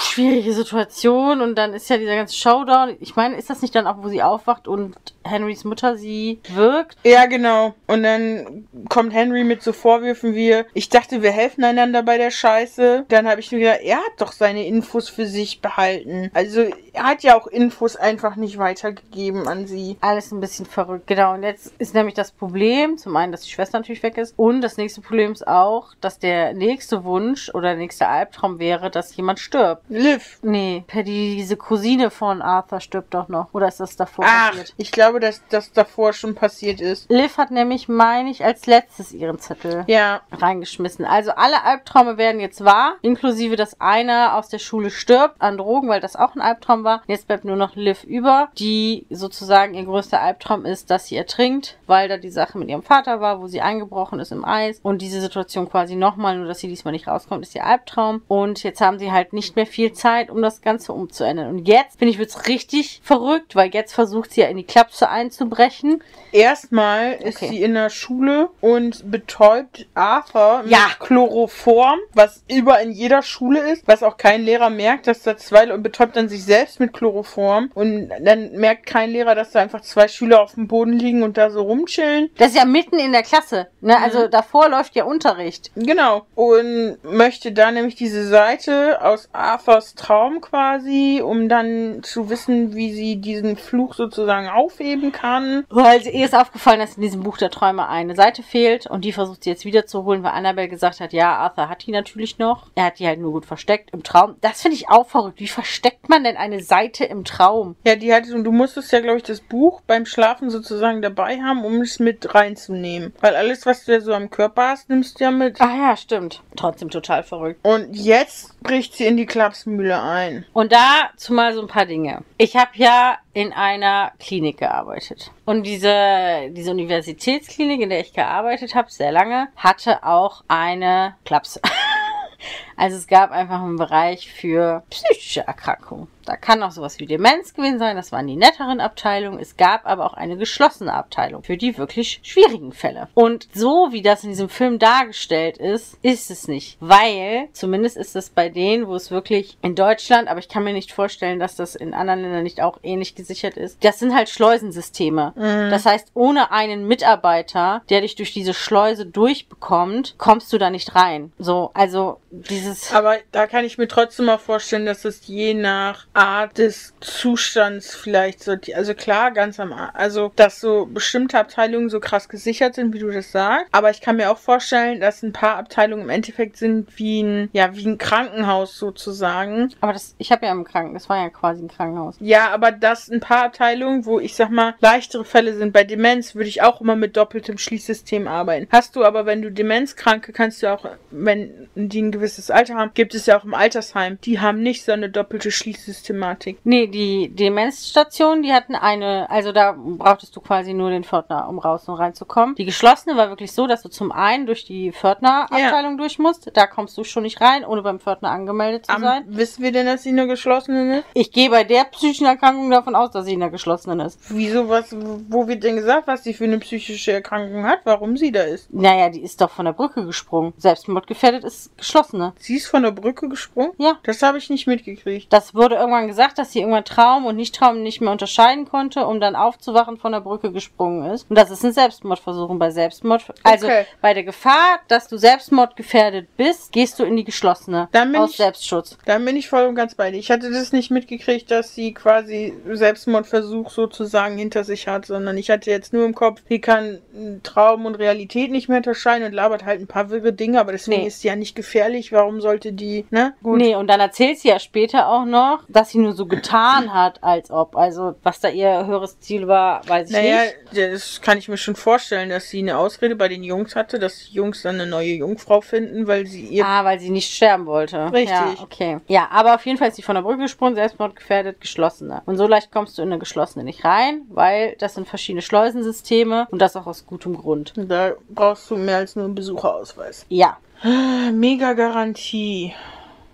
Schwierige 0.02 0.54
Situation 0.54 1.42
und 1.42 1.56
dann 1.56 1.74
ist 1.74 1.90
ja 1.90 1.98
dieser 1.98 2.16
ganze 2.16 2.36
Showdown. 2.36 2.98
Ich 3.00 3.16
meine, 3.16 3.38
ist 3.38 3.50
das 3.50 3.62
nicht 3.62 3.76
dann 3.76 3.88
auch, 3.88 3.98
wo 4.02 4.10
sie 4.10 4.22
aufwacht 4.24 4.68
und 4.68 4.96
Henrys 5.24 5.64
Mutter 5.64 5.96
sie 5.96 6.40
wirkt? 6.50 6.98
Ja, 7.04 7.26
genau. 7.28 7.74
Und 7.88 8.04
dann 8.04 8.68
kommt 8.90 9.14
Henry 9.14 9.44
mit 9.44 9.62
so 9.64 9.72
Vorwürfen 9.72 10.36
wie, 10.36 10.64
ich 10.74 10.90
dachte, 10.90 11.03
wir 11.12 11.32
helfen 11.32 11.64
einander 11.64 12.04
bei 12.04 12.18
der 12.18 12.32
Scheiße. 12.32 13.06
Dann 13.10 13.28
habe 13.28 13.40
ich 13.42 13.52
mir 13.52 13.60
gedacht, 13.60 13.80
er 13.84 13.98
hat 13.98 14.14
doch 14.18 14.32
seine 14.32 14.66
Infos 14.66 15.10
für 15.10 15.26
sich 15.26 15.62
behalten. 15.62 16.30
Also 16.34 16.66
er 16.94 17.04
hat 17.04 17.24
ja 17.24 17.38
auch 17.38 17.48
Infos 17.48 17.96
einfach 17.96 18.36
nicht 18.36 18.58
weitergegeben 18.58 19.48
an 19.48 19.68
sie. 19.68 19.98
Alles 20.02 20.32
ein 20.32 20.40
bisschen 20.40 20.66
verrückt, 20.66 21.08
genau. 21.08 21.34
Und 21.34 21.44
jetzt 21.44 21.74
ist 21.80 21.94
nämlich 21.94 22.14
das 22.14 22.32
Problem, 22.32 22.98
zum 22.98 23.16
einen, 23.16 23.32
dass 23.32 23.42
die 23.42 23.50
Schwester 23.50 23.80
natürlich 23.80 24.04
weg 24.04 24.18
ist 24.18 24.34
und 24.38 24.62
das 24.62 24.78
nächste 24.78 25.02
Problem 25.02 25.32
ist 25.32 25.48
auch, 25.48 25.94
dass 26.02 26.20
der 26.20 26.54
nächste 26.54 27.04
Wunsch 27.04 27.50
oder 27.54 27.70
der 27.70 27.78
nächste 27.78 28.08
Albtraum 28.08 28.60
wäre, 28.60 28.92
dass 28.92 29.16
jemand 29.16 29.40
stirbt. 29.40 29.84
Liv. 29.90 30.40
Nee, 30.44 30.84
Paddy, 30.88 31.36
diese 31.38 31.58
Cousine 31.58 32.10
von 32.12 32.42
Arthur 32.42 32.80
stirbt 32.80 33.14
doch 33.14 33.28
noch. 33.28 33.48
Oder 33.54 33.68
ist 33.68 33.80
das 33.80 33.96
davor 33.96 34.26
Ach, 34.28 34.50
passiert? 34.50 34.74
ich 34.78 34.92
glaube, 34.92 35.20
dass 35.20 35.42
das 35.50 35.72
davor 35.72 36.14
schon 36.14 36.36
passiert 36.36 36.80
ist. 36.82 37.10
Liv 37.10 37.38
hat 37.38 37.52
nämlich, 37.52 37.88
meine 37.88 38.30
ich, 38.30 38.44
als 38.44 38.66
letztes 38.66 39.12
ihren 39.12 39.40
Zettel 39.40 39.84
Ja, 39.88 40.22
reingeschmissen. 40.32 40.83
Also 41.06 41.32
alle 41.32 41.64
Albträume 41.64 42.18
werden 42.18 42.40
jetzt 42.40 42.64
wahr, 42.64 42.96
inklusive, 43.02 43.56
dass 43.56 43.80
einer 43.80 44.36
aus 44.36 44.50
der 44.50 44.60
Schule 44.60 44.90
stirbt 44.90 45.42
an 45.42 45.58
Drogen, 45.58 45.90
weil 45.90 46.02
das 46.02 46.16
auch 46.16 46.36
ein 46.36 46.42
Albtraum 46.42 46.84
war. 46.84 47.02
Jetzt 47.08 47.28
bleibt 47.28 47.46
nur 47.46 47.56
noch 47.56 47.76
Liv 47.76 48.04
über, 48.04 48.50
die 48.58 49.06
sozusagen 49.10 49.74
ihr 49.74 49.86
größter 49.86 50.22
Albtraum 50.22 50.66
ist, 50.66 50.90
dass 50.90 51.08
sie 51.08 51.16
ertrinkt, 51.18 51.78
weil 51.88 52.08
da 52.08 52.18
die 52.18 52.30
Sache 52.30 52.58
mit 52.58 52.70
ihrem 52.70 52.84
Vater 52.84 53.22
war, 53.22 53.42
wo 53.42 53.48
sie 53.48 53.62
eingebrochen 53.62 54.20
ist 54.20 54.32
im 54.32 54.46
Eis. 54.46 54.80
Und 54.84 55.02
diese 55.02 55.22
Situation 55.22 55.70
quasi 55.70 55.96
nochmal, 55.96 56.38
nur 56.38 56.48
dass 56.48 56.60
sie 56.60 56.68
diesmal 56.68 56.92
nicht 56.92 57.08
rauskommt, 57.08 57.44
ist 57.44 57.56
ihr 57.56 57.66
Albtraum. 57.66 58.22
Und 58.28 58.64
jetzt 58.64 58.82
haben 58.82 59.00
sie 59.00 59.12
halt 59.12 59.34
nicht 59.34 59.56
mehr 59.56 59.66
viel 59.66 59.94
Zeit, 59.94 60.30
um 60.30 60.42
das 60.42 60.62
Ganze 60.62 60.94
umzuändern. 60.94 61.48
Und 61.50 61.68
jetzt, 61.68 62.00
finde 62.00 62.12
ich, 62.12 62.20
wird's 62.20 62.48
richtig 62.48 63.02
verrückt, 63.04 63.56
weil 63.56 63.70
jetzt 63.74 63.94
versucht 63.94 64.32
sie 64.32 64.42
ja 64.42 64.48
in 64.48 64.58
die 64.58 64.64
Klapse 64.64 65.10
einzubrechen. 65.10 66.04
erstmal 66.32 67.14
ist 67.14 67.38
Okay. 67.38 67.50
sie 67.50 67.64
in 67.64 67.74
der 67.74 67.90
Schule 67.90 68.50
und 68.62 69.10
betäubt 69.10 69.88
Arthur 69.94 70.64
Ja. 70.74 70.90
Chloroform, 71.00 72.00
was 72.14 72.44
über 72.50 72.80
in 72.82 72.92
jeder 72.92 73.22
Schule 73.22 73.60
ist, 73.72 73.88
was 73.88 74.04
auch 74.04 74.18
kein 74.18 74.44
Lehrer 74.44 74.70
merkt, 74.70 75.08
dass 75.08 75.24
da 75.24 75.38
zwei 75.38 75.72
und 75.74 75.84
betäubt 75.84 76.16
dann 76.16 76.30
sich 76.30 76.44
selbst 76.44 76.80
mit 76.80 76.94
Chloroform 76.94 77.72
und 77.74 78.10
dann 78.22 78.52
merkt 78.54 78.86
kein 78.86 79.12
Lehrer, 79.12 79.36
dass 79.36 79.52
da 79.52 79.60
einfach 79.60 79.82
zwei 79.82 80.08
Schüler 80.08 80.42
auf 80.42 80.56
dem 80.56 80.68
Boden 80.68 80.94
liegen 80.94 81.24
und 81.24 81.38
da 81.38 81.50
so 81.50 81.62
rumchillen. 81.62 82.30
Das 82.38 82.50
ist 82.50 82.58
ja 82.58 82.66
mitten 82.66 83.00
in 83.00 83.12
der 83.12 83.24
Klasse. 83.24 83.68
Ne? 83.82 83.98
Also 84.02 84.28
davor 84.28 84.70
läuft 84.70 84.96
ja 84.96 85.06
Unterricht. 85.06 85.72
Genau. 85.76 86.26
Und 86.36 86.98
möchte 87.04 87.52
da 87.52 87.72
nämlich 87.72 87.96
diese 87.96 88.28
Seite 88.28 89.02
aus 89.02 89.30
Arthurs 89.34 89.96
Traum 89.96 90.42
quasi, 90.42 91.22
um 91.24 91.50
dann 91.50 92.02
zu 92.04 92.30
wissen, 92.30 92.76
wie 92.76 92.94
sie 92.94 93.18
diesen 93.18 93.58
Fluch 93.58 93.94
sozusagen 93.94 94.48
aufheben 94.50 95.12
kann. 95.12 95.66
Weil 95.70 96.02
ihr 96.08 96.26
ist 96.26 96.36
aufgefallen, 96.36 96.80
dass 96.80 96.96
in 96.96 97.02
diesem 97.02 97.24
Buch 97.24 97.38
der 97.38 97.50
Träume 97.50 97.88
eine 97.88 98.16
Seite 98.16 98.44
fehlt 98.44 98.88
und 98.88 99.06
die 99.06 99.14
versucht 99.14 99.44
sie 99.44 99.50
jetzt 99.50 99.66
wiederzuholen, 99.66 100.24
weil 100.24 100.32
Annabelle 100.32 100.63
gesagt 100.68 101.00
hat, 101.00 101.14
ja, 101.14 101.36
Arthur 101.36 101.70
hat 101.70 101.86
die 101.86 101.92
natürlich 101.92 102.38
noch. 102.38 102.68
Er 102.76 102.86
hat 102.86 103.00
die 103.00 103.08
halt 103.08 103.20
nur 103.20 103.32
gut 103.32 103.46
versteckt 103.46 103.92
im 103.92 104.04
Traum. 104.04 104.36
Das 104.42 104.62
finde 104.62 104.78
ich 104.78 104.90
auch 104.90 105.08
verrückt. 105.08 105.40
Wie 105.40 105.48
versteckt 105.48 106.10
man 106.10 106.24
denn 106.24 106.38
eine 106.38 106.62
Seite 106.62 107.06
im 107.06 107.24
Traum? 107.24 107.76
Ja, 107.86 107.96
die 107.96 108.14
hat, 108.14 108.30
und 108.30 108.44
du 108.44 108.52
musstest 108.52 108.92
ja, 108.92 109.00
glaube 109.00 109.18
ich, 109.18 109.24
das 109.24 109.42
Buch 109.42 109.82
beim 109.88 110.06
Schlafen 110.06 110.50
sozusagen 110.50 111.02
dabei 111.02 111.40
haben, 111.42 111.66
um 111.66 111.82
es 111.82 112.00
mit 112.00 112.34
reinzunehmen. 112.34 113.14
Weil 113.20 113.36
alles, 113.36 113.66
was 113.66 113.86
du 113.86 113.94
ja 113.94 114.02
so 114.02 114.14
am 114.14 114.30
Körper 114.30 114.70
hast, 114.70 114.90
nimmst 114.90 115.20
du 115.20 115.26
ja 115.26 115.32
mit. 115.32 115.60
Ah 115.62 115.76
ja, 115.76 115.98
stimmt. 115.98 116.42
Trotzdem 116.56 116.90
total 116.90 117.24
verrückt. 117.24 117.60
Und 117.64 117.96
jetzt 117.96 118.62
bricht 118.62 118.96
sie 118.96 119.06
in 119.06 119.18
die 119.18 119.26
Klapsmühle 119.26 120.02
ein. 120.02 120.46
Und 120.54 120.72
dazu 120.72 121.34
mal 121.34 121.54
so 121.54 121.62
ein 121.62 121.68
paar 121.68 121.86
Dinge. 121.86 122.24
Ich 122.38 122.56
habe 122.56 122.72
ja 122.76 123.18
in 123.34 123.52
einer 123.52 124.12
Klinik 124.20 124.58
gearbeitet. 124.60 125.32
Und 125.46 125.64
diese, 125.64 126.50
diese 126.52 126.72
Universitätsklinik, 126.72 127.82
in 127.82 127.90
der 127.90 128.00
ich 128.00 128.14
gearbeitet 128.14 128.76
habe, 128.76 128.90
sehr 128.90 129.12
lange, 129.12 129.50
hatte 129.56 130.04
auch 130.04 130.44
eine 130.48 131.16
Klapse. 131.26 131.60
Also 132.76 132.98
es 132.98 133.08
gab 133.08 133.32
einfach 133.32 133.62
einen 133.62 133.78
Bereich 133.78 134.32
für 134.32 134.84
psychische 134.90 135.42
Erkrankungen. 135.42 136.08
Da 136.26 136.38
kann 136.38 136.64
auch 136.64 136.72
sowas 136.72 137.00
wie 137.00 137.06
Demenz 137.06 137.54
gewesen 137.54 137.80
sein, 137.80 137.96
das 137.96 138.12
waren 138.12 138.28
die 138.28 138.36
netteren 138.36 138.80
Abteilungen. 138.80 139.40
Es 139.40 139.58
gab 139.58 139.86
aber 139.86 140.06
auch 140.06 140.14
eine 140.14 140.38
geschlossene 140.38 140.94
Abteilung 140.94 141.44
für 141.44 141.58
die 141.58 141.78
wirklich 141.78 142.22
schwierigen 142.24 142.72
Fälle. 142.72 143.10
Und 143.14 143.48
so 143.54 143.90
wie 143.92 144.02
das 144.02 144.24
in 144.24 144.30
diesem 144.30 144.50
Film 144.50 144.80
dargestellt 144.80 145.58
ist, 145.58 145.98
ist 146.02 146.32
es 146.32 146.48
nicht. 146.48 146.78
Weil, 146.80 147.50
zumindest 147.52 147.98
ist 147.98 148.16
es 148.16 148.30
bei 148.30 148.50
denen, 148.50 148.88
wo 148.88 148.96
es 148.96 149.12
wirklich 149.12 149.58
in 149.62 149.76
Deutschland, 149.76 150.30
aber 150.30 150.40
ich 150.40 150.48
kann 150.48 150.64
mir 150.64 150.74
nicht 150.74 150.94
vorstellen, 150.94 151.40
dass 151.40 151.56
das 151.56 151.76
in 151.76 151.94
anderen 151.94 152.22
Ländern 152.22 152.44
nicht 152.44 152.62
auch 152.62 152.80
ähnlich 152.84 153.16
gesichert 153.16 153.58
ist. 153.58 153.84
Das 153.84 154.00
sind 154.00 154.16
halt 154.16 154.30
Schleusensysteme. 154.30 155.34
Das 155.70 155.86
heißt, 155.86 156.12
ohne 156.14 156.52
einen 156.52 156.88
Mitarbeiter, 156.88 157.82
der 157.90 158.02
dich 158.02 158.16
durch 158.16 158.34
diese 158.34 158.54
Schleuse 158.54 159.06
durchbekommt, 159.06 160.16
kommst 160.18 160.54
du 160.54 160.58
da 160.58 160.70
nicht 160.70 160.96
rein. 160.96 161.34
So, 161.38 161.72
also 161.74 162.20
dieses. 162.64 162.94
Aber 162.94 163.18
da 163.32 163.48
kann 163.48 163.66
ich 163.66 163.78
mir 163.78 163.88
trotzdem 163.88 164.26
mal 164.26 164.38
vorstellen, 164.38 164.86
dass 164.86 165.06
es 165.06 165.28
je 165.28 165.54
nach 165.54 166.08
Art 166.14 166.58
des 166.58 166.94
Zustands 167.00 167.96
vielleicht 167.96 168.44
so, 168.44 168.56
also 168.76 168.94
klar, 168.94 169.32
ganz 169.32 169.60
am, 169.60 169.74
also, 169.74 170.32
dass 170.36 170.60
so 170.60 170.86
bestimmte 170.86 171.40
Abteilungen 171.40 171.90
so 171.90 172.00
krass 172.00 172.30
gesichert 172.30 172.76
sind, 172.76 172.94
wie 172.94 173.00
du 173.00 173.12
das 173.12 173.32
sagst. 173.32 173.68
Aber 173.72 173.90
ich 173.90 174.02
kann 174.02 174.18
mir 174.18 174.32
auch 174.32 174.38
vorstellen, 174.38 175.00
dass 175.00 175.24
ein 175.24 175.34
paar 175.34 175.58
Abteilungen 175.58 176.04
im 176.04 176.10
Endeffekt 176.10 176.58
sind 176.58 176.98
wie 176.98 177.22
ein, 177.22 177.50
ja, 177.54 177.76
wie 177.76 177.86
ein 177.86 177.98
Krankenhaus 177.98 178.78
sozusagen. 178.78 179.74
Aber 179.82 179.94
das, 179.94 180.16
ich 180.18 180.32
habe 180.32 180.46
ja 180.46 180.52
im 180.52 180.64
Kranken, 180.64 180.94
das 180.94 181.10
war 181.10 181.18
ja 181.18 181.30
quasi 181.30 181.64
ein 181.64 181.68
Krankenhaus. 181.68 182.16
Ja, 182.20 182.50
aber 182.52 182.72
dass 182.72 183.10
ein 183.10 183.20
paar 183.20 183.46
Abteilungen, 183.46 184.06
wo 184.06 184.20
ich 184.20 184.36
sag 184.36 184.50
mal, 184.50 184.76
leichtere 184.80 185.26
Fälle 185.26 185.56
sind, 185.56 185.74
bei 185.74 185.84
Demenz 185.84 186.36
würde 186.36 186.50
ich 186.50 186.62
auch 186.62 186.82
immer 186.82 186.96
mit 186.96 187.18
doppeltem 187.18 187.58
Schließsystem 187.58 188.28
arbeiten. 188.28 188.68
Hast 188.72 188.96
du 188.96 189.04
aber, 189.04 189.26
wenn 189.26 189.42
du 189.42 189.52
Demenzkranke, 189.52 190.34
kannst 190.34 190.64
du 190.64 190.72
auch, 190.72 190.86
wenn 191.12 191.70
die 191.76 192.02
ein 192.02 192.12
gewisses 192.12 192.52
Alter 192.54 192.76
haben, 192.76 192.92
gibt 192.94 193.16
es 193.16 193.26
ja 193.26 193.38
auch 193.38 193.44
im 193.44 193.54
Altersheim. 193.54 194.18
Die 194.24 194.40
haben 194.40 194.62
nicht 194.62 194.86
so 194.86 194.92
eine 194.92 195.10
doppelte 195.10 195.52
Schließsystematik. 195.52 196.60
Nee, 196.64 196.88
die 196.88 197.30
Demenzstation, 197.30 198.42
die 198.44 198.54
hatten 198.54 198.76
eine, 198.76 199.30
also 199.30 199.52
da 199.52 199.76
brauchtest 199.78 200.36
du 200.36 200.42
quasi 200.42 200.74
nur 200.74 200.90
den 200.90 201.04
Pförtner, 201.04 201.48
um 201.50 201.60
raus 201.60 201.88
und 201.88 201.96
reinzukommen. 201.96 202.56
Die 202.56 202.66
geschlossene 202.66 203.18
war 203.18 203.30
wirklich 203.30 203.52
so, 203.52 203.68
dass 203.68 203.82
du 203.82 203.90
zum 203.90 204.12
einen 204.12 204.46
durch 204.46 204.66
die 204.66 204.92
Pförtnerabteilung 204.92 205.98
durch 205.98 206.20
musst. 206.20 206.50
Da 206.54 206.68
kommst 206.68 206.98
du 206.98 207.04
schon 207.04 207.24
nicht 207.24 207.42
rein, 207.42 207.66
ohne 207.66 207.82
beim 207.82 208.00
Pförtner 208.00 208.30
angemeldet 208.32 208.86
zu 208.86 208.94
Am, 208.94 209.02
sein. 209.02 209.24
wissen 209.28 209.64
wir 209.64 209.72
denn, 209.72 209.86
dass 209.86 210.04
sie 210.04 210.10
eine 210.10 210.28
geschlossene 210.28 211.00
ist? 211.00 211.06
Ich 211.14 211.32
gehe 211.32 211.50
bei 211.50 211.64
der 211.64 211.86
psychischen 211.86 212.26
Erkrankung 212.26 212.70
davon 212.70 212.96
aus, 212.96 213.12
dass 213.12 213.26
sie 213.26 213.34
in 213.34 213.40
der 213.40 213.50
geschlossenen 213.50 214.00
ist. 214.00 214.20
Wieso 214.30 214.70
was, 214.70 214.96
wo 215.30 215.48
wird 215.48 215.64
denn 215.64 215.76
gesagt, 215.76 216.08
was 216.08 216.24
sie 216.24 216.34
für 216.34 216.46
eine 216.46 216.60
psychische 216.60 217.12
Erkrankung 217.12 217.66
hat, 217.66 217.80
warum 217.84 218.18
sie 218.18 218.32
da 218.32 218.42
ist? 218.44 218.74
Naja, 218.74 219.10
die 219.10 219.22
ist 219.22 219.42
doch 219.42 219.50
von 219.50 219.66
der 219.66 219.74
Brücke 219.74 220.06
gesprungen. 220.06 220.54
Selbstmordgefährdet 220.58 221.44
ist 221.44 221.76
geschlossene. 221.78 222.34
Sie 222.44 222.56
ist 222.58 222.68
von 222.68 222.84
der 222.84 222.92
Brücke 222.92 223.30
gesprungen? 223.30 223.72
Ja. 223.78 223.98
Das 224.04 224.22
habe 224.22 224.38
ich 224.38 224.50
nicht 224.50 224.68
mitgekriegt. 224.68 225.32
Das 225.32 225.56
wurde 225.56 225.76
irgendwann 225.76 226.08
gesagt, 226.08 226.38
dass 226.38 226.52
sie 226.52 226.60
irgendwann 226.60 226.84
Traum 226.84 227.26
und 227.26 227.38
Nicht-Traum 227.38 227.82
nicht 227.82 228.02
mehr 228.02 228.12
unterscheiden 228.12 228.68
konnte, 228.68 229.06
um 229.06 229.22
dann 229.22 229.36
aufzuwachen, 229.38 229.98
von 229.98 230.12
der 230.12 230.20
Brücke 230.20 230.52
gesprungen 230.52 231.10
ist. 231.12 231.30
Und 231.30 231.38
das 231.38 231.50
ist 231.52 231.64
ein 231.64 231.72
Selbstmordversuch. 231.72 232.50
Und 232.50 232.60
bei 232.60 232.70
Selbstmord, 232.70 233.24
also 233.44 233.66
Okay. 233.68 233.86
bei 234.02 234.14
der 234.14 234.24
Gefahr, 234.24 234.80
dass 234.90 235.08
du 235.08 235.18
selbstmordgefährdet 235.18 236.28
bist, 236.36 236.72
gehst 236.74 237.00
du 237.00 237.04
in 237.04 237.16
die 237.16 237.24
geschlossene. 237.24 237.88
Dann 237.94 238.12
bin 238.12 238.20
aus 238.22 238.32
ich- 238.32 238.38
Selbstschutz. 238.38 238.98
Dann 239.06 239.24
bin 239.24 239.38
ich 239.38 239.48
voll 239.48 239.64
und 239.66 239.76
ganz 239.76 239.96
bei 239.96 240.12
dir. 240.12 240.18
Ich 240.18 240.30
hatte 240.30 240.52
das 240.52 240.74
nicht 240.74 240.92
mitgekriegt, 240.92 241.50
dass 241.50 241.74
sie 241.74 241.94
quasi 241.94 242.54
Selbstmordversuch 242.70 243.70
sozusagen 243.70 244.38
hinter 244.38 244.64
sich 244.64 244.88
hat, 244.88 245.06
sondern 245.06 245.38
ich 245.38 245.50
hatte 245.50 245.70
jetzt 245.72 245.94
nur 245.94 246.06
im 246.06 246.14
Kopf, 246.14 246.42
sie 246.50 246.60
kann 246.60 246.96
äh, 247.16 247.40
Traum 247.44 247.86
und 247.86 247.96
Realität 247.96 248.52
nicht 248.52 248.68
mehr 248.70 248.78
unterscheiden 248.78 249.26
und 249.26 249.34
labert 249.34 249.66
halt 249.66 249.80
ein 249.82 249.88
paar 249.88 250.10
wirre 250.10 250.34
Dinge, 250.34 250.60
aber 250.60 250.72
deswegen 250.74 251.02
Nee. 251.02 251.08
ist 251.08 251.22
sie 251.22 251.28
ja 251.30 251.36
nicht 251.36 251.56
gefährlich. 251.56 252.12
Warum 252.12 252.33
sollte 252.42 252.74
die, 252.74 253.06
ne? 253.10 253.34
Gut. 253.44 253.58
Nee, 253.58 253.76
und 253.76 253.88
dann 253.88 254.00
erzählt 254.00 254.40
sie 254.40 254.50
ja 254.50 254.60
später 254.60 255.08
auch 255.08 255.26
noch, 255.26 255.60
dass 255.68 255.90
sie 255.90 255.98
nur 256.00 256.14
so 256.14 256.26
getan 256.26 256.94
hat, 256.94 257.24
als 257.24 257.52
ob. 257.52 257.76
Also, 257.76 258.16
was 258.24 258.40
da 258.40 258.50
ihr 258.50 258.86
höheres 258.86 259.20
Ziel 259.20 259.48
war, 259.48 259.88
weiß 259.88 260.10
ich 260.10 260.16
Naja, 260.16 260.42
nicht. 260.72 260.94
das 260.94 261.22
kann 261.22 261.38
ich 261.38 261.48
mir 261.50 261.58
schon 261.58 261.76
vorstellen, 261.76 262.30
dass 262.30 262.50
sie 262.50 262.60
eine 262.60 262.78
Ausrede 262.78 263.16
bei 263.16 263.28
den 263.28 263.44
Jungs 263.44 263.76
hatte, 263.76 264.00
dass 264.00 264.26
die 264.26 264.34
Jungs 264.34 264.62
dann 264.62 264.76
eine 264.76 264.88
neue 264.88 265.14
Jungfrau 265.14 265.62
finden, 265.62 266.08
weil 266.08 266.26
sie 266.26 266.42
ihr 266.46 266.66
Ah, 266.66 266.84
weil 266.86 267.00
sie 267.00 267.10
nicht 267.10 267.34
sterben 267.34 267.66
wollte. 267.66 268.12
Richtig. 268.12 268.30
Ja, 268.30 268.56
okay. 268.62 268.98
Ja, 269.08 269.28
aber 269.32 269.56
auf 269.56 269.66
jeden 269.66 269.78
Fall 269.78 269.90
ist 269.90 269.96
sie 269.96 270.02
von 270.02 270.16
der 270.16 270.22
Brücke 270.22 270.40
gesprungen, 270.44 270.76
selbstmordgefährdet, 270.76 271.60
geschlossene. 271.62 272.22
Und 272.26 272.38
so 272.38 272.48
leicht 272.48 272.72
kommst 272.72 272.98
du 272.98 273.02
in 273.02 273.10
eine 273.10 273.20
geschlossene 273.20 273.64
nicht 273.64 273.84
rein, 273.86 274.22
weil 274.30 274.76
das 274.80 274.96
sind 274.96 275.08
verschiedene 275.08 275.42
Schleusensysteme 275.42 276.48
und 276.52 276.60
das 276.62 276.76
auch 276.76 276.88
aus 276.88 277.06
gutem 277.06 277.36
Grund. 277.38 277.74
Da 277.76 278.14
brauchst 278.30 278.70
du 278.70 278.76
mehr 278.78 278.98
als 278.98 279.16
nur 279.16 279.26
einen 279.26 279.36
Besucherausweis. 279.36 280.26
Ja. 280.30 280.58
Mega 280.84 281.74
Garantie. 281.74 282.74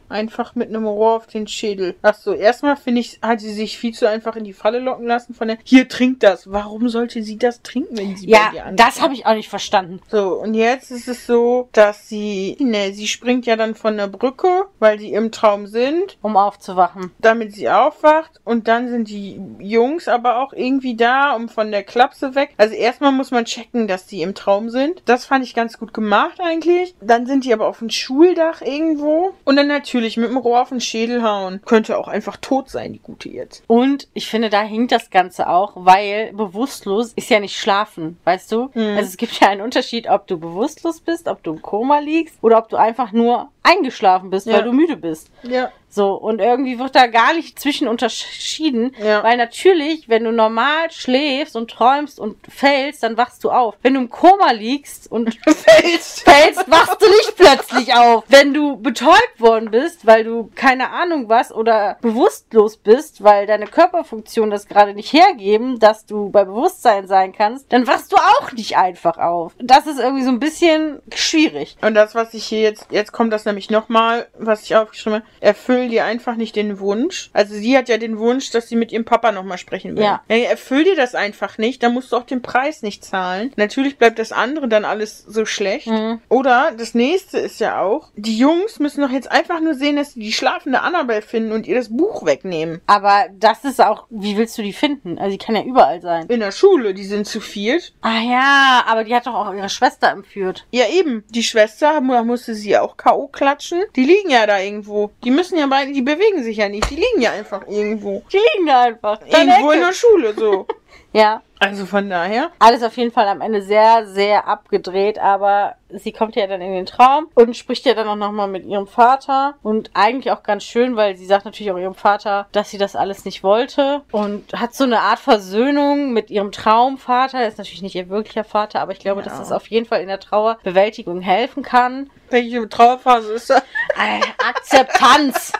Einfach 0.09 0.55
mit 0.55 0.69
einem 0.69 0.85
Rohr 0.85 1.15
auf 1.15 1.27
den 1.27 1.47
Schädel. 1.47 1.95
Ach 2.01 2.13
so, 2.15 2.33
erstmal 2.33 2.75
finde 2.75 3.01
ich, 3.01 3.19
hat 3.21 3.39
sie 3.39 3.53
sich 3.53 3.77
viel 3.77 3.93
zu 3.93 4.07
einfach 4.09 4.35
in 4.35 4.43
die 4.43 4.53
Falle 4.53 4.79
locken 4.79 5.05
lassen 5.07 5.33
von 5.33 5.47
der, 5.47 5.57
hier, 5.63 5.87
trinkt 5.87 6.23
das. 6.23 6.51
Warum 6.51 6.89
sollte 6.89 7.21
sie 7.23 7.37
das 7.37 7.61
trinken, 7.61 7.97
wenn 7.97 8.15
sie 8.17 8.27
bei 8.27 8.37
dir 8.51 8.55
Ja, 8.55 8.61
ankommt? 8.63 8.79
das 8.79 9.01
habe 9.01 9.13
ich 9.13 9.25
auch 9.25 9.33
nicht 9.35 9.49
verstanden. 9.49 9.99
So, 10.09 10.33
und 10.41 10.53
jetzt 10.53 10.91
ist 10.91 11.07
es 11.07 11.25
so, 11.27 11.69
dass 11.73 12.07
sie, 12.09 12.57
ne, 12.59 12.91
sie 12.93 13.07
springt 13.07 13.45
ja 13.45 13.55
dann 13.55 13.75
von 13.75 13.97
der 13.97 14.07
Brücke, 14.07 14.65
weil 14.79 14.99
sie 14.99 15.13
im 15.13 15.31
Traum 15.31 15.67
sind, 15.67 16.17
Um 16.21 16.37
aufzuwachen. 16.37 17.11
damit 17.19 17.53
sie 17.53 17.69
aufwacht. 17.69 18.39
Und 18.43 18.67
dann 18.67 18.89
sind 18.89 19.09
die 19.09 19.39
Jungs 19.59 20.07
aber 20.07 20.39
auch 20.41 20.53
irgendwie 20.53 20.95
da, 20.95 21.35
um 21.35 21.49
von 21.49 21.71
der 21.71 21.83
Klapse 21.83 22.35
weg. 22.35 22.51
Also 22.57 22.73
erstmal 22.73 23.11
muss 23.11 23.31
man 23.31 23.45
checken, 23.45 23.87
dass 23.87 24.05
die 24.07 24.21
im 24.21 24.33
Traum 24.33 24.69
sind. 24.69 25.01
Das 25.05 25.25
fand 25.25 25.43
ich 25.45 25.53
ganz 25.53 25.77
gut 25.77 25.93
gemacht 25.93 26.39
eigentlich. 26.41 26.95
Dann 27.01 27.25
sind 27.25 27.45
die 27.45 27.53
aber 27.53 27.67
auf 27.67 27.79
dem 27.79 27.89
Schuldach 27.89 28.61
irgendwo. 28.61 29.33
Und 29.45 29.55
dann 29.55 29.67
natürlich 29.67 29.98
mit 30.17 30.29
dem 30.29 30.37
Rohr 30.37 30.61
auf 30.61 30.69
den 30.69 30.81
Schädel 30.81 31.23
hauen. 31.23 31.61
Könnte 31.65 31.97
auch 31.97 32.07
einfach 32.07 32.37
tot 32.37 32.69
sein, 32.69 32.93
die 32.93 32.99
Gute 32.99 33.29
jetzt. 33.29 33.63
Und 33.67 34.07
ich 34.13 34.27
finde, 34.27 34.49
da 34.49 34.61
hinkt 34.61 34.91
das 34.91 35.09
Ganze 35.09 35.49
auch, 35.49 35.73
weil 35.75 36.33
bewusstlos 36.33 37.13
ist 37.13 37.29
ja 37.29 37.39
nicht 37.39 37.57
schlafen, 37.57 38.17
weißt 38.23 38.51
du? 38.51 38.69
Mhm. 38.73 38.97
Also 38.97 39.09
es 39.09 39.17
gibt 39.17 39.39
ja 39.39 39.49
einen 39.49 39.61
Unterschied, 39.61 40.09
ob 40.09 40.27
du 40.27 40.37
bewusstlos 40.37 41.01
bist, 41.01 41.27
ob 41.27 41.43
du 41.43 41.53
im 41.53 41.61
Koma 41.61 41.99
liegst 41.99 42.35
oder 42.41 42.57
ob 42.57 42.69
du 42.69 42.77
einfach 42.77 43.11
nur 43.11 43.49
eingeschlafen 43.63 44.29
bist, 44.29 44.47
Ja. 44.47 44.53
weil 44.55 44.63
du 44.63 44.71
müde 44.73 44.95
bist. 44.97 45.29
Ja. 45.43 45.71
So, 45.91 46.13
und 46.13 46.39
irgendwie 46.39 46.77
wird 46.77 46.95
da 46.95 47.07
gar 47.07 47.33
nicht 47.33 47.59
zwischen 47.59 47.87
unterschieden, 47.87 48.95
Ja. 49.03 49.23
weil 49.23 49.37
natürlich, 49.37 50.07
wenn 50.07 50.23
du 50.23 50.31
normal 50.31 50.91
schläfst 50.91 51.55
und 51.55 51.71
träumst 51.71 52.19
und 52.19 52.37
fällst, 52.47 53.01
dann 53.01 53.17
wachst 53.17 53.43
du 53.43 53.49
auf. 53.49 53.75
Wenn 53.81 53.95
du 53.95 54.01
im 54.01 54.09
Koma 54.11 54.51
liegst 54.51 55.11
und 55.11 55.33
Fels. 55.47 56.21
fällst, 56.21 56.69
wachst 56.69 57.01
du 57.01 57.07
nicht 57.07 57.35
plötzlich 57.35 57.95
auf. 57.95 58.23
Wenn 58.27 58.53
du 58.53 58.77
betäubt 58.77 59.39
worden 59.39 59.71
bist, 59.71 60.05
weil 60.05 60.23
du 60.23 60.51
keine 60.53 60.91
Ahnung 60.91 61.27
was 61.27 61.51
oder 61.51 61.97
bewusstlos 62.01 62.77
bist, 62.77 63.23
weil 63.23 63.47
deine 63.47 63.65
Körperfunktionen 63.65 64.51
das 64.51 64.67
gerade 64.67 64.93
nicht 64.93 65.11
hergeben, 65.11 65.79
dass 65.79 66.05
du 66.05 66.29
bei 66.29 66.45
Bewusstsein 66.45 67.07
sein 67.07 67.33
kannst, 67.33 67.73
dann 67.73 67.87
wachst 67.87 68.11
du 68.11 68.17
auch 68.17 68.51
nicht 68.51 68.77
einfach 68.77 69.17
auf. 69.17 69.53
Das 69.57 69.87
ist 69.87 69.99
irgendwie 69.99 70.23
so 70.23 70.29
ein 70.29 70.39
bisschen 70.39 71.01
schwierig. 71.15 71.77
Und 71.81 71.95
das, 71.95 72.13
was 72.13 72.35
ich 72.35 72.45
hier 72.45 72.61
jetzt, 72.61 72.85
jetzt 72.91 73.11
kommt 73.11 73.33
das 73.33 73.43
nämlich 73.49 73.69
nochmal, 73.69 74.27
was 74.37 74.63
ich 74.63 74.75
aufgeschrieben 74.75 75.19
habe, 75.19 75.25
erfüll 75.39 75.89
dir 75.89 76.05
einfach 76.05 76.35
nicht 76.35 76.55
den 76.55 76.79
Wunsch. 76.79 77.29
Also 77.33 77.55
sie 77.55 77.77
hat 77.77 77.89
ja 77.89 77.97
den 77.97 78.17
Wunsch, 78.17 78.51
dass 78.51 78.69
sie 78.69 78.75
mit 78.75 78.91
ihrem 78.91 79.05
Papa 79.05 79.31
nochmal 79.31 79.57
sprechen 79.57 79.95
will. 79.95 80.03
Ja. 80.03 80.21
Erfüll 80.27 80.83
dir 80.83 80.95
das 80.95 81.15
einfach 81.15 81.57
nicht, 81.57 81.83
dann 81.83 81.93
musst 81.93 82.11
du 82.11 82.17
auch 82.17 82.23
den 82.23 82.41
Preis 82.41 82.81
nicht 82.81 83.03
zahlen. 83.03 83.51
Natürlich 83.55 83.97
bleibt 83.97 84.19
das 84.19 84.31
andere 84.31 84.67
dann 84.67 84.85
alles 84.85 85.23
so 85.27 85.45
schlecht. 85.45 85.87
Mhm. 85.87 86.21
Oder 86.29 86.71
das 86.77 86.93
nächste 86.93 87.39
ist 87.39 87.59
ja 87.59 87.81
auch, 87.81 88.09
die 88.15 88.37
Jungs 88.37 88.79
müssen 88.79 89.01
doch 89.01 89.11
jetzt 89.11 89.31
einfach 89.31 89.59
nur 89.59 89.73
sehen, 89.73 89.95
dass 89.95 90.13
sie 90.13 90.21
die 90.21 90.33
schlafende 90.33 90.81
Annabelle 90.81 91.21
finden 91.21 91.51
und 91.51 91.67
ihr 91.67 91.75
das 91.75 91.95
Buch 91.95 92.25
wegnehmen. 92.25 92.81
Aber 92.87 93.25
das 93.33 93.63
ist 93.63 93.81
auch, 93.81 94.05
wie 94.09 94.37
willst 94.37 94.57
du 94.57 94.61
die 94.61 94.73
finden? 94.73 95.17
Also 95.17 95.31
die 95.31 95.37
kann 95.37 95.55
ja 95.55 95.63
überall 95.63 96.01
sein. 96.01 96.27
In 96.27 96.39
der 96.39 96.51
Schule, 96.51 96.93
die 96.93 97.05
sind 97.05 97.27
zu 97.27 97.39
viert. 97.39 97.93
Ah 98.01 98.21
ja, 98.21 98.83
aber 98.87 99.03
die 99.03 99.15
hat 99.15 99.27
doch 99.27 99.33
auch 99.33 99.53
ihre 99.53 99.69
Schwester 99.69 100.09
entführt. 100.09 100.65
Ja, 100.71 100.85
eben. 100.87 101.23
Die 101.29 101.43
Schwester, 101.43 102.01
musste 102.01 102.53
sie 102.53 102.77
auch 102.77 102.97
K.O. 102.97 103.27
klatschen. 103.39 103.85
Die 103.95 104.03
liegen 104.03 104.29
ja 104.29 104.45
da 104.45 104.59
irgendwo. 104.59 105.11
Die 105.23 105.31
müssen 105.31 105.57
ja 105.57 105.65
beide, 105.67 105.93
die 105.93 106.01
bewegen 106.01 106.43
sich 106.43 106.57
ja 106.57 106.67
nicht. 106.67 106.89
Die 106.89 106.95
liegen 106.95 107.21
ja 107.21 107.31
einfach 107.31 107.65
irgendwo. 107.67 108.21
Die 108.31 108.37
liegen 108.37 108.67
da 108.67 108.81
einfach. 108.81 109.21
Irgendwo 109.25 109.71
in 109.71 109.79
der 109.79 109.93
Schule, 109.93 110.33
so. 110.37 110.67
Ja, 111.11 111.41
Also 111.61 111.85
von 111.85 112.09
daher. 112.09 112.51
alles 112.59 112.83
auf 112.83 112.95
jeden 112.95 113.11
Fall 113.11 113.27
am 113.27 113.41
Ende 113.41 113.61
sehr, 113.61 114.05
sehr 114.07 114.47
abgedreht, 114.47 115.19
aber 115.19 115.75
sie 115.89 116.13
kommt 116.13 116.37
ja 116.37 116.47
dann 116.47 116.61
in 116.61 116.71
den 116.71 116.85
Traum 116.85 117.27
und 117.35 117.57
spricht 117.57 117.85
ja 117.85 117.93
dann 117.93 118.07
auch 118.07 118.15
nochmal 118.15 118.47
mit 118.47 118.63
ihrem 118.65 118.87
Vater 118.87 119.55
und 119.61 119.91
eigentlich 119.93 120.31
auch 120.31 120.41
ganz 120.43 120.63
schön, 120.63 120.95
weil 120.95 121.17
sie 121.17 121.25
sagt 121.25 121.43
natürlich 121.43 121.69
auch 121.73 121.77
ihrem 121.77 121.95
Vater, 121.95 122.47
dass 122.53 122.69
sie 122.69 122.77
das 122.77 122.95
alles 122.95 123.25
nicht 123.25 123.43
wollte 123.43 124.03
und 124.11 124.53
hat 124.53 124.73
so 124.73 124.85
eine 124.85 125.01
Art 125.01 125.19
Versöhnung 125.19 126.13
mit 126.13 126.29
ihrem 126.31 126.53
Traumvater. 126.53 127.45
ist 127.45 127.57
natürlich 127.57 127.81
nicht 127.81 127.95
ihr 127.95 128.07
wirklicher 128.07 128.45
Vater, 128.45 128.79
aber 128.79 128.93
ich 128.93 128.99
glaube, 128.99 129.19
Ja. 129.21 129.25
dass 129.27 129.39
das 129.39 129.51
auf 129.51 129.67
jeden 129.67 129.85
Fall 129.85 129.99
in 130.01 130.07
der 130.07 130.21
Trauerbewältigung 130.21 131.19
helfen 131.19 131.61
kann. 131.61 132.09
Welche 132.29 132.69
Trauerphase 132.69 133.33
ist 133.33 133.49
das? 133.49 133.61
Äh, 133.97 134.21
Akzeptanz. 134.47 135.51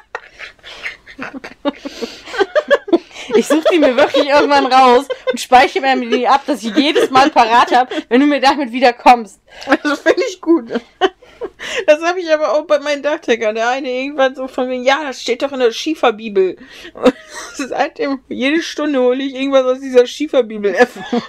Ich 3.36 3.47
suche 3.47 3.65
die 3.71 3.80
mir 3.80 3.95
wirklich 3.95 4.27
irgendwann 4.27 4.65
raus 4.65 5.07
und 5.32 5.39
speichere 5.39 5.95
mir 5.95 6.09
die 6.09 6.27
ab, 6.27 6.43
dass 6.45 6.63
ich 6.63 6.75
jedes 6.75 7.09
Mal 7.09 7.30
parat 7.30 7.75
habe, 7.75 7.93
wenn 8.09 8.21
du 8.21 8.27
mir 8.27 8.39
damit 8.39 8.71
wieder 8.71 8.93
kommst. 8.93 9.41
Also 9.65 9.95
finde 9.95 10.23
ich 10.30 10.41
gut. 10.41 10.71
Das 11.86 12.01
habe 12.01 12.19
ich 12.19 12.32
aber 12.32 12.53
auch 12.53 12.65
bei 12.65 12.80
meinen 12.80 13.03
Dachdeckern. 13.03 13.55
Der 13.55 13.69
eine 13.69 13.89
irgendwann 13.89 14.36
so 14.36 14.47
von 14.47 14.67
mir, 14.67 14.82
ja, 14.82 15.03
das 15.03 15.21
steht 15.21 15.41
doch 15.41 15.51
in 15.51 15.59
der 15.59 15.71
Schieferbibel. 15.71 16.57
Und 16.93 17.13
seitdem, 17.55 18.21
jede 18.30 18.61
Stunde 18.61 19.01
hole 19.01 19.23
ich 19.23 19.36
irgendwas 19.36 19.65
aus 19.65 19.80
dieser 19.80 20.05
Schieferbibel 20.05 20.73
hervor. 20.73 21.03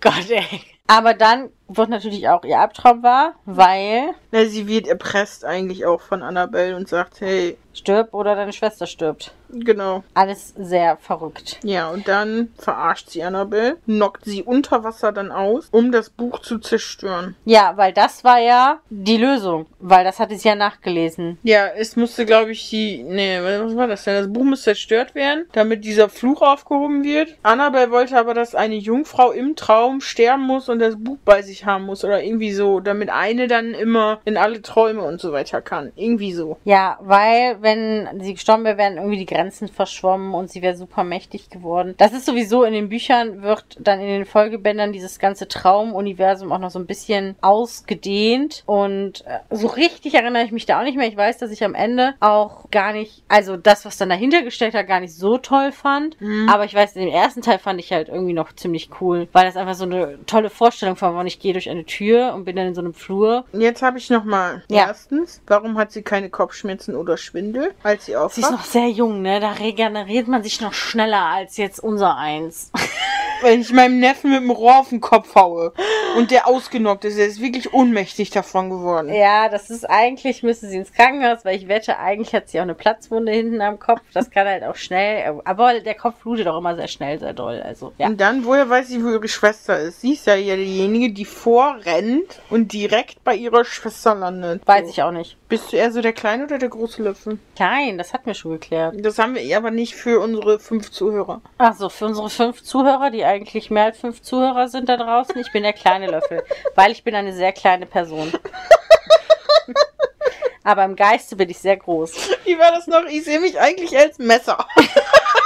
Gott, 0.00 0.30
ey. 0.30 0.60
Aber 0.86 1.14
dann 1.14 1.50
wird 1.68 1.88
natürlich 1.88 2.28
auch 2.28 2.44
ihr 2.44 2.58
Albtraum 2.58 3.02
wahr, 3.02 3.34
weil 3.44 4.10
Na, 4.32 4.44
sie 4.44 4.66
wird 4.68 4.86
erpresst 4.86 5.44
eigentlich 5.44 5.84
auch 5.86 6.00
von 6.00 6.22
Annabelle 6.22 6.76
und 6.76 6.88
sagt, 6.88 7.20
hey, 7.20 7.56
stirb 7.72 8.14
oder 8.14 8.34
deine 8.34 8.52
Schwester 8.54 8.86
stirbt. 8.86 9.32
genau. 9.50 10.02
Alles 10.14 10.54
sehr 10.56 10.96
verrückt. 10.96 11.58
Ja, 11.62 11.90
und 11.90 12.08
dann 12.08 12.48
verarscht 12.56 13.10
sie 13.10 13.22
Annabelle, 13.22 13.76
knockt 13.84 14.24
sie 14.24 14.42
unter 14.42 14.82
Wasser 14.82 15.12
dann 15.12 15.30
aus, 15.30 15.68
um 15.72 15.92
das 15.92 16.08
Buch 16.08 16.38
zu 16.40 16.58
zerstören. 16.58 17.36
Ja, 17.44 17.76
weil 17.76 17.92
das 17.92 18.24
war 18.24 18.38
ja 18.38 18.78
die 18.88 19.18
Lösung, 19.18 19.66
weil 19.78 20.04
das 20.04 20.18
hatte 20.18 20.36
sie 20.36 20.48
ja 20.48 20.54
nachgelesen. 20.54 21.38
Ja, 21.42 21.66
es 21.66 21.96
musste, 21.96 22.24
glaube 22.24 22.52
ich, 22.52 22.70
die. 22.70 23.02
Nee, 23.02 23.40
was 23.42 23.76
war 23.76 23.86
das 23.86 24.04
denn? 24.04 24.14
Das 24.24 24.32
Buch 24.32 24.44
muss 24.44 24.62
zerstört 24.62 25.14
werden, 25.14 25.44
damit 25.52 25.84
dieser 25.84 26.08
Fluch 26.08 26.40
aufgehoben 26.40 27.04
wird. 27.04 27.36
Annabelle 27.42 27.90
wollte 27.90 28.16
aber, 28.18 28.32
dass 28.32 28.54
eine 28.54 28.76
Jungfrau 28.76 29.32
im 29.32 29.54
Traum 29.54 30.00
sterben 30.00 30.44
muss 30.44 30.68
und 30.70 30.78
das 30.78 30.96
Buch 30.96 31.18
bei 31.26 31.42
sich 31.42 31.55
haben 31.64 31.86
muss. 31.86 32.04
Oder 32.04 32.22
irgendwie 32.22 32.52
so, 32.52 32.80
damit 32.80 33.08
eine 33.08 33.46
dann 33.46 33.72
immer 33.72 34.20
in 34.24 34.36
alle 34.36 34.60
Träume 34.60 35.02
und 35.02 35.20
so 35.20 35.32
weiter 35.32 35.62
kann. 35.62 35.92
Irgendwie 35.96 36.32
so. 36.32 36.58
Ja, 36.64 36.98
weil 37.00 37.56
wenn 37.62 38.08
sie 38.20 38.34
gestorben 38.34 38.64
wäre, 38.64 38.76
wären 38.76 38.96
irgendwie 38.96 39.18
die 39.18 39.26
Grenzen 39.26 39.68
verschwommen 39.68 40.34
und 40.34 40.50
sie 40.50 40.62
wäre 40.62 40.76
super 40.76 41.04
mächtig 41.04 41.48
geworden. 41.50 41.94
Das 41.96 42.12
ist 42.12 42.26
sowieso 42.26 42.64
in 42.64 42.72
den 42.72 42.88
Büchern, 42.88 43.42
wird 43.42 43.64
dann 43.78 44.00
in 44.00 44.08
den 44.08 44.26
Folgebändern 44.26 44.92
dieses 44.92 45.18
ganze 45.18 45.48
Traumuniversum 45.48 46.52
auch 46.52 46.58
noch 46.58 46.70
so 46.70 46.78
ein 46.78 46.86
bisschen 46.86 47.36
ausgedehnt. 47.40 48.62
Und 48.66 49.24
äh, 49.26 49.38
so 49.50 49.68
richtig 49.68 50.14
erinnere 50.14 50.44
ich 50.44 50.52
mich 50.52 50.66
da 50.66 50.80
auch 50.80 50.84
nicht 50.84 50.96
mehr. 50.96 51.08
Ich 51.08 51.16
weiß, 51.16 51.38
dass 51.38 51.50
ich 51.50 51.64
am 51.64 51.74
Ende 51.74 52.14
auch 52.20 52.70
gar 52.70 52.92
nicht, 52.92 53.22
also 53.28 53.56
das, 53.56 53.84
was 53.84 53.96
dann 53.96 54.08
dahinter 54.08 54.42
gestellt 54.42 54.74
hat, 54.74 54.86
gar 54.86 55.00
nicht 55.00 55.14
so 55.14 55.38
toll 55.38 55.72
fand. 55.72 56.16
Aber 56.48 56.64
ich 56.64 56.74
weiß, 56.74 56.94
den 56.94 57.08
ersten 57.08 57.42
Teil 57.42 57.58
fand 57.58 57.80
ich 57.80 57.92
halt 57.92 58.08
irgendwie 58.08 58.32
noch 58.32 58.52
ziemlich 58.52 58.90
cool, 59.00 59.28
weil 59.32 59.44
das 59.44 59.56
einfach 59.56 59.74
so 59.74 59.84
eine 59.84 60.18
tolle 60.26 60.50
Vorstellung 60.50 61.00
war, 61.00 61.14
wann 61.14 61.26
ich 61.26 61.38
gehe 61.46 61.52
durch 61.52 61.70
eine 61.70 61.84
Tür 61.84 62.34
und 62.34 62.44
bin 62.44 62.56
dann 62.56 62.66
in 62.66 62.74
so 62.74 62.80
einem 62.80 62.92
Flur. 62.92 63.44
Jetzt 63.52 63.80
habe 63.80 63.98
ich 63.98 64.10
noch 64.10 64.24
mal. 64.24 64.64
Ja. 64.68 64.88
Erstens, 64.88 65.40
warum 65.46 65.78
hat 65.78 65.92
sie 65.92 66.02
keine 66.02 66.28
Kopfschmerzen 66.28 66.96
oder 66.96 67.16
Schwindel, 67.16 67.72
als 67.84 68.06
sie 68.06 68.12
Sie 68.12 68.12
ist 68.12 68.18
aufwacht? 68.18 68.50
noch 68.50 68.64
sehr 68.64 68.88
jung, 68.88 69.22
ne? 69.22 69.38
Da 69.38 69.52
regeneriert 69.52 70.26
man 70.26 70.42
sich 70.42 70.60
noch 70.60 70.72
schneller 70.72 71.22
als 71.22 71.56
jetzt 71.56 71.78
unser 71.78 72.16
eins. 72.16 72.72
Wenn 73.42 73.60
ich 73.60 73.70
meinem 73.70 74.00
Neffen 74.00 74.30
mit 74.30 74.40
dem 74.40 74.50
Rohr 74.50 74.78
auf 74.78 74.88
den 74.88 75.00
Kopf 75.00 75.34
haue 75.34 75.74
und 76.16 76.30
der 76.30 76.46
ausgenockt 76.48 77.04
ist, 77.04 77.18
der 77.18 77.26
ist 77.26 77.38
wirklich 77.40 77.72
ohnmächtig 77.74 78.30
davon 78.30 78.70
geworden. 78.70 79.12
Ja, 79.12 79.50
das 79.50 79.68
ist 79.68 79.84
eigentlich, 79.84 80.42
müsste 80.42 80.68
sie 80.68 80.78
ins 80.78 80.90
Krankenhaus, 80.90 81.44
weil 81.44 81.54
ich 81.54 81.68
wette, 81.68 81.98
eigentlich 81.98 82.34
hat 82.34 82.48
sie 82.48 82.58
auch 82.58 82.62
eine 82.62 82.74
Platzwunde 82.74 83.30
hinten 83.30 83.60
am 83.60 83.78
Kopf. 83.78 84.00
Das 84.14 84.30
kann 84.30 84.46
halt 84.46 84.64
auch 84.64 84.76
schnell, 84.76 85.38
aber 85.44 85.80
der 85.80 85.94
Kopf 85.94 86.14
blutet 86.22 86.48
auch 86.48 86.56
immer 86.56 86.76
sehr 86.76 86.88
schnell, 86.88 87.18
sehr 87.18 87.34
doll. 87.34 87.60
Also, 87.62 87.92
ja. 87.98 88.06
Und 88.06 88.18
dann, 88.22 88.42
woher 88.46 88.70
weiß 88.70 88.88
sie, 88.88 89.04
wo 89.04 89.10
ihre 89.10 89.28
Schwester 89.28 89.78
ist? 89.80 90.00
Sie 90.00 90.14
ist 90.14 90.26
ja 90.26 90.34
ja 90.34 90.56
diejenige, 90.56 91.12
die 91.12 91.26
vorrennt 91.36 92.40
und 92.50 92.72
direkt 92.72 93.22
bei 93.22 93.34
ihrer 93.34 93.64
Schwester 93.64 94.14
landet. 94.14 94.66
Weiß 94.66 94.88
ich 94.88 95.02
auch 95.02 95.12
nicht. 95.12 95.36
Bist 95.48 95.72
du 95.72 95.76
eher 95.76 95.92
so 95.92 96.00
der 96.00 96.12
kleine 96.12 96.44
oder 96.44 96.58
der 96.58 96.70
große 96.70 97.02
Löffel? 97.02 97.38
Klein, 97.54 97.98
das 97.98 98.12
hatten 98.12 98.26
wir 98.26 98.34
schon 98.34 98.52
geklärt. 98.52 98.94
Das 98.98 99.18
haben 99.18 99.34
wir 99.34 99.56
aber 99.56 99.70
nicht 99.70 99.94
für 99.94 100.18
unsere 100.20 100.58
fünf 100.58 100.90
Zuhörer. 100.90 101.42
Ach 101.58 101.74
so, 101.74 101.88
für 101.88 102.06
unsere 102.06 102.30
fünf 102.30 102.62
Zuhörer, 102.62 103.10
die 103.10 103.24
eigentlich 103.24 103.70
mehr 103.70 103.84
als 103.84 103.98
fünf 103.98 104.22
Zuhörer 104.22 104.68
sind 104.68 104.88
da 104.88 104.96
draußen, 104.96 105.36
ich 105.38 105.52
bin 105.52 105.62
der 105.62 105.74
kleine 105.74 106.08
Löffel, 106.08 106.42
weil 106.74 106.90
ich 106.90 107.04
bin 107.04 107.14
eine 107.14 107.32
sehr 107.32 107.52
kleine 107.52 107.86
Person. 107.86 108.32
Aber 110.64 110.84
im 110.84 110.96
Geiste 110.96 111.36
bin 111.36 111.48
ich 111.48 111.58
sehr 111.58 111.76
groß. 111.76 112.12
Wie 112.44 112.58
war 112.58 112.72
das 112.72 112.88
noch? 112.88 113.04
Ich 113.04 113.24
sehe 113.24 113.38
mich 113.38 113.60
eigentlich 113.60 113.96
als 113.96 114.18
Messer. 114.18 114.66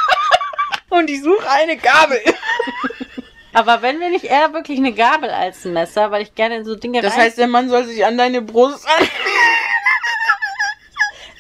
und 0.89 1.11
ich 1.11 1.23
suche 1.23 1.51
eine 1.51 1.77
Gabel. 1.77 2.21
Aber 3.53 3.83
wenn 3.83 3.99
wir 4.01 4.11
nicht 4.11 4.25
eher 4.25 4.53
wirklich 4.53 4.79
eine 4.79 4.93
Gabel 4.93 5.31
als 5.31 5.65
ein 5.65 5.73
Messer, 5.73 6.11
weil 6.11 6.23
ich 6.23 6.35
gerne 6.35 6.57
in 6.57 6.65
so 6.65 6.75
Dinge 6.77 7.03
Das 7.03 7.15
rein- 7.15 7.23
heißt, 7.23 7.39
der 7.39 7.49
Mann 7.49 7.69
soll 7.69 7.85
sich 7.85 8.05
an 8.05 8.17
deine 8.17 8.43
Brust 8.43 8.87
an. 8.89 9.07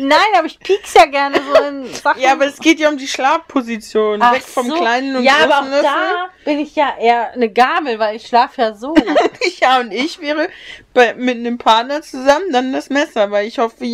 Nein, 0.02 0.18
aber 0.38 0.46
ich 0.46 0.58
piek's 0.58 0.94
ja 0.94 1.04
gerne 1.04 1.42
so 1.42 1.62
in 1.62 1.86
Sachen. 1.94 2.22
Ja, 2.22 2.32
aber 2.32 2.46
es 2.46 2.58
geht 2.58 2.80
ja 2.80 2.88
um 2.88 2.96
die 2.96 3.06
Schlafposition. 3.06 4.22
Ach 4.22 4.32
Weg 4.32 4.42
vom 4.44 4.70
so. 4.70 4.74
kleinen 4.76 5.14
und 5.16 5.24
Ja, 5.24 5.34
aber 5.44 5.58
auch 5.58 5.64
Löffel. 5.66 5.82
da 5.82 6.30
bin 6.46 6.58
ich 6.58 6.74
ja 6.74 6.94
eher 6.98 7.32
eine 7.32 7.50
Gabel, 7.52 7.98
weil 7.98 8.16
ich 8.16 8.26
schlafe 8.26 8.62
ja 8.62 8.74
so. 8.74 8.94
Ja, 9.60 9.78
und 9.80 9.92
ich 9.92 10.18
wäre 10.20 10.48
bei, 10.94 11.12
mit 11.14 11.36
einem 11.36 11.58
Partner 11.58 12.00
zusammen 12.00 12.50
dann 12.50 12.72
das 12.72 12.88
Messer, 12.88 13.30
weil 13.30 13.46
ich 13.46 13.58
hoffe, 13.58 13.84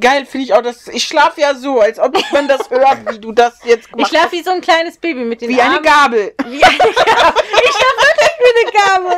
geil 0.00 0.26
finde 0.26 0.46
ich 0.46 0.54
auch, 0.54 0.62
dass 0.62 0.88
ich 0.88 1.04
schlafe 1.04 1.40
ja 1.40 1.54
so, 1.54 1.80
als 1.80 1.98
ob 1.98 2.16
man 2.32 2.48
das 2.48 2.70
hört, 2.70 3.12
wie 3.12 3.18
du 3.18 3.32
das 3.32 3.58
jetzt 3.64 3.86
Ich 3.86 3.92
gemacht 3.92 4.08
schlafe 4.08 4.32
wie 4.32 4.42
so 4.42 4.50
ein 4.50 4.60
kleines 4.60 4.98
Baby 4.98 5.24
mit 5.24 5.40
den 5.40 5.50
Wie 5.50 5.60
eine 5.60 5.74
Armen. 5.74 5.82
Gabel. 5.84 6.34
Wie 6.44 6.62
eine 6.62 6.78
Gabel. 6.78 7.42
Ich 7.64 7.70
schlafe 7.70 7.98
wirklich 7.98 8.30
wie 8.38 8.52
eine 8.60 8.72
Gabel. 8.72 9.16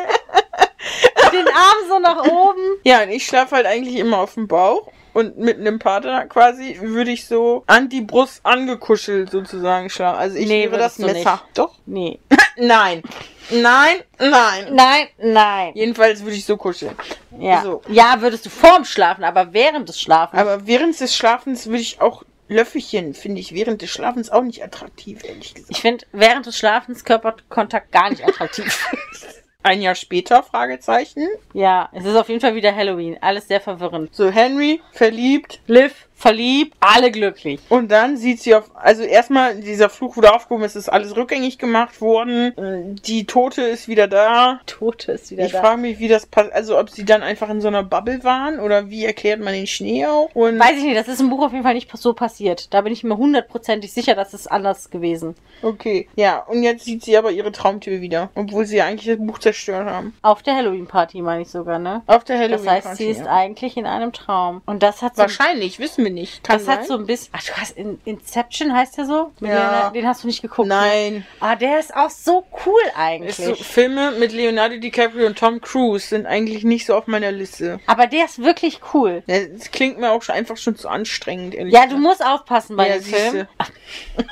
Mit 1.25 1.33
den 1.33 1.49
Armen 1.49 1.89
so 1.89 1.99
nach 1.99 2.25
oben. 2.27 2.77
Ja, 2.85 3.03
und 3.03 3.11
ich 3.11 3.27
schlafe 3.27 3.57
halt 3.57 3.67
eigentlich 3.67 3.97
immer 3.97 4.19
auf 4.19 4.35
dem 4.35 4.49
Bauch. 4.49 4.91
Und 5.15 5.39
mit 5.39 5.59
einem 5.59 5.79
Partner 5.79 6.27
quasi 6.27 6.77
würde 6.81 7.13
ich 7.13 7.27
so 7.27 7.63
an 7.67 7.89
die 7.89 8.01
Brust 8.03 8.41
angekuschelt 8.45 9.31
sozusagen 9.31 9.89
schlafen. 9.89 10.19
Also 10.19 10.37
ich 10.37 10.49
Nee, 10.49 10.71
wäre 10.71 10.79
das 10.79 10.99
Messer. 10.99 11.15
nicht. 11.15 11.59
Doch? 11.59 11.75
Nee. 11.87 12.19
Nein. 12.57 13.03
Nein, 13.51 13.97
nein. 14.19 14.69
Nein, 14.73 15.07
nein. 15.19 15.73
Jedenfalls 15.75 16.23
würde 16.23 16.35
ich 16.37 16.47
so 16.47 16.57
kuscheln. 16.57 16.97
Ja. 17.39 17.63
So. 17.63 17.83
ja, 17.89 18.21
würdest 18.21 18.47
du 18.47 18.51
vorm 18.51 18.85
Schlafen, 18.87 19.23
aber 19.23 19.53
während 19.53 19.89
des 19.89 20.01
Schlafens. 20.01 20.41
Aber 20.41 20.67
während 20.67 20.99
des 20.99 21.15
Schlafens 21.15 21.67
würde 21.67 21.81
ich 21.83 22.01
auch 22.01 22.23
Löffelchen, 22.49 23.15
finde 23.15 23.41
ich 23.41 23.55
während 23.55 23.83
des 23.83 23.91
Schlafens 23.91 24.31
auch 24.31 24.43
nicht 24.43 24.63
attraktiv, 24.63 25.25
ehrlich 25.25 25.55
gesagt. 25.55 25.71
ich 25.71 25.81
finde 25.81 26.07
während 26.13 26.47
des 26.47 26.57
Schlafens 26.59 27.05
Körperkontakt 27.05 27.91
gar 27.91 28.11
nicht 28.11 28.23
attraktiv. 28.25 28.87
Ein 29.65 29.81
Jahr 29.81 29.95
später, 29.95 30.43
Fragezeichen. 30.43 31.27
ja, 31.55 31.89
es 31.93 32.05
ist 32.05 32.17
auf 32.17 32.29
jeden 32.29 32.43
Fall 32.43 32.55
wieder 32.55 32.77
Halloween. 32.77 33.17
Alles 33.23 33.49
sehr 33.49 33.63
verwirrend. 33.63 34.15
So, 34.15 34.29
Henry, 34.29 34.83
verliebt. 34.93 35.61
Liv, 35.67 36.07
verliebt, 36.25 36.75
alle 36.81 37.11
glücklich. 37.11 37.61
Und 37.69 37.91
dann 37.91 38.17
sieht 38.17 38.41
sie 38.41 38.55
auf, 38.55 38.71
also 38.75 39.03
erstmal, 39.03 39.57
dieser 39.57 39.91
Fluch 39.91 40.17
wurde 40.17 40.33
aufgehoben, 40.35 40.65
es 40.65 40.75
ist 40.75 40.89
alles 40.89 41.15
rückgängig 41.17 41.59
gemacht 41.59 42.01
worden. 42.01 42.57
Äh, 42.57 42.95
Die 43.07 43.27
Tote 43.27 43.61
ist 43.61 43.89
wieder 43.89 44.09
da. 44.09 44.61
Tote 44.65 45.13
ist 45.13 45.31
wieder 45.31 45.45
Ich 45.45 45.53
da. 45.53 45.61
frage 45.61 45.83
mich, 45.83 45.99
wie 45.99 46.09
das 46.09 46.25
passt, 46.25 46.51
also 46.53 46.79
ob 46.79 46.89
sie 46.89 47.05
dann 47.05 47.23
einfach 47.23 47.51
in 47.51 47.61
so 47.61 47.69
einer 47.69 47.83
Bubble 47.83 48.25
waren 48.25 48.59
oder 48.59 48.89
wie 48.89 49.05
erklärt 49.05 49.41
man 49.41 49.53
den 49.53 49.67
Schnee 49.67 50.07
auch? 50.07 50.31
Und 50.35 50.59
Weiß 50.59 50.79
ich 50.79 50.85
nicht, 50.85 50.97
das 50.97 51.09
ist 51.09 51.21
im 51.21 51.29
Buch 51.29 51.45
auf 51.45 51.53
jeden 51.53 51.63
Fall 51.65 51.75
nicht 51.75 51.91
so 51.95 52.15
passiert. 52.15 52.73
Da 52.73 52.81
bin 52.81 52.93
ich 52.95 53.05
mir 53.05 53.19
hundertprozentig 53.19 53.93
sicher, 53.93 54.15
dass 54.15 54.33
es 54.33 54.47
anders 54.47 54.89
gewesen. 54.91 55.35
okay, 55.63 56.09
ja, 56.17 56.39
und 56.39 56.63
jetzt 56.63 56.85
sieht 56.87 57.05
sie 57.05 57.17
aber 57.19 57.33
ihre 57.33 57.53
Traumtür 57.53 58.01
wieder, 58.01 58.31
obwohl 58.35 58.65
sie 58.65 58.77
ja 58.79 58.87
eigentlich 58.87 59.15
das 59.15 59.25
Buch 59.25 59.39
zerstört 59.39 59.87
haben. 59.89 60.15
Auf 60.23 60.43
der 60.43 60.55
Halloween-Party 60.57 61.21
meine 61.21 61.43
ich 61.43 61.49
sogar, 61.51 61.79
ne? 61.79 62.03
Auf 62.07 62.25
der 62.25 62.39
Halloween. 62.39 62.65
Das 62.65 62.87
heißt, 62.87 62.97
sie 62.97 63.07
ist 63.11 63.27
eigentlich 63.27 63.77
in 63.77 63.85
einem 63.87 64.13
Traum. 64.13 64.63
Und 64.65 64.83
das 64.83 65.03
hat 65.03 65.17
so, 65.17 65.23
wahrscheinlich, 65.23 65.79
wissen 65.79 66.05
wir 66.05 66.11
nicht. 66.15 66.43
Kann 66.45 66.59
das 66.59 66.67
hat 66.69 66.81
sein. 66.81 66.87
so 66.89 66.95
ein 66.97 67.07
bisschen. 67.07 67.29
Ach, 67.37 67.43
du 67.43 67.53
hast 67.55 67.77
in, 67.77 68.01
Inception 68.05 68.73
heißt 68.75 68.97
der 68.99 69.05
so? 69.07 69.33
Mit 69.41 69.51
Ja. 69.51 69.57
Leonardo- 69.59 69.93
Den 69.95 70.07
hast 70.07 70.23
du 70.23 70.27
nicht 70.29 70.41
geguckt. 70.43 70.69
ne? 70.69 70.75
Nein. 70.75 71.27
Ah, 71.41 71.57
der 71.57 71.79
ist 71.81 71.95
auch 71.95 72.11
so 72.11 72.45
cool 72.67 72.81
eigentlich. 72.97 73.37
so, 73.37 73.55
Filme 73.55 74.13
mit 74.13 74.33
Leonardo 74.33 74.77
DiCaprio 74.79 75.27
und 75.27 75.39
Tom 75.39 75.61
Cruise 75.61 76.07
sind 76.07 76.27
eigentlich 76.27 76.65
nicht 76.65 76.87
so 76.87 76.95
auf 76.95 77.07
meiner 77.07 77.33
Liste. 77.33 77.81
Aber 77.87 78.07
der 78.07 78.25
ist 78.25 78.39
wirklich 78.43 78.81
cool. 78.95 79.23
Das 79.27 79.71
klingt 79.73 79.99
mir 79.99 80.11
auch 80.13 80.23
schon 80.23 80.35
einfach 80.35 80.57
schon 80.57 80.77
zu 80.77 80.89
anstrengend, 80.89 81.55
ehrlich 81.55 81.75
Ja, 81.75 81.87
du 81.87 81.97
musst 81.99 82.25
aufpassen 82.25 82.77
bei 82.77 82.89
Ja, 82.89 82.95
dem. 82.99 83.03
Film. 83.05 83.47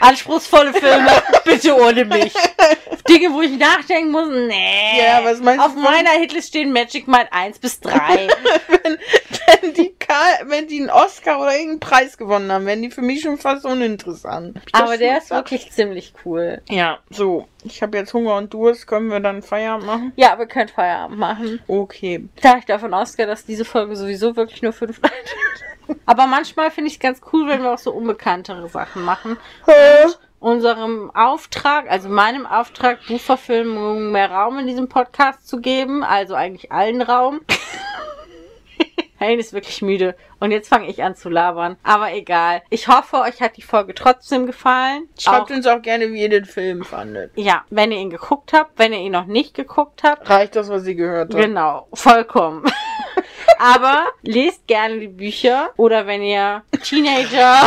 Anspruchsvolle 0.00 0.72
Filme, 0.72 1.10
bitte 1.44 1.74
ohne 1.76 2.04
mich. 2.04 2.32
Dinge, 3.08 3.32
wo 3.32 3.40
ich 3.42 3.58
nachdenken 3.58 4.10
muss, 4.12 4.28
nee. 4.28 4.98
Ja, 5.00 5.20
was 5.24 5.40
meinst 5.40 5.60
du 5.60 5.66
Auf 5.66 5.74
von- 5.74 5.82
meiner 5.82 6.10
Hitlist 6.10 6.48
stehen 6.48 6.72
Magic 6.72 7.06
Mike 7.08 7.32
1 7.32 7.58
bis 7.58 7.80
3. 7.80 8.28
wenn, 8.68 8.98
wenn, 9.62 9.74
die 9.74 9.94
Karl, 9.98 10.48
wenn 10.48 10.68
die 10.68 10.80
einen 10.80 10.90
Oscar 10.90 11.40
oder 11.40 11.52
irgendeinen 11.52 11.80
Preis 11.80 12.16
gewonnen 12.16 12.50
haben, 12.50 12.66
wären 12.66 12.82
die 12.82 12.90
für 12.90 13.02
mich 13.02 13.22
schon 13.22 13.38
fast 13.38 13.64
uninteressant. 13.64 14.58
Das 14.72 14.80
Aber 14.80 14.96
der 14.96 15.18
ist 15.18 15.30
wirklich 15.30 15.70
ziemlich 15.72 16.12
cool. 16.24 16.62
Ja, 16.68 16.98
so. 17.10 17.46
Ich 17.62 17.82
habe 17.82 17.98
jetzt 17.98 18.14
Hunger 18.14 18.36
und 18.36 18.54
Durst. 18.54 18.86
Können 18.86 19.10
wir 19.10 19.20
dann 19.20 19.42
Feierabend 19.42 19.86
machen? 19.86 20.12
Ja, 20.16 20.38
wir 20.38 20.46
können 20.46 20.68
Feierabend 20.68 21.18
machen. 21.18 21.60
Okay. 21.68 22.24
Da 22.40 22.56
ich 22.56 22.64
davon 22.64 22.94
ausgehe, 22.94 23.26
dass 23.26 23.44
diese 23.44 23.66
Folge 23.66 23.96
sowieso 23.96 24.34
wirklich 24.34 24.62
nur 24.62 24.72
fünf. 24.72 24.98
Aber 26.06 26.26
manchmal 26.26 26.70
finde 26.70 26.88
ich 26.88 26.94
es 26.94 27.00
ganz 27.00 27.20
cool, 27.32 27.46
wenn 27.48 27.62
wir 27.62 27.72
auch 27.72 27.78
so 27.78 27.92
unbekanntere 27.92 28.68
Sachen 28.68 29.04
machen. 29.04 29.36
Unserem 30.38 31.10
Auftrag, 31.14 31.90
also 31.90 32.08
meinem 32.08 32.46
Auftrag, 32.46 32.98
Buchverfilmung 33.06 34.10
mehr 34.10 34.30
Raum 34.30 34.58
in 34.58 34.66
diesem 34.66 34.88
Podcast 34.88 35.46
zu 35.46 35.60
geben, 35.60 36.02
also 36.02 36.34
eigentlich 36.34 36.72
allen 36.72 37.02
Raum. 37.02 37.40
Helen 39.18 39.38
ist 39.38 39.52
wirklich 39.52 39.82
müde 39.82 40.16
und 40.38 40.50
jetzt 40.50 40.70
fange 40.70 40.88
ich 40.88 41.02
an 41.02 41.14
zu 41.14 41.28
labern. 41.28 41.76
Aber 41.82 42.14
egal. 42.14 42.62
Ich 42.70 42.88
hoffe, 42.88 43.18
euch 43.18 43.42
hat 43.42 43.58
die 43.58 43.62
Folge 43.62 43.94
trotzdem 43.94 44.46
gefallen. 44.46 45.10
Schreibt 45.18 45.50
Auch- 45.52 45.54
uns 45.56 45.66
auch 45.66 45.82
gerne, 45.82 46.10
wie 46.10 46.22
ihr 46.22 46.30
den 46.30 46.46
Film 46.46 46.84
fandet. 46.84 47.32
ja, 47.36 47.62
wenn 47.68 47.92
ihr 47.92 47.98
ihn 47.98 48.08
geguckt 48.08 48.54
habt, 48.54 48.78
wenn 48.78 48.94
ihr 48.94 49.00
ihn 49.00 49.12
noch 49.12 49.26
nicht 49.26 49.52
geguckt 49.52 50.04
habt, 50.04 50.30
Reicht 50.30 50.56
das, 50.56 50.70
was 50.70 50.86
ihr 50.86 50.94
gehört 50.94 51.34
habt? 51.34 51.42
Genau, 51.44 51.86
vollkommen. 51.92 52.64
Aber 53.62 54.04
lest 54.22 54.66
gerne 54.66 54.98
die 54.98 55.08
Bücher 55.08 55.70
oder 55.76 56.06
wenn 56.06 56.22
ihr 56.22 56.62
Teenager 56.82 57.60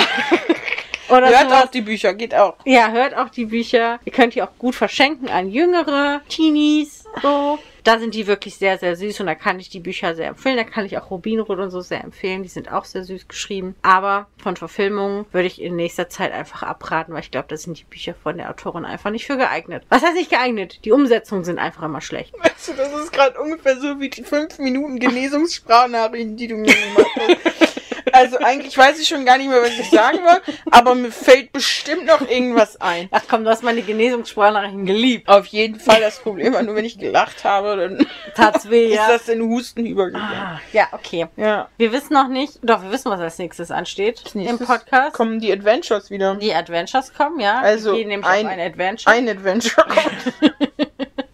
oder 1.10 1.28
Hört 1.30 1.42
sowas, 1.50 1.64
auf 1.66 1.72
die 1.72 1.82
Bücher, 1.82 2.14
geht 2.16 2.34
auch. 2.34 2.56
ja, 2.66 2.90
hört 2.90 3.16
auch 3.16 3.30
die 3.30 3.46
Bücher. 3.46 4.00
Ihr 4.04 4.12
könnt 4.12 4.34
die 4.34 4.42
auch 4.42 4.58
gut 4.58 4.74
verschenken 4.74 5.30
an 5.30 5.52
jüngere 5.52 6.22
Teenies, 6.30 7.04
so. 7.22 7.60
Da 7.84 8.00
sind 8.00 8.14
die 8.14 8.28
wirklich 8.28 8.56
sehr, 8.56 8.78
sehr 8.78 8.96
süß 8.96 9.20
und 9.20 9.26
da 9.26 9.36
kann 9.36 9.60
ich 9.60 9.70
die 9.70 9.80
Bücher 9.80 10.16
sehr 10.16 10.28
empfehlen. 10.28 10.58
Da 10.58 10.64
kann 10.64 10.86
ich 10.86 10.98
auch 10.98 11.12
Rubinrot 11.12 11.60
und 11.60 11.70
so 11.70 11.82
sehr 11.82 12.04
empfehlen. 12.04 12.44
Die 12.44 12.50
sind 12.50 12.72
auch 12.72 12.86
sehr 12.86 13.04
süß 13.04 13.28
geschrieben. 13.28 13.76
Aber 13.82 14.28
von 14.38 14.56
Verfilmungen 14.56 15.26
würde 15.32 15.48
ich 15.48 15.62
in 15.62 15.76
nächster 15.76 16.10
Zeit 16.10 16.32
einfach 16.32 16.64
abraten, 16.64 17.14
weil 17.14 17.22
ich 17.22 17.32
glaube, 17.32 17.48
da 17.50 17.58
sind 17.58 17.80
die 17.80 17.84
Bücher 17.84 18.14
von 18.14 18.38
der 18.38 18.50
Autorin 18.50 18.86
einfach 18.86 19.10
nicht 19.10 19.26
für 19.26 19.38
geeignet. 19.38 19.84
Was 19.90 20.04
heißt 20.04 20.16
nicht 20.16 20.30
geeignet? 20.30 20.80
Die 20.86 20.92
Umsetzungen 20.92 21.44
sind 21.44 21.60
einfach 21.60 21.84
immer 21.84 22.02
schlecht. 22.02 22.34
Weißt 22.40 22.70
du, 22.70 22.74
das 22.74 22.94
ist 22.94 23.12
gerade 23.12 23.40
ungefähr 23.40 23.78
so 23.78 24.00
wie 24.00 24.10
die 24.10 24.24
5 24.24 24.60
Minuten 24.60 25.00
Genesungssprachnachrichten, 25.00 26.38
die 26.38 26.48
du 26.48 26.56
mir 26.56 26.74
gemacht 26.74 27.12
hast. 27.18 27.64
Also 28.12 28.38
eigentlich 28.40 28.78
weiß 28.78 29.00
ich 29.00 29.08
schon 29.08 29.26
gar 29.26 29.38
nicht 29.38 29.50
mehr, 29.50 29.62
was 29.62 29.70
ich 29.80 29.90
sagen 29.90 30.18
will, 30.20 30.56
aber 30.72 30.94
mir 30.96 31.12
fällt 31.12 31.52
bestimmt 31.54 32.06
noch 32.06 32.22
irgendwas 32.28 32.80
ein. 32.82 33.08
Ach 33.12 33.22
komm, 33.30 33.44
du 33.44 33.50
hast 33.50 33.64
meine 33.64 33.82
Genesungssprachnachrichten 33.82 34.86
geliebt. 34.86 35.30
Auf 35.30 35.46
jeden 35.48 35.80
Fall 35.80 36.02
das 36.02 36.20
Problem, 36.20 36.54
war 36.54 36.64
nur 36.64 36.76
wenn 36.76 36.86
ich 36.86 36.98
gelacht 37.00 37.44
habe, 37.44 37.78
dann 37.78 38.08
Tat's 38.36 38.70
weh, 38.70 38.88
ist 38.88 38.96
ja. 38.96 39.08
das 39.10 39.30
in 39.30 39.42
Husten 39.42 39.86
übergegangen. 39.86 40.28
Ah, 40.38 40.60
ja, 40.74 40.88
okay. 40.92 41.28
Ja. 41.38 41.70
Wir 41.78 41.92
wissen 41.92 42.14
noch 42.14 42.28
nicht, 42.28 42.60
doch, 42.62 42.84
wir 42.84 42.92
wissen, 42.92 43.10
was 43.12 43.20
als 43.20 43.38
nächstes 43.38 43.72
ansteht 43.72 44.22
Als 44.26 44.36
nächstes 44.36 44.60
im 44.60 44.66
Podcast. 44.66 45.14
Kommen 45.16 45.40
die 45.40 45.52
Adventures 45.52 46.10
wieder. 46.10 46.36
Die 46.36 46.54
Adventures 46.54 47.14
kommen, 47.14 47.40
ja. 47.40 47.60
Also 47.62 47.92
wir 47.92 48.00
gehen 48.00 48.10
nämlich 48.10 48.28
ein- 48.28 48.46
auf 48.46 48.52
ein 48.52 48.60
Adventure. 48.60 49.16
Ein 49.16 49.30
Adventure 49.30 49.86
kommt. 49.88 50.54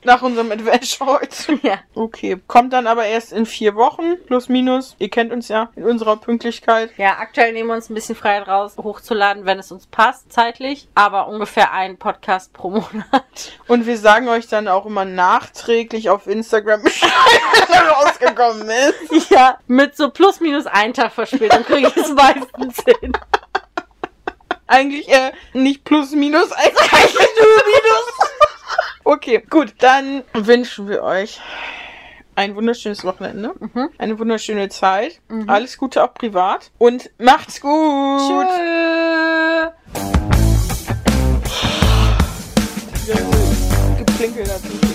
Nach 0.10 0.24
unserem 0.24 0.51
Adventure 0.51 1.05
heute. 1.20 1.60
ja. 1.62 1.78
Okay. 1.93 2.41
Kommt 2.47 2.74
dann 2.74 2.88
aber 2.88 3.05
erst 3.05 3.32
in 3.32 3.45
vier 3.45 3.76
Wochen, 3.76 4.16
plus 4.26 4.49
minus. 4.49 4.95
Ihr 4.97 5.10
kennt 5.10 5.32
uns 5.32 5.49
ja 5.49 5.70
in 5.76 5.84
unserer 5.86 6.18
Pünktlichkeit. 6.18 6.89
ja, 6.97 7.18
aktuell 7.20 7.53
nehmen 7.53 7.70
wir 7.70 7.76
uns 7.76 7.91
ein 7.91 7.93
bisschen 7.93 8.16
Freiheit 8.16 8.47
raus, 8.47 8.76
hochzuladen, 8.78 9.45
wenn 9.45 9.60
es 9.60 9.72
uns 9.72 9.86
passt, 9.86 10.34
zeitlich. 10.34 10.88
Aber 10.95 11.28
ungefähr 11.28 11.74
ein 11.74 11.97
Podcast 11.97 12.53
pro 12.53 12.70
Monat. 12.72 13.51
Und 13.68 13.86
wir 13.86 13.99
sagen 13.99 14.28
euch 14.30 14.47
dann 14.47 14.68
auch 14.68 14.88
immer 14.88 15.05
nachträglich 15.05 16.10
auf 16.10 16.26
Instagram 16.26 16.82
Bescheid, 16.89 17.12
wenn 17.68 17.76
er 17.76 17.91
rausgekommen 17.91 18.68
ist. 18.68 19.30
ja, 19.30 19.60
mit 19.68 19.95
so 19.95 20.10
plus 20.10 20.39
minus 20.39 20.66
ein 20.66 20.95
Tag 20.95 21.12
Verspätung 21.12 21.64
kriege 21.66 21.88
ich 21.89 21.97
es 21.97 22.10
meistens 22.16 22.84
hin. 22.99 23.12
Eigentlich 24.66 25.07
äh, 25.10 25.34
nicht 25.53 25.84
plus 25.84 26.14
minus, 26.14 26.51
eigentlich 26.51 26.91
minus. 26.91 28.30
Okay, 29.10 29.41
gut. 29.49 29.74
Dann 29.80 30.24
wünschen 30.36 30.88
wir 30.88 31.01
euch 31.01 31.41
ein 32.36 32.55
wunderschönes 32.55 33.03
Wochenende. 33.03 33.55
Mhm. 33.60 33.89
Eine 33.97 34.20
wunderschöne 34.20 34.70
Zeit. 34.70 35.20
Alles 35.47 35.80
Gute 35.80 36.03
auch 36.03 36.14
privat. 36.14 36.70
Und 36.78 37.10
macht's 37.18 37.60
gut. 37.60 38.20
Tschö. 38.28 39.66
Geplinkelt 43.97 44.47
hat. 44.47 44.88